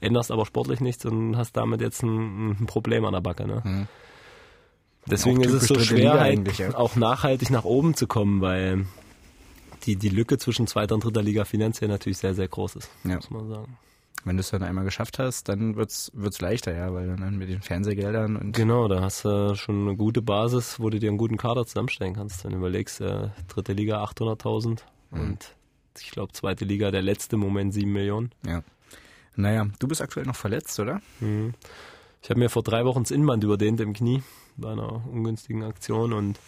änderst 0.01 0.31
aber 0.31 0.47
sportlich 0.47 0.81
nichts 0.81 1.05
und 1.05 1.37
hast 1.37 1.57
damit 1.57 1.81
jetzt 1.81 2.03
ein, 2.03 2.51
ein 2.51 2.67
Problem 2.67 3.05
an 3.05 3.13
der 3.13 3.21
Backe. 3.21 3.47
Ne? 3.47 3.63
Mhm. 3.65 3.89
Deswegen 5.07 5.41
ist 5.43 5.53
es 5.53 5.67
so 5.67 5.79
schwer, 5.79 6.21
halt 6.21 6.59
ja. 6.59 6.75
auch 6.75 6.97
nachhaltig 6.97 7.51
nach 7.51 7.65
oben 7.65 7.95
zu 7.95 8.07
kommen, 8.07 8.41
weil 8.41 8.87
die, 9.85 9.97
die 9.97 10.09
Lücke 10.09 10.39
zwischen 10.39 10.67
zweiter 10.67 10.95
und 10.95 11.05
dritter 11.05 11.23
Liga 11.23 11.45
finanziell 11.45 11.89
natürlich 11.89 12.19
sehr, 12.19 12.35
sehr 12.35 12.49
groß 12.49 12.77
ist, 12.77 12.91
ja. 13.05 13.17
muss 13.17 13.31
man 13.31 13.49
sagen. 13.49 13.79
Wenn 14.25 14.37
du 14.37 14.41
es 14.41 14.51
dann 14.51 14.63
einmal 14.63 14.85
geschafft 14.85 15.19
hast, 15.19 15.49
dann 15.49 15.77
wird's 15.77 16.13
wird's 16.15 16.43
leichter, 16.43 16.77
ja, 16.77 16.93
weil 16.93 17.17
dann 17.17 17.39
mit 17.39 17.49
den 17.49 17.63
Fernsehgeldern 17.63 18.37
und 18.37 18.53
genau, 18.53 18.87
da 18.87 19.01
hast 19.01 19.25
du 19.25 19.55
schon 19.55 19.89
eine 19.89 19.97
gute 19.97 20.21
Basis, 20.21 20.79
wo 20.79 20.91
du 20.91 20.99
dir 20.99 21.09
einen 21.09 21.17
guten 21.17 21.39
Kader 21.39 21.65
zusammenstellen 21.65 22.15
kannst. 22.15 22.45
Dann 22.45 22.53
überlegst, 22.53 23.01
äh, 23.01 23.29
dritte 23.49 23.73
Liga 23.73 24.05
800.000 24.05 24.81
mhm. 25.11 25.21
und 25.21 25.55
ich 25.99 26.11
glaube 26.11 26.33
zweite 26.33 26.67
Liga 26.67 26.91
der 26.91 27.01
letzte 27.01 27.39
Moment 27.39 27.73
7 27.73 27.91
Millionen. 27.91 28.31
Ja. 28.47 28.63
Naja, 29.41 29.67
du 29.79 29.89
bist 29.89 30.01
aktuell 30.01 30.27
noch 30.27 30.37
verletzt, 30.37 30.79
oder? 30.79 31.01
Mhm. 31.21 31.55
Ich 32.23 32.31
habe 32.31 32.39
mir 32.39 32.51
vor 32.51 32.63
drei 32.63 32.85
Wochen 32.85 33.03
das 33.03 33.11
Innenband 33.11 33.45
überdehnt 33.45 33.81
im 33.81 33.93
Knie 33.93 34.23
bei 34.57 34.73
einer 34.73 35.07
ungünstigen 35.09 35.63
Aktion 35.63 36.13
und 36.13 36.39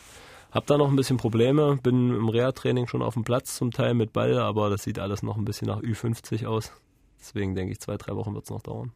habe 0.50 0.66
da 0.66 0.76
noch 0.76 0.88
ein 0.88 0.96
bisschen 0.96 1.16
Probleme. 1.16 1.78
Bin 1.82 2.14
im 2.14 2.28
Reha-Training 2.28 2.86
schon 2.86 3.02
auf 3.02 3.14
dem 3.14 3.24
Platz 3.24 3.56
zum 3.56 3.70
Teil 3.70 3.94
mit 3.94 4.12
Ball, 4.12 4.38
aber 4.38 4.68
das 4.68 4.82
sieht 4.82 4.98
alles 4.98 5.22
noch 5.22 5.36
ein 5.36 5.44
bisschen 5.44 5.68
nach 5.68 5.80
Ü50 5.80 6.46
aus. 6.46 6.72
Deswegen 7.18 7.54
denke 7.54 7.72
ich, 7.72 7.80
zwei, 7.80 7.96
drei 7.96 8.14
Wochen 8.16 8.34
wird 8.34 8.44
es 8.44 8.50
noch 8.50 8.62
dauern. 8.62 8.92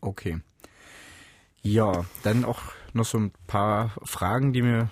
Okay. 0.00 0.38
Ja, 1.62 2.04
dann 2.22 2.44
auch 2.44 2.60
noch 2.92 3.04
so 3.04 3.18
ein 3.18 3.32
paar 3.46 3.92
Fragen, 4.04 4.52
die 4.52 4.62
mir 4.62 4.90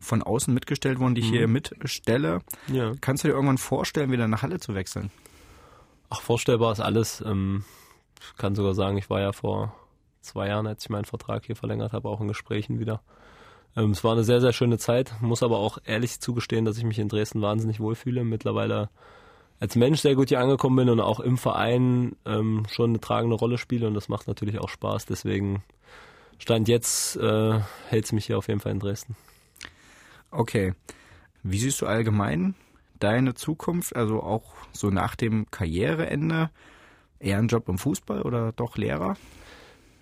von 0.00 0.22
außen 0.22 0.54
mitgestellt 0.54 0.98
wurden, 1.00 1.14
die 1.14 1.20
ich 1.22 1.30
mhm. 1.30 1.34
hier 1.34 1.48
mitstelle. 1.48 2.40
Ja. 2.68 2.92
Kannst 3.00 3.24
du 3.24 3.28
dir 3.28 3.34
irgendwann 3.34 3.58
vorstellen, 3.58 4.10
wieder 4.10 4.28
nach 4.28 4.42
Halle 4.42 4.60
zu 4.60 4.74
wechseln? 4.74 5.10
Ach, 6.10 6.20
vorstellbar 6.20 6.72
ist 6.72 6.80
alles. 6.80 7.20
Ähm, 7.20 7.64
ich 8.20 8.36
kann 8.36 8.54
sogar 8.54 8.74
sagen, 8.74 8.98
ich 8.98 9.10
war 9.10 9.20
ja 9.20 9.32
vor 9.32 9.74
zwei 10.20 10.48
Jahren, 10.48 10.66
als 10.66 10.84
ich 10.84 10.90
meinen 10.90 11.04
Vertrag 11.04 11.46
hier 11.46 11.56
verlängert 11.56 11.92
habe, 11.92 12.08
auch 12.08 12.20
in 12.20 12.28
Gesprächen 12.28 12.78
wieder. 12.78 13.02
Ähm, 13.76 13.90
es 13.90 14.04
war 14.04 14.12
eine 14.12 14.24
sehr, 14.24 14.40
sehr 14.40 14.52
schöne 14.52 14.78
Zeit, 14.78 15.12
muss 15.20 15.42
aber 15.42 15.58
auch 15.58 15.78
ehrlich 15.84 16.20
zugestehen, 16.20 16.64
dass 16.64 16.78
ich 16.78 16.84
mich 16.84 16.98
in 16.98 17.08
Dresden 17.08 17.42
wahnsinnig 17.42 17.80
wohlfühle. 17.80 18.24
Mittlerweile 18.24 18.90
als 19.60 19.76
Mensch 19.76 20.00
sehr 20.00 20.14
gut 20.14 20.28
hier 20.28 20.40
angekommen 20.40 20.76
bin 20.76 20.88
und 20.88 21.00
auch 21.00 21.20
im 21.20 21.36
Verein 21.36 22.16
ähm, 22.24 22.64
schon 22.70 22.90
eine 22.90 23.00
tragende 23.00 23.36
Rolle 23.36 23.58
spiele 23.58 23.86
und 23.86 23.94
das 23.94 24.08
macht 24.08 24.28
natürlich 24.28 24.58
auch 24.60 24.68
Spaß. 24.68 25.06
Deswegen 25.06 25.62
Stand 26.38 26.68
jetzt 26.68 27.16
äh, 27.16 27.60
hält 27.88 28.04
es 28.04 28.12
mich 28.12 28.26
hier 28.26 28.38
auf 28.38 28.48
jeden 28.48 28.60
Fall 28.60 28.72
in 28.72 28.80
Dresden. 28.80 29.16
Okay. 30.30 30.74
Wie 31.42 31.58
siehst 31.58 31.80
du 31.80 31.86
allgemein 31.86 32.54
deine 32.98 33.34
Zukunft, 33.34 33.94
also 33.96 34.22
auch 34.22 34.54
so 34.72 34.90
nach 34.90 35.16
dem 35.16 35.50
Karriereende, 35.50 36.50
eher 37.20 37.38
ein 37.38 37.48
Job 37.48 37.68
im 37.68 37.78
Fußball 37.78 38.22
oder 38.22 38.52
doch 38.52 38.76
Lehrer? 38.76 39.16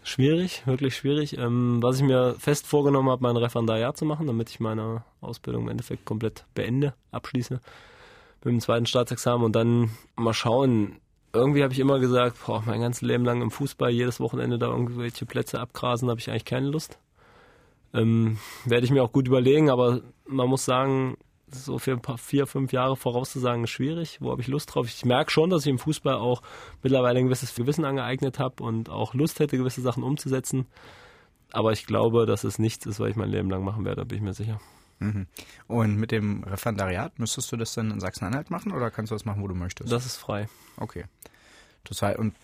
Schwierig, 0.02 0.64
wirklich 0.66 0.96
schwierig. 0.96 1.36
Ähm, 1.36 1.82
was 1.82 1.96
ich 1.96 2.02
mir 2.02 2.36
fest 2.38 2.66
vorgenommen 2.66 3.10
habe, 3.10 3.22
mein 3.22 3.36
Referendariat 3.36 3.96
zu 3.96 4.04
machen, 4.04 4.26
damit 4.26 4.50
ich 4.50 4.60
meine 4.60 5.02
Ausbildung 5.20 5.64
im 5.64 5.68
Endeffekt 5.70 6.04
komplett 6.04 6.44
beende, 6.54 6.94
abschließe 7.10 7.60
mit 8.46 8.54
dem 8.54 8.60
zweiten 8.60 8.86
Staatsexamen 8.86 9.44
und 9.44 9.56
dann 9.56 9.90
mal 10.14 10.32
schauen. 10.32 11.00
Irgendwie 11.32 11.64
habe 11.64 11.72
ich 11.72 11.80
immer 11.80 11.98
gesagt, 11.98 12.36
boah, 12.46 12.62
mein 12.64 12.80
ganzes 12.80 13.02
Leben 13.02 13.24
lang 13.24 13.42
im 13.42 13.50
Fußball, 13.50 13.90
jedes 13.90 14.20
Wochenende 14.20 14.58
da 14.58 14.68
irgendwelche 14.68 15.26
Plätze 15.26 15.58
abgrasen, 15.58 16.08
habe 16.08 16.20
ich 16.20 16.30
eigentlich 16.30 16.44
keine 16.44 16.68
Lust. 16.68 16.98
Ähm, 17.92 18.38
werde 18.64 18.84
ich 18.84 18.92
mir 18.92 19.02
auch 19.02 19.12
gut 19.12 19.26
überlegen, 19.26 19.68
aber 19.68 20.00
man 20.26 20.48
muss 20.48 20.64
sagen, 20.64 21.16
so 21.50 21.78
für 21.78 21.92
ein 21.92 22.00
paar, 22.00 22.18
vier, 22.18 22.46
fünf 22.46 22.72
Jahre 22.72 22.96
vorauszusagen, 22.96 23.64
ist 23.64 23.70
schwierig. 23.70 24.18
Wo 24.20 24.30
habe 24.30 24.42
ich 24.42 24.48
Lust 24.48 24.74
drauf? 24.74 24.86
Ich 24.86 25.04
merke 25.04 25.30
schon, 25.30 25.50
dass 25.50 25.62
ich 25.62 25.70
im 25.70 25.78
Fußball 25.78 26.14
auch 26.14 26.42
mittlerweile 26.82 27.18
ein 27.18 27.26
gewisses 27.26 27.54
Gewissen 27.54 27.84
angeeignet 27.84 28.38
habe 28.38 28.62
und 28.62 28.90
auch 28.90 29.14
Lust 29.14 29.38
hätte, 29.38 29.56
gewisse 29.56 29.80
Sachen 29.80 30.02
umzusetzen. 30.02 30.66
Aber 31.52 31.72
ich 31.72 31.86
glaube, 31.86 32.26
dass 32.26 32.44
es 32.44 32.58
nichts 32.58 32.86
ist, 32.86 32.98
was 32.98 33.10
ich 33.10 33.16
mein 33.16 33.30
Leben 33.30 33.50
lang 33.50 33.64
machen 33.64 33.84
werde, 33.84 34.04
bin 34.04 34.18
ich 34.18 34.24
mir 34.24 34.34
sicher. 34.34 34.60
Mhm. 34.98 35.26
Und 35.68 35.96
mit 35.96 36.10
dem 36.10 36.42
Referendariat 36.42 37.18
müsstest 37.18 37.52
du 37.52 37.56
das 37.56 37.74
dann 37.74 37.90
in 37.90 38.00
Sachsen-Anhalt 38.00 38.50
machen 38.50 38.72
oder 38.72 38.90
kannst 38.90 39.10
du 39.10 39.14
das 39.14 39.24
machen, 39.24 39.42
wo 39.42 39.48
du 39.48 39.54
möchtest? 39.54 39.92
Das 39.92 40.06
ist 40.06 40.16
frei. 40.16 40.48
Okay. 40.78 41.04
Total. 41.84 42.16
Und 42.16 42.34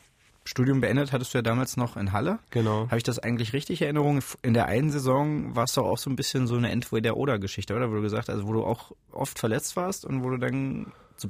Studium 0.45 0.81
beendet 0.81 1.13
hattest 1.13 1.33
du 1.35 1.39
ja 1.39 1.43
damals 1.43 1.77
noch 1.77 1.97
in 1.97 2.13
Halle. 2.13 2.39
Genau. 2.51 2.87
Habe 2.87 2.97
ich 2.97 3.03
das 3.05 3.19
eigentlich 3.19 3.53
richtig 3.53 3.81
in 3.81 3.87
Erinnerung? 3.87 4.21
In 4.43 4.55
der 4.55 4.67
einen 4.67 4.91
Saison 4.91 5.55
war 5.55 5.65
es 5.65 5.73
doch 5.75 5.85
auch 5.85 5.99
so 5.99 6.11
ein 6.11 6.17
bisschen 6.17 6.47
so 6.47 6.57
eine 6.57 6.71
Entweder-Oder-Geschichte, 6.71 7.75
oder? 7.77 7.91
Wo 7.91 7.95
du 7.95 8.03
gesagt 8.03 8.29
hast, 8.29 8.35
also 8.35 8.49
wo 8.49 8.53
du 8.53 8.65
auch 8.65 8.93
oft 9.13 9.39
verletzt 9.39 9.77
warst 9.77 10.05
und 10.05 10.25
wo 10.25 10.31
du 10.31 10.39
dann, 10.39 10.93
so 11.17 11.29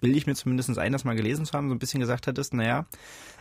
bilde 0.00 0.16
ich 0.16 0.26
mir 0.26 0.34
zumindest 0.34 0.76
ein, 0.78 0.92
das 0.92 1.04
mal 1.04 1.16
gelesen 1.16 1.44
zu 1.44 1.52
haben, 1.54 1.68
so 1.68 1.74
ein 1.74 1.78
bisschen 1.80 2.00
gesagt 2.00 2.26
hattest, 2.26 2.54
naja, 2.54 2.86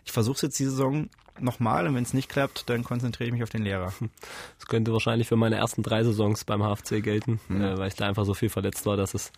ich 0.06 0.12
versuche 0.12 0.36
es 0.38 0.42
jetzt 0.42 0.60
die 0.60 0.66
Saison 0.66 1.10
nochmal 1.40 1.88
und 1.88 1.96
wenn 1.96 2.04
es 2.04 2.14
nicht 2.14 2.28
klappt, 2.30 2.70
dann 2.70 2.84
konzentriere 2.84 3.28
ich 3.28 3.34
mich 3.34 3.44
auf 3.44 3.50
den 3.50 3.62
Lehrer. 3.64 3.94
Das 4.58 4.68
könnte 4.68 4.92
wahrscheinlich 4.92 5.28
für 5.28 5.36
meine 5.38 5.56
ersten 5.56 5.84
drei 5.84 6.04
Saisons 6.04 6.44
beim 6.46 6.62
HFC 6.64 7.02
gelten, 7.04 7.40
Mhm. 7.48 7.62
äh, 7.62 7.78
weil 7.78 7.88
ich 7.88 7.96
da 7.96 8.08
einfach 8.08 8.26
so 8.26 8.34
viel 8.34 8.50
verletzt 8.50 8.86
war, 8.88 8.98
dass 8.98 9.14
es 9.14 9.32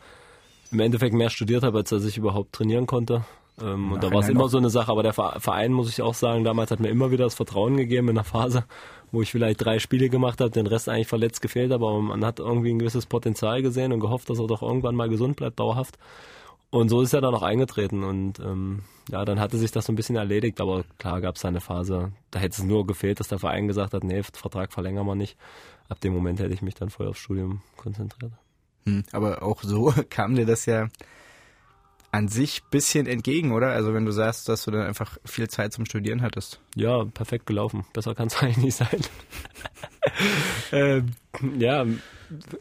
im 0.71 0.79
Endeffekt 0.79 1.13
mehr 1.13 1.29
studiert 1.29 1.63
habe, 1.63 1.77
als 1.79 1.89
dass 1.89 2.05
ich 2.05 2.17
überhaupt 2.17 2.53
trainieren 2.53 2.87
konnte. 2.87 3.23
Ähm, 3.61 3.91
und 3.91 4.03
da 4.03 4.11
war 4.11 4.19
es 4.21 4.29
immer 4.29 4.49
so 4.49 4.57
eine 4.57 4.69
Sache, 4.69 4.91
aber 4.91 5.03
der 5.03 5.13
Ver- 5.13 5.39
Verein, 5.39 5.71
muss 5.73 5.89
ich 5.89 6.01
auch 6.01 6.13
sagen, 6.15 6.43
damals 6.43 6.71
hat 6.71 6.79
mir 6.79 6.89
immer 6.89 7.11
wieder 7.11 7.25
das 7.25 7.35
Vertrauen 7.35 7.77
gegeben 7.77 8.09
in 8.09 8.17
einer 8.17 8.23
Phase, 8.23 8.65
wo 9.11 9.21
ich 9.21 9.31
vielleicht 9.31 9.63
drei 9.63 9.77
Spiele 9.79 10.09
gemacht 10.09 10.41
habe, 10.41 10.49
den 10.49 10.65
Rest 10.67 10.89
eigentlich 10.89 11.07
verletzt 11.07 11.41
gefehlt 11.41 11.71
aber 11.71 11.99
man 12.01 12.25
hat 12.25 12.39
irgendwie 12.39 12.71
ein 12.71 12.79
gewisses 12.79 13.05
Potenzial 13.05 13.61
gesehen 13.61 13.91
und 13.91 13.99
gehofft, 13.99 14.29
dass 14.29 14.39
er 14.39 14.47
doch 14.47 14.63
irgendwann 14.63 14.95
mal 14.95 15.09
gesund 15.09 15.35
bleibt, 15.35 15.59
dauerhaft. 15.59 15.97
Und 16.71 16.89
so 16.89 17.01
ist 17.01 17.13
er 17.13 17.21
dann 17.21 17.35
auch 17.35 17.43
eingetreten 17.43 18.03
und 18.03 18.39
ähm, 18.39 18.79
ja, 19.11 19.23
dann 19.25 19.39
hatte 19.39 19.59
sich 19.59 19.69
das 19.69 19.85
so 19.85 19.93
ein 19.93 19.95
bisschen 19.95 20.15
erledigt, 20.15 20.59
aber 20.59 20.83
klar 20.97 21.21
gab 21.21 21.35
es 21.35 21.45
eine 21.45 21.61
Phase, 21.61 22.13
da 22.31 22.39
hätte 22.39 22.59
es 22.59 22.63
nur 22.63 22.87
gefehlt, 22.87 23.19
dass 23.19 23.27
der 23.27 23.37
Verein 23.37 23.67
gesagt 23.67 23.93
hat, 23.93 24.03
nee, 24.03 24.23
Vertrag 24.23 24.73
verlängern 24.73 25.05
wir 25.05 25.13
nicht. 25.13 25.37
Ab 25.89 25.99
dem 25.99 26.13
Moment 26.13 26.39
hätte 26.39 26.53
ich 26.53 26.63
mich 26.63 26.73
dann 26.73 26.89
voll 26.89 27.07
aufs 27.07 27.19
Studium 27.19 27.61
konzentriert. 27.77 28.31
Hm, 28.87 29.03
aber 29.11 29.43
auch 29.43 29.61
so 29.61 29.93
kam 30.09 30.33
dir 30.33 30.47
das 30.47 30.65
ja 30.65 30.87
an 32.13 32.27
sich 32.27 32.63
bisschen 32.65 33.07
entgegen, 33.07 33.51
oder? 33.51 33.69
Also 33.71 33.93
wenn 33.95 34.05
du 34.05 34.11
sagst, 34.11 34.47
dass 34.47 34.63
du 34.65 34.71
dann 34.71 34.85
einfach 34.85 35.17
viel 35.25 35.49
Zeit 35.49 35.73
zum 35.73 35.85
Studieren 35.85 36.21
hattest. 36.21 36.61
Ja, 36.75 37.05
perfekt 37.05 37.47
gelaufen. 37.47 37.85
Besser 37.91 38.13
kann 38.13 38.27
es 38.27 38.35
eigentlich 38.41 38.57
nicht 38.57 38.75
sein. 38.75 39.01
ähm, 40.71 41.13
ja, 41.59 41.85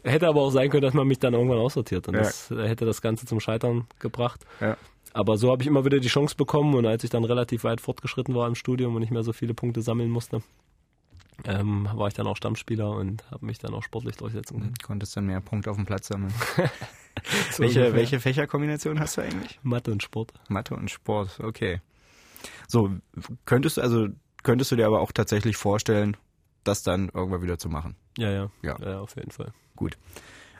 hätte 0.03 0.27
aber 0.27 0.41
auch 0.41 0.49
sein 0.49 0.69
können, 0.69 0.81
dass 0.81 0.93
man 0.95 1.07
mich 1.07 1.19
dann 1.19 1.33
irgendwann 1.33 1.59
aussortiert 1.59 2.07
und 2.07 2.15
Ja. 2.15 2.21
das 2.21 2.49
äh, 2.51 2.67
hätte 2.67 2.85
das 2.85 3.01
Ganze 3.01 3.25
zum 3.25 3.39
Scheitern 3.39 3.85
gebracht. 3.99 4.41
Ja. 4.59 4.75
Aber 5.13 5.37
so 5.37 5.51
habe 5.51 5.61
ich 5.61 5.67
immer 5.67 5.85
wieder 5.85 5.99
die 5.99 6.07
Chance 6.07 6.35
bekommen 6.35 6.73
und 6.73 6.87
als 6.87 7.03
ich 7.03 7.11
dann 7.11 7.23
relativ 7.23 7.63
weit 7.63 7.79
fortgeschritten 7.79 8.33
war 8.33 8.47
im 8.47 8.55
Studium 8.55 8.95
und 8.95 9.01
nicht 9.01 9.11
mehr 9.11 9.23
so 9.23 9.33
viele 9.33 9.53
Punkte 9.53 9.83
sammeln 9.83 10.09
musste, 10.09 10.41
ähm, 11.45 11.87
war 11.93 12.07
ich 12.07 12.13
dann 12.13 12.27
auch 12.27 12.37
Stammspieler 12.37 12.91
und 12.91 13.29
habe 13.31 13.45
mich 13.45 13.57
dann 13.59 13.73
auch 13.73 13.83
sportlich 13.83 14.15
durchsetzen 14.17 14.59
können. 14.59 14.73
Konntest 14.83 15.15
dann 15.17 15.25
mehr 15.25 15.41
Punkte 15.41 15.69
auf 15.71 15.77
dem 15.77 15.85
Platz 15.85 16.07
sammeln. 16.07 16.33
So 17.51 17.61
welche, 17.61 17.79
ungefähr. 17.81 17.93
welche 17.93 18.19
Fächerkombination 18.19 18.99
hast 18.99 19.17
du 19.17 19.21
eigentlich? 19.21 19.59
Mathe 19.61 19.91
und 19.91 20.01
Sport. 20.01 20.33
Mathe 20.49 20.75
und 20.75 20.89
Sport, 20.89 21.39
okay. 21.41 21.79
So, 22.67 22.89
könntest 23.45 23.77
du, 23.77 23.81
also 23.81 24.07
könntest 24.41 24.71
du 24.71 24.75
dir 24.75 24.87
aber 24.87 24.99
auch 24.99 25.11
tatsächlich 25.11 25.55
vorstellen, 25.55 26.17
das 26.63 26.81
dann 26.81 27.09
irgendwann 27.13 27.43
wieder 27.43 27.59
zu 27.59 27.69
machen? 27.69 27.95
Ja, 28.17 28.31
ja, 28.31 28.49
Ja. 28.63 28.77
ja, 28.83 28.99
auf 28.99 29.15
jeden 29.15 29.29
Fall. 29.29 29.53
Gut. 29.75 29.95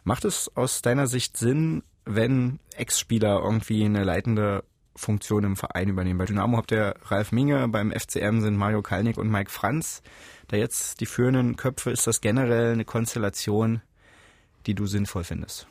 Macht 0.03 0.25
es 0.25 0.55
aus 0.55 0.83
deiner 0.83 1.07
Sicht 1.07 1.37
Sinn, 1.37 1.81
wenn 2.05 2.59
Ex-Spieler 2.75 3.41
irgendwie 3.43 3.83
eine 3.83 4.03
leitende 4.03 4.63
Funktion 4.95 5.43
im 5.45 5.55
Verein 5.55 5.89
übernehmen? 5.89 6.19
Bei 6.19 6.25
Dynamo 6.25 6.57
habt 6.57 6.71
ihr 6.71 6.93
Ralf 7.05 7.31
Minge, 7.31 7.67
beim 7.67 7.91
FCM 7.91 8.41
sind 8.41 8.57
Mario 8.57 8.83
Kalnick 8.83 9.17
und 9.17 9.31
Mike 9.31 9.49
Franz. 9.49 10.03
Da 10.47 10.57
jetzt 10.57 10.99
die 10.99 11.05
führenden 11.05 11.55
Köpfe, 11.55 11.91
ist 11.91 12.07
das 12.07 12.21
generell 12.21 12.73
eine 12.73 12.85
Konstellation, 12.85 13.81
die 14.65 14.75
du 14.75 14.85
sinnvoll 14.85 15.23
findest? 15.23 15.67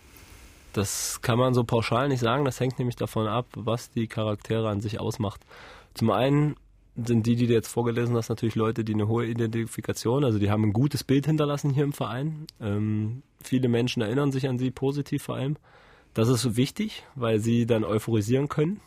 Das 0.72 1.20
kann 1.20 1.38
man 1.38 1.54
so 1.54 1.64
pauschal 1.64 2.08
nicht 2.08 2.20
sagen. 2.20 2.44
Das 2.44 2.58
hängt 2.58 2.78
nämlich 2.78 2.96
davon 2.96 3.26
ab, 3.26 3.46
was 3.54 3.90
die 3.90 4.06
Charaktere 4.06 4.68
an 4.68 4.80
sich 4.80 4.98
ausmacht. 4.98 5.44
Zum 5.94 6.10
einen 6.10 6.56
sind 6.96 7.26
die, 7.26 7.36
die 7.36 7.46
du 7.46 7.54
jetzt 7.54 7.68
vorgelesen 7.68 8.16
hast, 8.16 8.28
natürlich 8.28 8.54
Leute, 8.54 8.84
die 8.84 8.94
eine 8.94 9.08
hohe 9.08 9.26
Identifikation, 9.26 10.24
also 10.24 10.38
die 10.38 10.50
haben 10.50 10.64
ein 10.64 10.72
gutes 10.72 11.04
Bild 11.04 11.26
hinterlassen 11.26 11.70
hier 11.70 11.84
im 11.84 11.92
Verein. 11.92 12.46
Ähm, 12.60 13.22
viele 13.42 13.68
Menschen 13.68 14.02
erinnern 14.02 14.30
sich 14.30 14.46
an 14.46 14.58
sie 14.58 14.70
positiv 14.70 15.22
vor 15.22 15.36
allem. 15.36 15.56
Das 16.14 16.28
ist 16.28 16.42
so 16.42 16.56
wichtig, 16.56 17.04
weil 17.14 17.38
sie 17.38 17.66
dann 17.66 17.84
euphorisieren 17.84 18.48
können. 18.48 18.80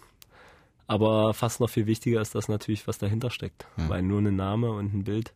Aber 0.87 1.33
fast 1.33 1.59
noch 1.59 1.69
viel 1.69 1.87
wichtiger 1.87 2.21
ist 2.21 2.35
das 2.35 2.47
natürlich, 2.47 2.87
was 2.87 2.99
dahinter 2.99 3.31
steckt. 3.31 3.65
Weil 3.75 4.03
nur 4.03 4.21
ein 4.21 4.35
Name 4.35 4.71
und 4.71 4.93
ein 4.93 5.03
Bild 5.03 5.33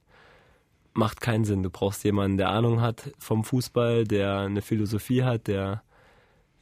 macht 0.93 1.21
keinen 1.21 1.45
Sinn. 1.45 1.63
Du 1.63 1.69
brauchst 1.69 2.03
jemanden, 2.03 2.37
der 2.37 2.49
Ahnung 2.49 2.81
hat 2.81 3.11
vom 3.19 3.43
Fußball, 3.43 4.05
der 4.05 4.39
eine 4.39 4.61
Philosophie 4.61 5.23
hat, 5.23 5.47
der 5.47 5.83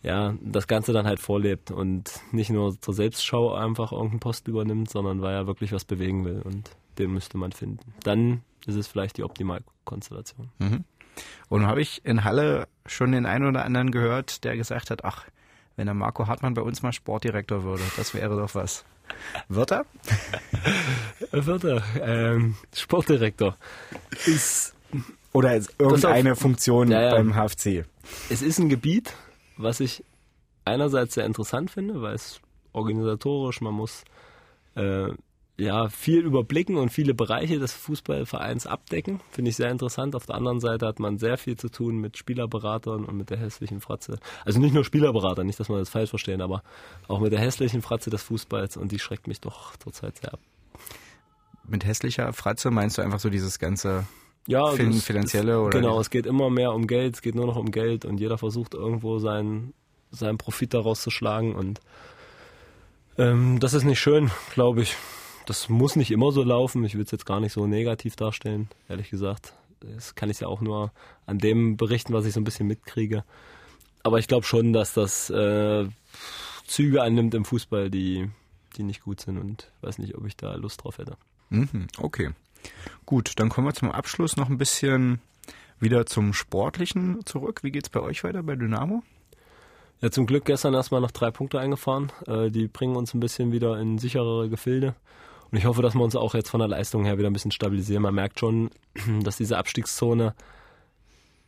ja, 0.04 0.36
das 0.42 0.68
Ganze 0.68 0.94
dann 0.94 1.08
halt 1.08 1.20
vorlebt 1.20 1.72
und 1.72 2.22
nicht 2.32 2.50
nur 2.50 2.80
zur 2.80 2.94
Selbstschau 2.94 3.54
einfach 3.54 3.92
irgendeinen 3.92 4.20
Post 4.20 4.48
übernimmt, 4.48 4.90
sondern 4.90 5.22
weil 5.22 5.34
er 5.34 5.48
wirklich 5.48 5.72
was 5.72 5.86
bewegen 5.86 6.24
will 6.24 6.42
und 6.44 6.70
den 6.98 7.12
müsste 7.12 7.38
man 7.38 7.52
finden. 7.52 7.94
Dann 8.04 8.42
ist 8.66 8.76
es 8.76 8.88
vielleicht 8.88 9.18
die 9.18 9.24
Optimalkonstellation. 9.24 10.50
Mhm. 10.60 10.84
Und 11.50 11.66
habe 11.66 11.82
ich 11.82 12.06
in 12.06 12.24
Halle 12.24 12.68
schon 12.86 13.12
den 13.12 13.26
einen 13.26 13.48
oder 13.48 13.66
anderen 13.66 13.92
gehört, 13.92 14.44
der 14.44 14.56
gesagt 14.56 14.92
hat, 14.92 15.04
ach, 15.04 15.26
wenn 15.76 15.86
der 15.86 15.96
Marco 15.96 16.28
Hartmann 16.28 16.54
bei 16.54 16.62
uns 16.62 16.82
mal 16.82 16.94
Sportdirektor 16.94 17.63
würde, 17.63 17.84
das 17.98 18.13
wäre 18.13 18.38
doch 18.38 18.56
was. 18.56 18.86
Wird 19.50 19.72
er? 19.72 19.86
Wird 21.32 21.63
er, 21.63 21.84
ähm, 22.02 22.56
Sportdirektor. 22.76 23.58
Ist, 24.26 24.74
Oder 25.34 25.50
als 25.52 25.70
irgendeine 25.78 26.36
Funktion 26.36 26.89
Ja, 26.91 27.02
ja. 27.02 27.12
beim 27.12 27.34
HFC? 27.36 27.86
es 28.30 28.41
ist 28.41 28.60
ein 28.60 28.70
Gebiet, 28.70 29.13
was 29.58 29.80
ich 29.80 30.04
einerseits 30.65 31.15
sehr 31.15 31.26
interessant 31.26 31.72
finde, 31.72 32.02
weil 32.02 32.15
es 32.15 32.39
organisatorisch, 32.74 33.62
man 33.62 33.74
muss 33.74 34.04
äh, 34.76 35.10
ja 35.60 35.89
viel 35.89 36.20
überblicken 36.20 36.78
und 36.78 36.89
viele 36.89 37.15
Bereiche 37.15 37.58
des 37.58 37.74
Fußballvereins 37.74 38.67
abdecken. 38.67 39.22
Finde 39.32 39.50
ich 39.50 39.56
sehr 39.56 39.72
interessant. 39.72 40.15
Auf 40.15 40.28
der 40.28 40.36
anderen 40.36 40.60
Seite 40.60 40.86
hat 40.86 41.00
man 41.00 41.17
sehr 41.17 41.38
viel 41.38 41.58
zu 41.58 41.70
tun 41.70 41.98
mit 41.98 42.15
Spielerberatern 42.17 43.06
und 43.06 43.17
mit 43.17 43.32
der 43.32 43.38
hässlichen 43.38 43.82
Fratze. 43.82 44.20
Also 44.46 44.60
nicht 44.60 44.74
nur 44.76 44.86
Spielerberater, 44.86 45.43
nicht, 45.43 45.60
dass 45.60 45.70
man 45.70 45.80
das 45.80 45.89
falsch 45.89 46.12
verstehen, 46.12 46.41
aber 46.41 46.62
auch 47.08 47.20
mit 47.20 47.32
der 47.32 47.39
hässlichen 47.39 47.82
Fratze 47.82 48.12
des 48.12 48.22
Fußballs 48.22 48.78
und 48.78 48.91
die 48.91 49.00
schreckt 49.00 49.26
mich 49.28 49.41
doch 49.41 49.76
zurzeit 49.78 50.17
sehr 50.20 50.34
ab. 50.34 50.39
Mit 51.67 51.84
hässlicher 51.86 52.32
Fratze 52.34 52.70
meinst 52.70 52.98
du 53.00 53.02
einfach 53.02 53.20
so 53.20 53.30
dieses 53.32 53.58
ganze 53.58 54.06
Ja, 54.46 54.67
fin 54.67 54.91
das- 54.91 55.04
finanzielle 55.04 55.54
das, 55.54 55.60
oder? 55.60 55.80
Genau, 55.82 56.00
es 56.00 56.12
geht 56.12 56.28
immer 56.28 56.52
mehr 56.52 56.72
um 56.72 56.86
Geld, 56.86 57.15
es 57.15 57.22
geht 57.24 57.34
nur 57.34 57.48
noch 57.48 57.58
um 57.58 57.72
Geld 57.72 58.06
und 58.06 58.20
jeder 58.20 58.38
versucht 58.38 58.76
irgendwo 58.76 59.17
seinen, 59.17 59.74
seinen 60.12 60.38
Profit 60.38 60.76
daraus 60.76 61.02
zu 61.02 61.10
schlagen 61.10 61.56
und 61.56 61.82
ähm, 63.17 63.60
das 63.60 63.74
ist 63.74 63.84
nicht 63.86 64.00
schön, 64.00 64.30
glaube 64.54 64.84
ich. 64.84 64.96
Das 65.47 65.69
muss 65.69 65.95
nicht 65.95 66.12
immer 66.12 66.33
so 66.33 66.43
laufen. 66.43 66.83
Ich 66.83 66.95
will 66.95 67.05
es 67.05 67.12
jetzt 67.12 67.25
gar 67.25 67.39
nicht 67.39 67.54
so 67.54 67.67
negativ 67.67 68.17
darstellen, 68.17 68.67
ehrlich 68.89 69.10
gesagt. 69.10 69.54
Das 69.79 70.13
kann 70.13 70.29
ich 70.29 70.41
ja 70.41 70.48
auch 70.48 70.60
nur 70.60 70.91
an 71.25 71.39
dem 71.39 71.77
berichten, 71.77 72.12
was 72.12 72.25
ich 72.25 72.33
so 72.33 72.41
ein 72.41 72.43
bisschen 72.43 72.67
mitkriege. 72.67 73.23
Aber 74.04 74.19
ich 74.19 74.27
glaube 74.27 74.45
schon, 74.45 74.73
dass 74.73 74.93
das 74.93 75.29
äh, 75.29 75.87
Züge 76.67 77.02
annimmt 77.02 77.33
im 77.33 77.45
Fußball, 77.45 77.89
die, 77.89 78.29
die 78.75 78.83
nicht 78.83 79.04
gut 79.04 79.21
sind 79.21 79.37
und 79.37 79.71
weiß 79.79 80.00
nicht, 80.00 80.15
ob 80.15 80.25
ich 80.25 80.35
da 80.35 80.54
Lust 80.56 80.83
drauf 80.83 80.98
hätte. 80.98 81.15
Mhm, 81.50 81.87
okay. 81.98 82.31
Gut, 83.06 83.31
dann 83.37 83.48
kommen 83.48 83.67
wir 83.67 83.73
zum 83.73 83.89
Abschluss 83.89 84.35
noch 84.35 84.50
ein 84.50 84.58
bisschen 84.58 85.21
wieder 85.79 86.06
zum 86.06 86.33
Sportlichen 86.33 87.25
zurück. 87.25 87.63
Wie 87.63 87.71
geht's 87.71 87.89
bei 87.89 88.02
euch 88.02 88.25
weiter 88.25 88.43
bei 88.43 88.58
Dynamo? 88.58 89.02
Ja, 90.02 90.12
zum 90.12 90.25
Glück 90.25 90.43
gestern 90.43 90.73
erstmal 90.73 91.00
noch 91.00 91.12
drei 91.12 91.31
Punkte 91.31 91.62
eingefahren. 91.62 92.12
Äh, 92.27 92.52
die 92.52 92.67
bringen 92.67 92.98
uns 92.98 93.13
ein 93.13 93.21
bisschen 93.21 93.54
wieder 93.54 93.79
in 93.79 93.98
sicherere 93.98 94.50
Gefilde. 94.50 94.93
Und 95.52 95.58
ich 95.58 95.65
hoffe, 95.65 95.81
dass 95.81 95.95
wir 95.95 96.04
uns 96.04 96.15
auch 96.15 96.33
jetzt 96.33 96.50
von 96.50 96.60
der 96.60 96.67
Leistung 96.67 97.06
her 97.06 97.17
wieder 97.17 97.29
ein 97.29 97.33
bisschen 97.33 97.52
stabilisieren. 97.52 98.04
Man 98.04 98.15
merkt 98.15 98.39
schon, 98.39 98.69
dass 99.23 99.37
diese 99.37 99.58
Abstiegszone 99.58 100.35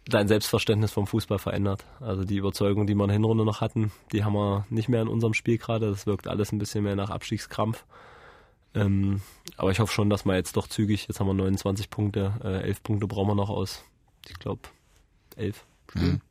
dein 0.05 0.27
Selbstverständnis 0.27 0.91
vom 0.91 1.07
Fußball 1.07 1.39
verändert. 1.39 1.85
Also 1.99 2.23
die 2.23 2.37
Überzeugung, 2.37 2.87
die 2.87 2.95
wir 2.95 3.03
in 3.03 3.09
der 3.09 3.15
Hinrunde 3.15 3.45
noch 3.45 3.61
hatten, 3.61 3.91
die 4.11 4.23
haben 4.23 4.33
wir 4.33 4.65
nicht 4.69 4.89
mehr 4.89 5.01
in 5.01 5.07
unserem 5.07 5.33
Spiel 5.33 5.57
gerade. 5.57 5.89
Das 5.89 6.07
wirkt 6.07 6.27
alles 6.27 6.51
ein 6.51 6.59
bisschen 6.59 6.83
mehr 6.83 6.95
nach 6.95 7.09
Abstiegskrampf. 7.09 7.85
Ähm, 8.73 9.21
aber 9.57 9.71
ich 9.71 9.79
hoffe 9.79 9.93
schon, 9.93 10.09
dass 10.09 10.25
wir 10.25 10.35
jetzt 10.35 10.55
doch 10.55 10.67
zügig, 10.67 11.07
jetzt 11.07 11.19
haben 11.19 11.27
wir 11.27 11.33
29 11.33 11.89
Punkte, 11.89 12.33
äh, 12.43 12.61
11 12.61 12.83
Punkte 12.83 13.07
brauchen 13.07 13.29
wir 13.29 13.35
noch 13.35 13.49
aus, 13.49 13.83
ich 14.27 14.37
glaube, 14.37 14.61
11 15.35 15.65
Spielen. 15.89 16.11
Mhm. 16.11 16.21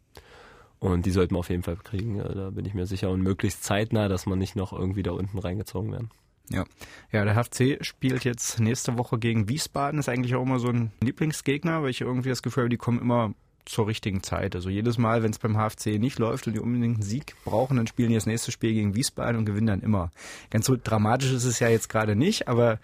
Und 0.81 1.07
die 1.07 1.11
sollten 1.11 1.35
wir 1.35 1.41
auf 1.41 1.51
jeden 1.51 1.65
Fall 1.65 1.77
kriegen, 1.77 2.19
da 2.19 2.51
bin 2.51 2.65
ich 2.65 2.75
mir 2.75 2.87
sicher. 2.87 3.11
Und 3.11 3.23
möglichst 3.23 3.65
zeitnah, 3.65 4.09
dass 4.09 4.27
wir 4.27 4.37
nicht 4.37 4.55
noch 4.55 4.73
irgendwie 4.73 5.03
da 5.03 5.11
unten 5.11 5.39
reingezogen 5.39 5.91
werden. 5.91 6.11
Ja. 6.51 6.65
ja, 7.13 7.25
der 7.25 7.35
HFC 7.35 7.85
spielt 7.85 8.25
jetzt 8.25 8.59
nächste 8.59 8.97
Woche 8.97 9.19
gegen 9.19 9.49
Wiesbaden. 9.49 10.01
Ist 10.01 10.09
eigentlich 10.09 10.35
auch 10.35 10.43
immer 10.43 10.59
so 10.59 10.69
ein 10.69 10.93
Lieblingsgegner, 11.03 11.83
weil 11.83 11.91
ich 11.91 12.01
irgendwie 12.01 12.31
das 12.31 12.43
Gefühl 12.43 12.65
habe, 12.65 12.71
die 12.71 12.77
kommen 12.77 13.01
immer 13.01 13.35
zur 13.69 13.87
richtigen 13.87 14.23
Zeit. 14.23 14.55
Also 14.55 14.71
jedes 14.71 14.97
Mal, 14.97 15.23
wenn 15.23 15.31
es 15.31 15.39
beim 15.39 15.57
HFC 15.57 15.99
nicht 15.99 16.19
läuft 16.19 16.47
und 16.47 16.55
die 16.55 16.61
unbedingt 16.61 16.97
einen 16.97 17.03
Sieg 17.03 17.35
brauchen, 17.45 17.77
dann 17.77 17.87
spielen 17.87 18.09
die 18.09 18.15
das 18.15 18.27
nächste 18.27 18.51
Spiel 18.51 18.73
gegen 18.73 18.95
Wiesbaden 18.95 19.37
und 19.37 19.45
gewinnen 19.45 19.67
dann 19.67 19.83
immer. 19.83 20.11
Ganz 20.51 20.67
so 20.67 20.77
dramatisch 20.83 21.33
ist 21.33 21.45
es 21.45 21.61
ja 21.61 21.69
jetzt 21.69 21.89
gerade 21.89 22.17
nicht, 22.17 22.49
aber 22.49 22.79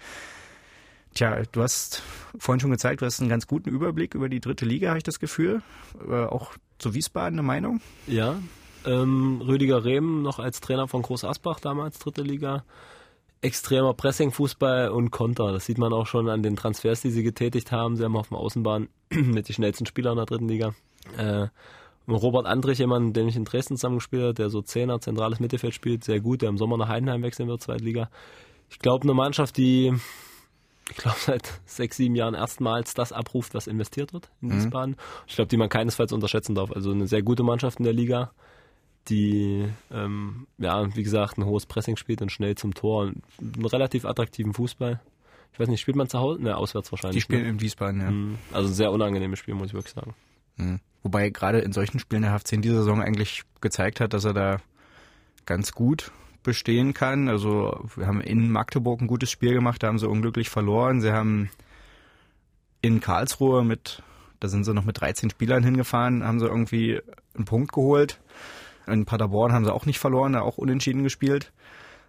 tja, 1.15 1.43
du 1.53 1.63
hast 1.63 2.03
vorhin 2.39 2.61
schon 2.61 2.71
gezeigt, 2.71 3.01
du 3.01 3.07
hast 3.07 3.21
einen 3.21 3.31
ganz 3.31 3.47
guten 3.47 3.71
Überblick 3.71 4.15
über 4.15 4.29
die 4.29 4.41
dritte 4.41 4.67
Liga, 4.67 4.89
habe 4.89 4.99
ich 4.99 5.05
das 5.05 5.21
Gefühl. 5.21 5.63
Äh, 6.07 6.25
auch 6.25 6.53
zu 6.79 6.93
Wiesbaden 6.93 7.39
eine 7.39 7.47
Meinung? 7.47 7.81
Ja, 8.07 8.37
ähm, 8.85 9.41
Rüdiger 9.41 9.85
Rehm 9.85 10.23
noch 10.23 10.39
als 10.39 10.61
Trainer 10.61 10.89
von 10.89 11.01
Groß 11.03 11.25
Asbach 11.25 11.61
damals, 11.61 11.99
dritte 11.99 12.23
Liga 12.23 12.65
extremer 13.45 13.93
Pressing-Fußball 13.93 14.89
und 14.89 15.11
Konter. 15.11 15.53
Das 15.53 15.67
sieht 15.67 15.77
man 15.77 15.93
auch 15.93 16.07
schon 16.07 16.29
an 16.29 16.43
den 16.43 16.57
Transfers, 16.57 17.03
die 17.03 17.11
sie 17.11 17.23
getätigt 17.23 17.73
haben. 17.73 17.97
Sie 17.97 18.03
haben 18.03 18.17
auf 18.17 18.29
dem 18.29 18.39
Außenbahn 18.39 18.89
mit 19.11 19.49
den 19.49 19.55
schnellsten 19.55 19.87
Spielern 19.87 20.17
der 20.17 20.25
dritten 20.25 20.49
Liga. 20.49 20.75
Äh, 21.19 21.49
Robert 22.09 22.47
Andrich, 22.47 22.79
jemand, 22.79 23.17
den 23.17 23.29
ich 23.29 23.37
in 23.37 23.45
Dresden 23.45 23.77
zusammengespielt 23.77 24.23
habe, 24.23 24.35
der 24.35 24.51
so 24.51 24.63
Zehner, 24.63 25.01
zentrales 25.01 25.41
Mittelfeld 25.41 25.75
spielt, 25.75 26.05
sehr 26.05 26.21
gut, 26.21 26.43
der 26.43 26.49
im 26.49 26.59
Sommer 26.59 26.77
nach 26.79 26.89
Heidenheim 26.89 27.23
wechseln 27.23 27.49
wird, 27.49 27.63
Zweitliga. 27.63 28.11
Ich 28.71 28.79
glaube, 28.79 29.05
eine 29.05 29.15
Mannschaft, 29.15 29.57
die, 29.59 29.93
ich 30.91 30.97
glaube, 30.97 31.19
seit 31.21 31.61
sechs, 31.67 31.99
sieben 31.99 32.15
Jahren 32.15 32.35
erstmals 32.35 32.95
das 32.95 33.13
abruft, 33.13 33.55
was 33.55 33.67
investiert 33.67 34.13
wird 34.15 34.31
in 34.41 34.49
mhm. 34.49 34.57
Wiesbaden. 34.57 34.97
Ich 35.27 35.35
glaube, 35.37 35.49
die 35.49 35.57
man 35.59 35.69
keinesfalls 35.69 36.13
unterschätzen 36.13 36.55
darf. 36.55 36.73
Also 36.73 36.93
eine 36.93 37.07
sehr 37.07 37.23
gute 37.23 37.43
Mannschaft 37.43 37.79
in 37.79 37.85
der 37.85 37.95
Liga 37.95 38.33
die, 39.09 39.69
ähm, 39.91 40.47
ja, 40.59 40.95
wie 40.95 41.03
gesagt, 41.03 41.39
ein 41.39 41.45
hohes 41.45 41.67
Pressing 41.67 41.97
spielt 41.97 42.23
und 42.23 42.33
schnell 42.33 42.55
zum 42.55 42.75
Tor. 42.75 43.13
Einen 43.41 43.67
relativ 43.67 44.05
attraktiven 44.05 44.55
Fußball. 44.55 45.01
Ich 45.53 45.61
weiß 45.61 45.69
nicht, 45.69 45.81
spielt 45.81 45.97
man 45.97 46.09
zu 46.09 46.19
Hause? 46.19 46.43
Ne, 46.43 46.57
auswärts 46.57 46.91
wahrscheinlich. 46.91 47.17
Die 47.17 47.21
spielen 47.21 47.43
ne? 47.43 47.49
in 47.51 47.61
Wiesbaden, 47.61 48.01
ja. 48.01 48.11
Mhm. 48.11 48.39
Also 48.53 48.71
ein 48.71 48.75
sehr 48.75 48.91
unangenehmes 48.91 49.39
Spiel, 49.39 49.55
muss 49.55 49.69
ich 49.69 49.75
wirklich 49.75 49.95
sagen. 49.95 50.15
Mhm. 50.57 50.81
Wobei 51.03 51.31
gerade 51.31 51.59
in 51.59 51.73
solchen 51.73 51.99
Spielen 51.99 52.23
der 52.23 52.33
HFC 52.33 52.53
in 52.53 52.63
dieser 52.63 52.79
Saison 52.79 53.03
eigentlich 53.03 53.43
gezeigt 53.61 54.01
hat, 54.01 54.15
dass 54.15 54.25
er 54.25 54.33
da 54.33 54.57
ganz 55.47 55.73
gut 55.73 56.11
bestehen 56.43 56.95
kann. 56.95 57.29
Also 57.29 57.85
wir 57.95 58.07
haben 58.07 58.21
in 58.21 58.51
Magdeburg 58.51 59.01
ein 59.01 59.07
gutes 59.07 59.31
Spiel 59.31 59.55
gemacht, 59.55 59.83
da 59.83 59.89
haben 59.89 59.99
sie 59.99 60.09
unglücklich 60.09 60.51
verloren. 60.51 61.01
Sie 61.01 61.13
haben 61.13 61.51
in 62.81 63.01
Karlsruhe 63.01 63.65
mit, 63.65 64.03
da 64.41 64.49
sind 64.49 64.65
sie 64.65 64.75
noch 64.75 64.85
mit 64.85 65.01
13 65.01 65.31
Spielern 65.31 65.63
hingefahren, 65.63 66.25
haben 66.25 66.41
sie 66.41 66.47
irgendwie 66.47 67.01
einen 67.35 67.45
Punkt 67.45 67.73
geholt. 67.73 68.21
In 68.87 69.05
Paderborn 69.05 69.53
haben 69.53 69.65
sie 69.65 69.73
auch 69.73 69.87
nicht 69.87 69.99
verloren, 69.99 70.35
da 70.35 70.41
auch 70.41 70.59
unentschieden 70.59 71.03
gespielt. 71.03 71.53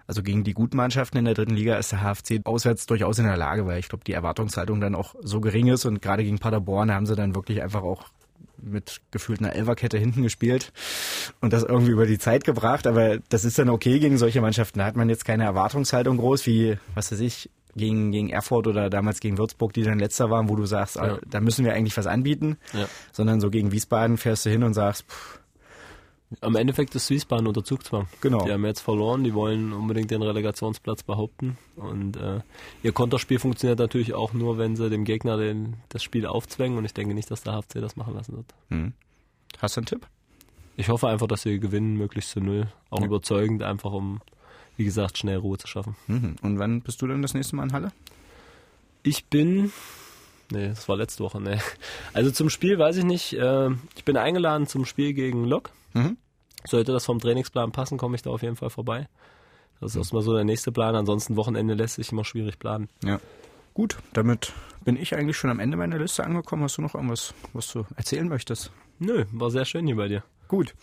Also 0.07 0.21
gegen 0.21 0.43
die 0.43 0.53
guten 0.53 0.78
Mannschaften 0.78 1.17
in 1.17 1.26
der 1.26 1.34
dritten 1.34 1.55
Liga 1.55 1.78
ist 1.78 1.91
der 1.91 2.01
HFC 2.01 2.41
auswärts 2.43 2.86
durchaus 2.86 3.17
in 3.17 3.26
der 3.26 3.38
Lage, 3.38 3.65
weil 3.65 3.80
ich 3.80 3.89
glaube, 3.89 4.03
die 4.03 4.13
Erwartungshaltung 4.13 4.80
dann 4.80 4.93
auch 4.93 5.15
so 5.21 5.41
gering 5.41 5.67
ist 5.67 5.86
und 5.86 6.01
gerade 6.01 6.23
gegen 6.23 6.38
Paderborn 6.38 6.91
haben 6.91 7.07
sie 7.07 7.15
dann 7.15 7.34
wirklich 7.34 7.63
einfach 7.63 7.82
auch 7.82 8.03
mit 8.61 9.01
gefühlt 9.11 9.39
einer 9.39 9.53
Elferkette 9.53 9.97
hinten 9.97 10.23
gespielt 10.23 10.71
und 11.41 11.53
das 11.53 11.63
irgendwie 11.63 11.91
über 11.91 12.05
die 12.05 12.19
Zeit 12.19 12.43
gebracht. 12.43 12.88
Aber 12.88 13.17
das 13.30 13.45
ist 13.45 13.57
dann 13.57 13.69
okay 13.69 13.99
gegen 13.99 14.17
solche 14.17 14.41
Mannschaften. 14.41 14.80
Da 14.80 14.86
hat 14.86 14.95
man 14.95 15.09
jetzt 15.09 15.26
keine 15.26 15.43
Erwartungshaltung 15.43 16.17
groß, 16.17 16.45
wie, 16.45 16.78
was 16.93 17.11
weiß 17.11 17.19
ich, 17.19 17.49
gegen, 17.76 18.11
gegen 18.11 18.30
Erfurt 18.30 18.67
oder 18.67 18.89
damals 18.89 19.19
gegen 19.19 19.38
Würzburg, 19.38 19.73
die 19.73 19.84
dann 19.84 19.99
letzter 19.99 20.30
waren, 20.30 20.49
wo 20.49 20.55
du 20.55 20.65
sagst, 20.65 20.95
ja. 20.95 21.17
da 21.28 21.41
müssen 21.41 21.65
wir 21.65 21.73
eigentlich 21.73 21.97
was 21.97 22.07
anbieten. 22.07 22.57
Ja. 22.73 22.88
Sondern 23.11 23.41
so 23.41 23.49
gegen 23.49 23.71
Wiesbaden 23.71 24.17
fährst 24.17 24.45
du 24.45 24.49
hin 24.49 24.63
und 24.63 24.73
sagst, 24.73 25.05
pff, 25.09 25.39
am 26.41 26.55
Endeffekt 26.55 26.95
ist 26.95 27.09
Wiesbaden 27.09 27.47
unter 27.47 27.63
Zugzwang. 27.63 28.07
Genau. 28.21 28.45
Die 28.45 28.51
haben 28.51 28.65
jetzt 28.65 28.81
verloren, 28.81 29.23
die 29.23 29.33
wollen 29.33 29.73
unbedingt 29.73 30.11
den 30.11 30.21
Relegationsplatz 30.21 31.03
behaupten. 31.03 31.57
Und 31.75 32.17
äh, 32.17 32.41
ihr 32.83 32.91
Konterspiel 32.91 33.39
funktioniert 33.39 33.79
natürlich 33.79 34.13
auch 34.13 34.33
nur, 34.33 34.57
wenn 34.57 34.75
sie 34.75 34.89
dem 34.89 35.03
Gegner 35.03 35.38
den, 35.38 35.75
das 35.89 36.03
Spiel 36.03 36.25
aufzwängen. 36.25 36.77
Und 36.77 36.86
ich 36.86 36.93
denke 36.93 37.13
nicht, 37.13 37.29
dass 37.31 37.43
der 37.43 37.53
HFC 37.53 37.81
das 37.81 37.95
machen 37.95 38.13
lassen 38.13 38.36
wird. 38.36 38.45
Hm. 38.69 38.93
Hast 39.59 39.75
du 39.75 39.81
einen 39.81 39.88
Tipp? 39.88 40.07
Ich 40.77 40.89
hoffe 40.89 41.07
einfach, 41.07 41.27
dass 41.27 41.41
sie 41.41 41.59
gewinnen, 41.59 41.95
möglichst 41.95 42.31
zu 42.31 42.39
null. 42.39 42.67
Auch 42.89 42.99
ja. 42.99 43.05
überzeugend, 43.05 43.63
einfach 43.63 43.91
um, 43.91 44.21
wie 44.77 44.83
gesagt, 44.83 45.17
schnell 45.17 45.38
Ruhe 45.38 45.57
zu 45.57 45.67
schaffen. 45.67 45.95
Mhm. 46.07 46.36
Und 46.41 46.59
wann 46.59 46.81
bist 46.81 47.01
du 47.01 47.07
denn 47.07 47.21
das 47.21 47.33
nächste 47.33 47.55
Mal 47.55 47.63
in 47.63 47.73
Halle? 47.73 47.91
Ich 49.03 49.25
bin 49.25 49.71
Nee, 50.51 50.69
das 50.69 50.88
war 50.88 50.97
letzte 50.97 51.23
Woche, 51.23 51.41
nee. 51.41 51.57
Also 52.13 52.31
zum 52.31 52.49
Spiel 52.49 52.77
weiß 52.77 52.97
ich 52.97 53.03
nicht. 53.03 53.33
Äh, 53.33 53.69
ich 53.95 54.05
bin 54.05 54.17
eingeladen 54.17 54.67
zum 54.67 54.86
Spiel 54.86 55.13
gegen 55.13 55.45
Lok. 55.45 55.71
Mhm. 55.93 56.17
Sollte 56.66 56.91
das 56.91 57.05
vom 57.05 57.20
Trainingsplan 57.20 57.72
passen, 57.72 57.97
komme 57.97 58.16
ich 58.16 58.22
da 58.22 58.30
auf 58.32 58.41
jeden 58.41 58.55
Fall 58.55 58.70
vorbei. 58.70 59.07
Das 59.80 59.91
ist 59.91 59.95
mhm. 59.95 60.01
erstmal 60.01 60.22
so 60.22 60.34
der 60.34 60.43
nächste 60.43 60.72
Plan. 60.72 60.95
Ansonsten 60.95 61.36
Wochenende 61.36 61.74
lässt 61.74 61.95
sich 61.95 62.11
immer 62.11 62.24
schwierig 62.24 62.59
planen. 62.59 62.89
Ja. 63.03 63.20
Gut, 63.74 63.97
damit 64.13 64.53
bin 64.86 64.95
ich 64.95 65.16
eigentlich 65.16 65.36
schon 65.36 65.49
am 65.49 65.59
Ende 65.59 65.76
meiner 65.76 65.97
Liste 65.97 66.24
angekommen. 66.24 66.63
Hast 66.63 66.78
du 66.78 66.82
noch 66.82 66.95
irgendwas, 66.95 67.34
was 67.51 67.72
du 67.74 67.86
erzählen 67.97 68.28
möchtest? 68.28 68.72
Nö, 68.99 69.26
war 69.34 69.51
sehr 69.51 69.66
schön 69.66 69.86
hier 69.86 69.97
bei 69.97 70.07
dir. 70.07 70.24
Gut. 70.47 70.74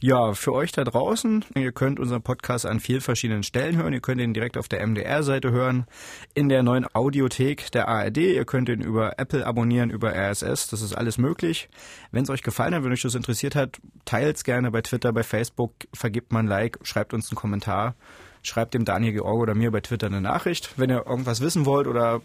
Ja, 0.00 0.32
für 0.32 0.52
euch 0.52 0.70
da 0.70 0.84
draußen, 0.84 1.44
ihr 1.56 1.72
könnt 1.72 1.98
unseren 1.98 2.22
Podcast 2.22 2.66
an 2.66 2.78
vielen 2.78 3.00
verschiedenen 3.00 3.42
Stellen 3.42 3.76
hören. 3.76 3.92
Ihr 3.92 4.00
könnt 4.00 4.20
ihn 4.20 4.32
direkt 4.32 4.56
auf 4.56 4.68
der 4.68 4.86
MDR-Seite 4.86 5.50
hören, 5.50 5.86
in 6.34 6.48
der 6.48 6.62
neuen 6.62 6.86
Audiothek 6.94 7.72
der 7.72 7.88
ARD. 7.88 8.18
Ihr 8.18 8.44
könnt 8.44 8.68
ihn 8.68 8.80
über 8.80 9.18
Apple 9.18 9.44
abonnieren, 9.44 9.90
über 9.90 10.14
RSS. 10.14 10.68
Das 10.68 10.82
ist 10.82 10.94
alles 10.94 11.18
möglich. 11.18 11.68
Wenn 12.12 12.22
es 12.22 12.30
euch 12.30 12.44
gefallen 12.44 12.76
hat, 12.76 12.84
wenn 12.84 12.92
euch 12.92 13.02
das 13.02 13.16
interessiert 13.16 13.56
hat, 13.56 13.80
teilt 14.04 14.36
es 14.36 14.44
gerne 14.44 14.70
bei 14.70 14.82
Twitter, 14.82 15.12
bei 15.12 15.24
Facebook, 15.24 15.72
vergibt 15.92 16.30
mal 16.30 16.40
ein 16.40 16.46
Like, 16.46 16.78
schreibt 16.82 17.12
uns 17.12 17.32
einen 17.32 17.36
Kommentar, 17.36 17.96
schreibt 18.42 18.74
dem 18.74 18.84
Daniel 18.84 19.14
Georg 19.14 19.40
oder 19.40 19.56
mir 19.56 19.72
bei 19.72 19.80
Twitter 19.80 20.06
eine 20.06 20.20
Nachricht. 20.20 20.74
Wenn 20.76 20.90
ihr 20.90 21.06
irgendwas 21.08 21.40
wissen 21.40 21.66
wollt 21.66 21.88
oder 21.88 22.20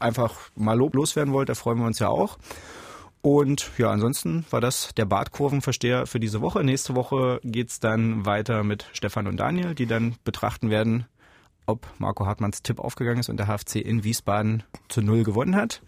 einfach 0.00 0.34
mal 0.56 0.76
Lob 0.76 0.96
loswerden 0.96 1.32
wollt, 1.32 1.50
da 1.50 1.54
freuen 1.54 1.78
wir 1.78 1.86
uns 1.86 2.00
ja 2.00 2.08
auch. 2.08 2.36
Und 3.26 3.72
ja, 3.76 3.90
ansonsten 3.90 4.46
war 4.50 4.60
das 4.60 4.94
der 4.96 5.04
Bartkurvenversteher 5.04 6.06
für 6.06 6.20
diese 6.20 6.42
Woche. 6.42 6.62
Nächste 6.62 6.94
Woche 6.94 7.40
geht's 7.42 7.80
dann 7.80 8.24
weiter 8.24 8.62
mit 8.62 8.86
Stefan 8.92 9.26
und 9.26 9.36
Daniel, 9.36 9.74
die 9.74 9.86
dann 9.86 10.14
betrachten 10.22 10.70
werden, 10.70 11.06
ob 11.66 11.88
Marco 11.98 12.24
Hartmanns 12.24 12.62
Tipp 12.62 12.78
aufgegangen 12.78 13.18
ist 13.18 13.28
und 13.28 13.36
der 13.38 13.48
HFC 13.48 13.80
in 13.80 14.04
Wiesbaden 14.04 14.62
zu 14.88 15.02
Null 15.02 15.24
gewonnen 15.24 15.56
hat. 15.56 15.82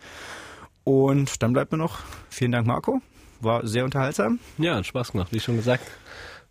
Und 0.83 1.41
dann 1.45 1.53
bleibt 1.53 1.71
mir 1.71 1.79
noch 1.79 2.01
vielen 2.29 2.51
Dank, 2.51 2.67
Marco. 2.67 3.01
War 3.41 3.65
sehr 3.65 3.85
unterhaltsam. 3.85 4.41
Ja, 4.59 4.75
hat 4.75 4.87
Spaß 4.87 5.13
gemacht, 5.13 5.29
wie 5.31 5.39
schon 5.39 5.55
gesagt. 5.55 5.85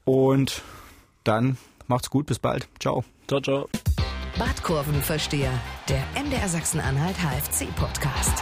Und 0.05 0.61
dann 1.25 1.57
macht's 1.87 2.09
gut, 2.09 2.27
bis 2.27 2.39
bald. 2.39 2.69
Ciao. 2.79 3.03
Ciao, 3.27 3.41
ciao. 3.41 3.67
Badkurvenversteher, 4.39 5.51
der 5.89 6.01
MDR 6.23 6.47
Sachsen-Anhalt 6.47 7.17
HFC-Podcast. 7.17 8.41